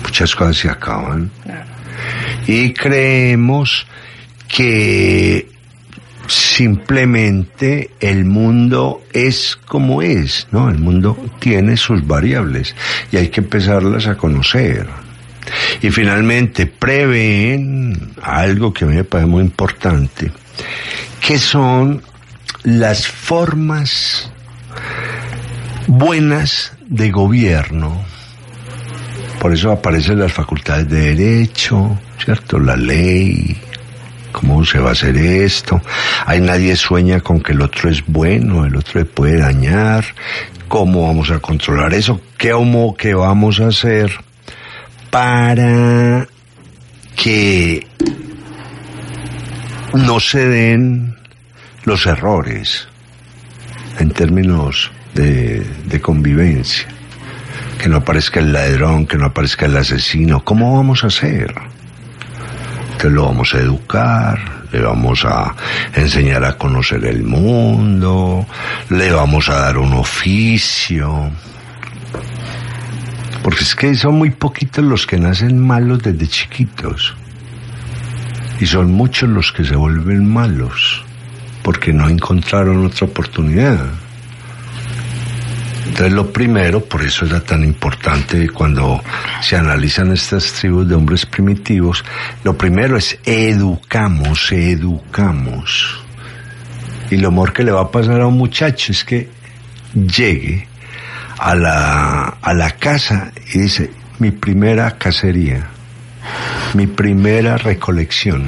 Muchas 0.03 0.36
cosas 0.36 0.57
se 0.57 0.69
acaban. 0.69 1.32
Y 2.45 2.74
creemos 2.74 3.88
que 4.49 5.47
simplemente 6.28 7.91
el 7.99 8.26
mundo 8.26 9.03
es 9.13 9.57
como 9.65 10.01
es, 10.01 10.47
¿no? 10.51 10.69
El 10.69 10.80
mundo 10.80 11.17
tiene 11.39 11.78
sus 11.78 12.05
variables 12.05 12.76
y 13.11 13.17
hay 13.17 13.30
que 13.30 13.41
empezarlas 13.41 14.07
a 14.07 14.17
conocer. 14.17 14.88
Y 15.82 15.89
finalmente 15.89 16.65
prevén 16.65 18.13
algo 18.21 18.74
que 18.74 18.86
a 18.86 18.88
mí 18.88 18.95
me 18.95 19.03
parece 19.03 19.28
muy 19.28 19.43
importante, 19.43 20.32
que 21.26 21.39
son 21.39 22.03
las 22.63 23.07
formas 23.07 24.30
buenas 25.88 26.74
de 26.86 27.11
gobierno. 27.11 28.03
Por 29.39 29.53
eso 29.53 29.71
aparecen 29.71 30.19
las 30.19 30.34
facultades 30.34 30.89
de 30.89 31.15
derecho, 31.15 31.97
¿cierto? 32.24 32.59
La 32.59 32.76
ley, 32.76 33.57
¿Cómo 34.34 34.65
se 34.65 34.80
va 34.80 34.89
a 34.89 34.93
hacer 34.93 35.15
esto? 35.15 35.80
Hay 36.26 36.41
nadie 36.41 36.76
sueña 36.76 37.21
con 37.21 37.39
que 37.39 37.53
el 37.53 37.61
otro 37.61 37.89
es 37.89 38.03
bueno, 38.05 38.65
el 38.65 38.76
otro 38.76 38.99
le 38.99 39.05
puede 39.05 39.39
dañar. 39.39 40.03
¿Cómo 40.67 41.07
vamos 41.07 41.30
a 41.32 41.39
controlar 41.39 41.93
eso? 41.93 42.19
¿Qué, 42.38 42.51
homo, 42.51 42.95
qué 42.97 43.13
vamos 43.13 43.61
a 43.61 43.67
hacer 43.67 44.11
para 45.11 46.28
que 47.15 47.88
no 49.93 50.19
se 50.19 50.47
den 50.47 51.15
los 51.85 52.05
errores 52.05 52.87
en 53.99 54.11
términos 54.11 54.91
de, 55.13 55.59
de 55.85 56.01
convivencia? 56.01 56.87
Que 57.81 57.89
no 57.89 57.97
aparezca 57.97 58.39
el 58.39 58.53
ladrón, 58.53 59.05
que 59.07 59.17
no 59.17 59.25
aparezca 59.25 59.65
el 59.65 59.77
asesino. 59.77 60.43
¿Cómo 60.43 60.75
vamos 60.75 61.03
a 61.03 61.07
hacer? 61.07 61.53
lo 63.09 63.25
vamos 63.25 63.53
a 63.53 63.59
educar, 63.59 64.39
le 64.71 64.81
vamos 64.81 65.25
a 65.25 65.55
enseñar 65.95 66.43
a 66.43 66.57
conocer 66.57 67.05
el 67.05 67.23
mundo, 67.23 68.45
le 68.89 69.11
vamos 69.11 69.49
a 69.49 69.59
dar 69.59 69.77
un 69.77 69.93
oficio. 69.93 71.31
Porque 73.43 73.63
es 73.63 73.75
que 73.75 73.93
son 73.95 74.15
muy 74.15 74.29
poquitos 74.29 74.83
los 74.83 75.05
que 75.05 75.17
nacen 75.17 75.59
malos 75.59 76.01
desde 76.01 76.27
chiquitos. 76.27 77.15
Y 78.59 78.65
son 78.65 78.91
muchos 78.91 79.29
los 79.29 79.51
que 79.51 79.63
se 79.63 79.75
vuelven 79.75 80.31
malos 80.31 81.03
porque 81.63 81.93
no 81.93 82.09
encontraron 82.09 82.85
otra 82.85 83.07
oportunidad. 83.07 83.79
Entonces 85.87 86.13
lo 86.13 86.31
primero, 86.31 86.83
por 86.83 87.03
eso 87.03 87.25
era 87.25 87.39
tan 87.39 87.63
importante 87.63 88.49
cuando 88.49 89.01
se 89.41 89.55
analizan 89.55 90.11
estas 90.11 90.51
tribus 90.53 90.87
de 90.87 90.95
hombres 90.95 91.25
primitivos, 91.25 92.03
lo 92.43 92.57
primero 92.57 92.97
es 92.97 93.19
educamos, 93.25 94.51
educamos. 94.51 95.99
Y 97.11 97.17
lo 97.17 97.31
mejor 97.31 97.53
que 97.53 97.63
le 97.63 97.71
va 97.71 97.81
a 97.81 97.91
pasar 97.91 98.21
a 98.21 98.27
un 98.27 98.37
muchacho 98.37 98.91
es 98.91 99.03
que 99.03 99.29
llegue 99.93 100.67
a 101.37 101.53
la, 101.55 102.37
a 102.41 102.53
la 102.53 102.71
casa 102.71 103.31
y 103.53 103.59
dice, 103.59 103.91
mi 104.19 104.31
primera 104.31 104.97
cacería, 104.97 105.69
mi 106.74 106.88
primera 106.88 107.57
recolección. 107.57 108.43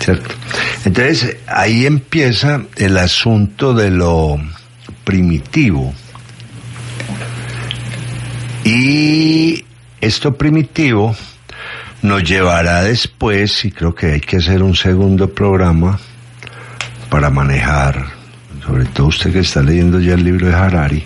¿Cierto? 0.00 0.34
Entonces 0.84 1.36
ahí 1.46 1.86
empieza 1.86 2.62
el 2.76 2.96
asunto 2.96 3.74
de 3.74 3.90
lo 3.90 4.38
primitivo. 5.04 5.92
Y 8.64 9.64
esto 10.00 10.34
primitivo 10.36 11.14
nos 12.02 12.24
llevará 12.24 12.82
después, 12.82 13.64
y 13.64 13.72
creo 13.72 13.94
que 13.94 14.12
hay 14.12 14.20
que 14.20 14.38
hacer 14.38 14.62
un 14.62 14.74
segundo 14.74 15.28
programa 15.34 15.98
para 17.10 17.28
manejar, 17.28 18.06
sobre 18.64 18.86
todo 18.86 19.08
usted 19.08 19.32
que 19.32 19.40
está 19.40 19.62
leyendo 19.62 20.00
ya 20.00 20.14
el 20.14 20.24
libro 20.24 20.46
de 20.46 20.54
Harari, 20.54 21.04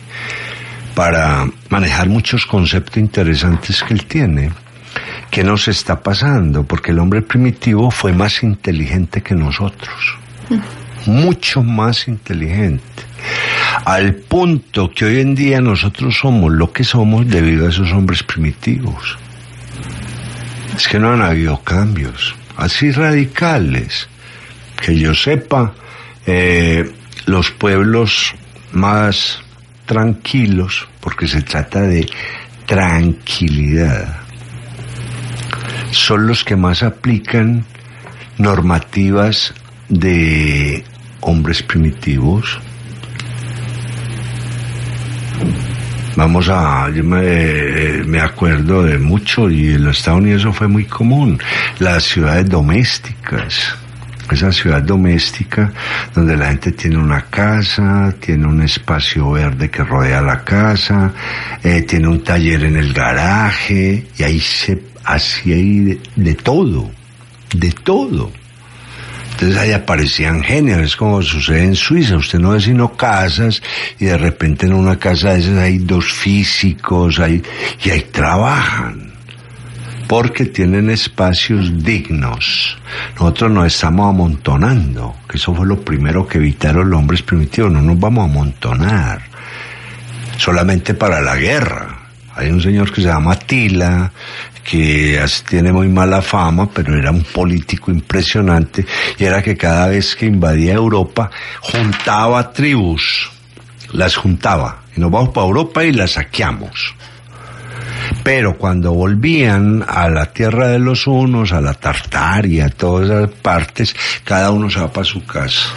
para 0.94 1.48
manejar 1.68 2.08
muchos 2.08 2.46
conceptos 2.46 2.98
interesantes 2.98 3.82
que 3.82 3.94
él 3.94 4.04
tiene. 4.06 4.50
¿Qué 5.34 5.42
nos 5.42 5.66
está 5.66 6.00
pasando? 6.00 6.62
Porque 6.62 6.92
el 6.92 7.00
hombre 7.00 7.20
primitivo 7.20 7.90
fue 7.90 8.12
más 8.12 8.44
inteligente 8.44 9.20
que 9.20 9.34
nosotros. 9.34 10.16
Mucho 11.06 11.60
más 11.64 12.06
inteligente 12.06 13.02
al 13.84 14.14
punto 14.14 14.92
que 14.94 15.06
hoy 15.06 15.18
en 15.18 15.34
día 15.34 15.60
nosotros 15.60 16.16
somos 16.20 16.52
lo 16.52 16.72
que 16.72 16.84
somos 16.84 17.28
debido 17.28 17.66
a 17.66 17.70
esos 17.70 17.90
hombres 17.90 18.22
primitivos. 18.22 19.18
Es 20.76 20.86
que 20.86 21.00
no 21.00 21.12
han 21.12 21.22
habido 21.22 21.60
cambios 21.64 22.36
así 22.56 22.92
radicales. 22.92 24.08
Que 24.80 24.96
yo 24.96 25.16
sepa, 25.16 25.74
eh, 26.26 26.88
los 27.26 27.50
pueblos 27.50 28.36
más 28.70 29.40
tranquilos, 29.84 30.86
porque 31.00 31.26
se 31.26 31.42
trata 31.42 31.80
de 31.80 32.08
tranquilidad, 32.66 34.23
son 35.90 36.26
los 36.26 36.44
que 36.44 36.56
más 36.56 36.82
aplican 36.82 37.64
normativas 38.38 39.54
de 39.88 40.84
hombres 41.20 41.62
primitivos, 41.62 42.58
Vamos 46.16 46.48
a, 46.48 46.88
yo 46.90 47.02
me, 47.02 48.20
acuerdo 48.20 48.84
de 48.84 48.98
mucho 48.98 49.50
y 49.50 49.74
en 49.74 49.84
los 49.84 49.98
Estados 49.98 50.20
Unidos 50.20 50.42
eso 50.42 50.52
fue 50.52 50.68
muy 50.68 50.84
común, 50.84 51.40
las 51.80 52.04
ciudades 52.04 52.48
domésticas 52.48 53.76
esa 54.30 54.50
ciudad 54.52 54.82
doméstica 54.82 55.70
donde 56.14 56.36
la 56.36 56.48
gente 56.48 56.72
tiene 56.72 56.96
una 56.96 57.22
casa, 57.22 58.14
tiene 58.18 58.46
un 58.46 58.62
espacio 58.62 59.32
verde 59.32 59.70
que 59.70 59.84
rodea 59.84 60.22
la 60.22 60.42
casa, 60.42 61.12
eh, 61.62 61.82
tiene 61.82 62.08
un 62.08 62.24
taller 62.24 62.64
en 62.64 62.76
el 62.76 62.92
garaje 62.92 64.06
y 64.16 64.22
ahí 64.22 64.40
se 64.40 64.82
hacía 65.04 65.56
de 66.16 66.34
todo, 66.34 66.90
de 67.54 67.70
todo. 67.72 68.30
Entonces 69.32 69.58
ahí 69.58 69.72
aparecían 69.72 70.42
géneros, 70.44 70.84
es 70.84 70.96
como 70.96 71.20
sucede 71.20 71.64
en 71.64 71.74
Suiza, 71.74 72.16
usted 72.16 72.38
no 72.38 72.50
ve 72.50 72.60
sino 72.60 72.96
casas 72.96 73.60
y 73.98 74.04
de 74.04 74.16
repente 74.16 74.66
en 74.66 74.74
una 74.74 74.96
casa 74.96 75.32
de 75.32 75.40
esas 75.40 75.58
hay 75.58 75.78
dos 75.78 76.04
físicos 76.12 77.18
hay, 77.18 77.42
y 77.82 77.90
ahí 77.90 78.02
trabajan 78.12 79.14
porque 80.06 80.46
tienen 80.46 80.90
espacios 80.90 81.82
dignos. 81.82 82.78
Nosotros 83.14 83.50
nos 83.50 83.66
estamos 83.66 84.08
amontonando, 84.08 85.16
que 85.28 85.38
eso 85.38 85.54
fue 85.54 85.66
lo 85.66 85.80
primero 85.80 86.26
que 86.26 86.38
evitaron 86.38 86.90
los 86.90 86.98
hombres 87.00 87.22
primitivos, 87.22 87.72
no 87.72 87.82
nos 87.82 87.98
vamos 87.98 88.28
a 88.28 88.30
amontonar, 88.30 89.22
solamente 90.36 90.94
para 90.94 91.20
la 91.20 91.36
guerra. 91.36 91.93
Hay 92.36 92.50
un 92.50 92.60
señor 92.60 92.92
que 92.92 93.00
se 93.00 93.08
llama 93.08 93.38
Tila, 93.38 94.10
que 94.64 95.24
tiene 95.48 95.72
muy 95.72 95.88
mala 95.88 96.22
fama, 96.22 96.68
pero 96.72 96.98
era 96.98 97.10
un 97.10 97.22
político 97.22 97.90
impresionante, 97.90 98.84
y 99.18 99.24
era 99.24 99.42
que 99.42 99.56
cada 99.56 99.88
vez 99.88 100.16
que 100.16 100.26
invadía 100.26 100.74
Europa, 100.74 101.30
juntaba 101.60 102.52
tribus, 102.52 103.30
las 103.92 104.16
juntaba, 104.16 104.82
y 104.96 105.00
nos 105.00 105.10
vamos 105.10 105.30
para 105.30 105.46
Europa 105.46 105.84
y 105.84 105.92
las 105.92 106.12
saqueamos. 106.12 106.94
Pero 108.22 108.56
cuando 108.56 108.92
volvían 108.92 109.84
a 109.86 110.08
la 110.08 110.32
tierra 110.32 110.68
de 110.68 110.78
los 110.78 111.06
unos, 111.06 111.52
a 111.52 111.60
la 111.60 111.74
Tartaria, 111.74 112.66
a 112.66 112.70
todas 112.70 113.08
esas 113.08 113.30
partes, 113.30 113.94
cada 114.24 114.50
uno 114.50 114.70
se 114.70 114.80
va 114.80 114.92
para 114.92 115.04
su 115.04 115.24
casa. 115.24 115.68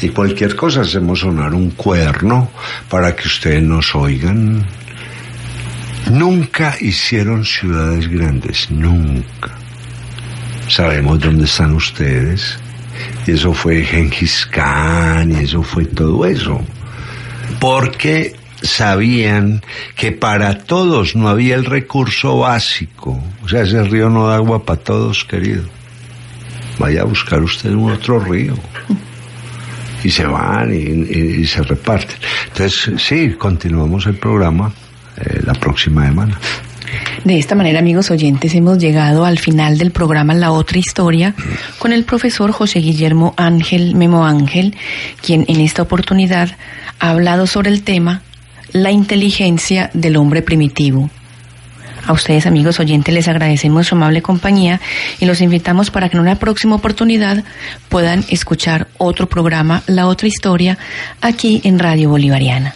Y 0.00 0.08
cualquier 0.08 0.56
cosa 0.56 0.82
hacemos 0.82 1.20
sonar 1.20 1.54
un 1.54 1.70
cuerno 1.70 2.50
para 2.88 3.14
que 3.14 3.26
ustedes 3.26 3.62
nos 3.62 3.94
oigan. 3.94 4.66
Nunca 6.10 6.76
hicieron 6.80 7.44
ciudades 7.44 8.08
grandes, 8.08 8.70
nunca. 8.70 9.52
Sabemos 10.68 11.18
dónde 11.18 11.44
están 11.44 11.74
ustedes. 11.74 12.58
Y 13.26 13.32
eso 13.32 13.52
fue 13.52 13.82
Genghis 13.82 14.46
Khan, 14.46 15.32
y 15.32 15.44
eso 15.44 15.62
fue 15.62 15.86
todo 15.86 16.24
eso. 16.26 16.60
Porque 17.58 18.36
sabían 18.62 19.62
que 19.96 20.12
para 20.12 20.58
todos 20.58 21.16
no 21.16 21.28
había 21.28 21.54
el 21.54 21.64
recurso 21.64 22.38
básico. 22.38 23.22
O 23.42 23.48
sea, 23.48 23.62
ese 23.62 23.82
río 23.84 24.10
no 24.10 24.26
da 24.26 24.36
agua 24.36 24.64
para 24.64 24.80
todos, 24.80 25.24
querido. 25.24 25.64
Vaya 26.78 27.02
a 27.02 27.04
buscar 27.04 27.42
usted 27.42 27.70
un 27.72 27.92
otro 27.92 28.18
río. 28.20 28.54
Y 30.02 30.10
se 30.10 30.26
van 30.26 30.74
y, 30.74 31.46
se 31.46 31.62
reparten. 31.62 32.16
Entonces, 32.48 33.02
sí, 33.02 33.34
continuamos 33.38 34.06
el 34.06 34.16
programa 34.16 34.70
eh, 35.16 35.40
la 35.44 35.54
próxima 35.54 36.06
semana. 36.06 36.38
De 37.24 37.38
esta 37.38 37.54
manera, 37.54 37.78
amigos 37.78 38.10
oyentes, 38.10 38.54
hemos 38.54 38.78
llegado 38.78 39.24
al 39.24 39.38
final 39.38 39.78
del 39.78 39.90
programa 39.90 40.34
La 40.34 40.52
Otra 40.52 40.78
Historia 40.78 41.34
con 41.78 41.92
el 41.92 42.04
profesor 42.04 42.52
José 42.52 42.80
Guillermo 42.80 43.34
Ángel 43.36 43.94
Memo 43.94 44.26
Ángel, 44.26 44.76
quien 45.22 45.44
en 45.48 45.60
esta 45.60 45.82
oportunidad 45.82 46.50
ha 46.98 47.10
hablado 47.10 47.46
sobre 47.46 47.70
el 47.70 47.82
tema 47.82 48.22
La 48.72 48.90
inteligencia 48.90 49.90
del 49.94 50.16
hombre 50.16 50.42
primitivo. 50.42 51.10
A 52.06 52.12
ustedes, 52.12 52.46
amigos 52.46 52.80
oyentes, 52.80 53.14
les 53.14 53.28
agradecemos 53.28 53.86
su 53.86 53.94
amable 53.94 54.20
compañía 54.20 54.78
y 55.20 55.24
los 55.24 55.40
invitamos 55.40 55.90
para 55.90 56.10
que 56.10 56.18
en 56.18 56.22
una 56.22 56.38
próxima 56.38 56.76
oportunidad 56.76 57.42
puedan 57.88 58.24
escuchar 58.28 58.88
otro 58.98 59.26
programa, 59.26 59.82
La 59.86 60.06
Otra 60.06 60.28
Historia, 60.28 60.76
aquí 61.22 61.62
en 61.64 61.78
Radio 61.78 62.10
Bolivariana. 62.10 62.74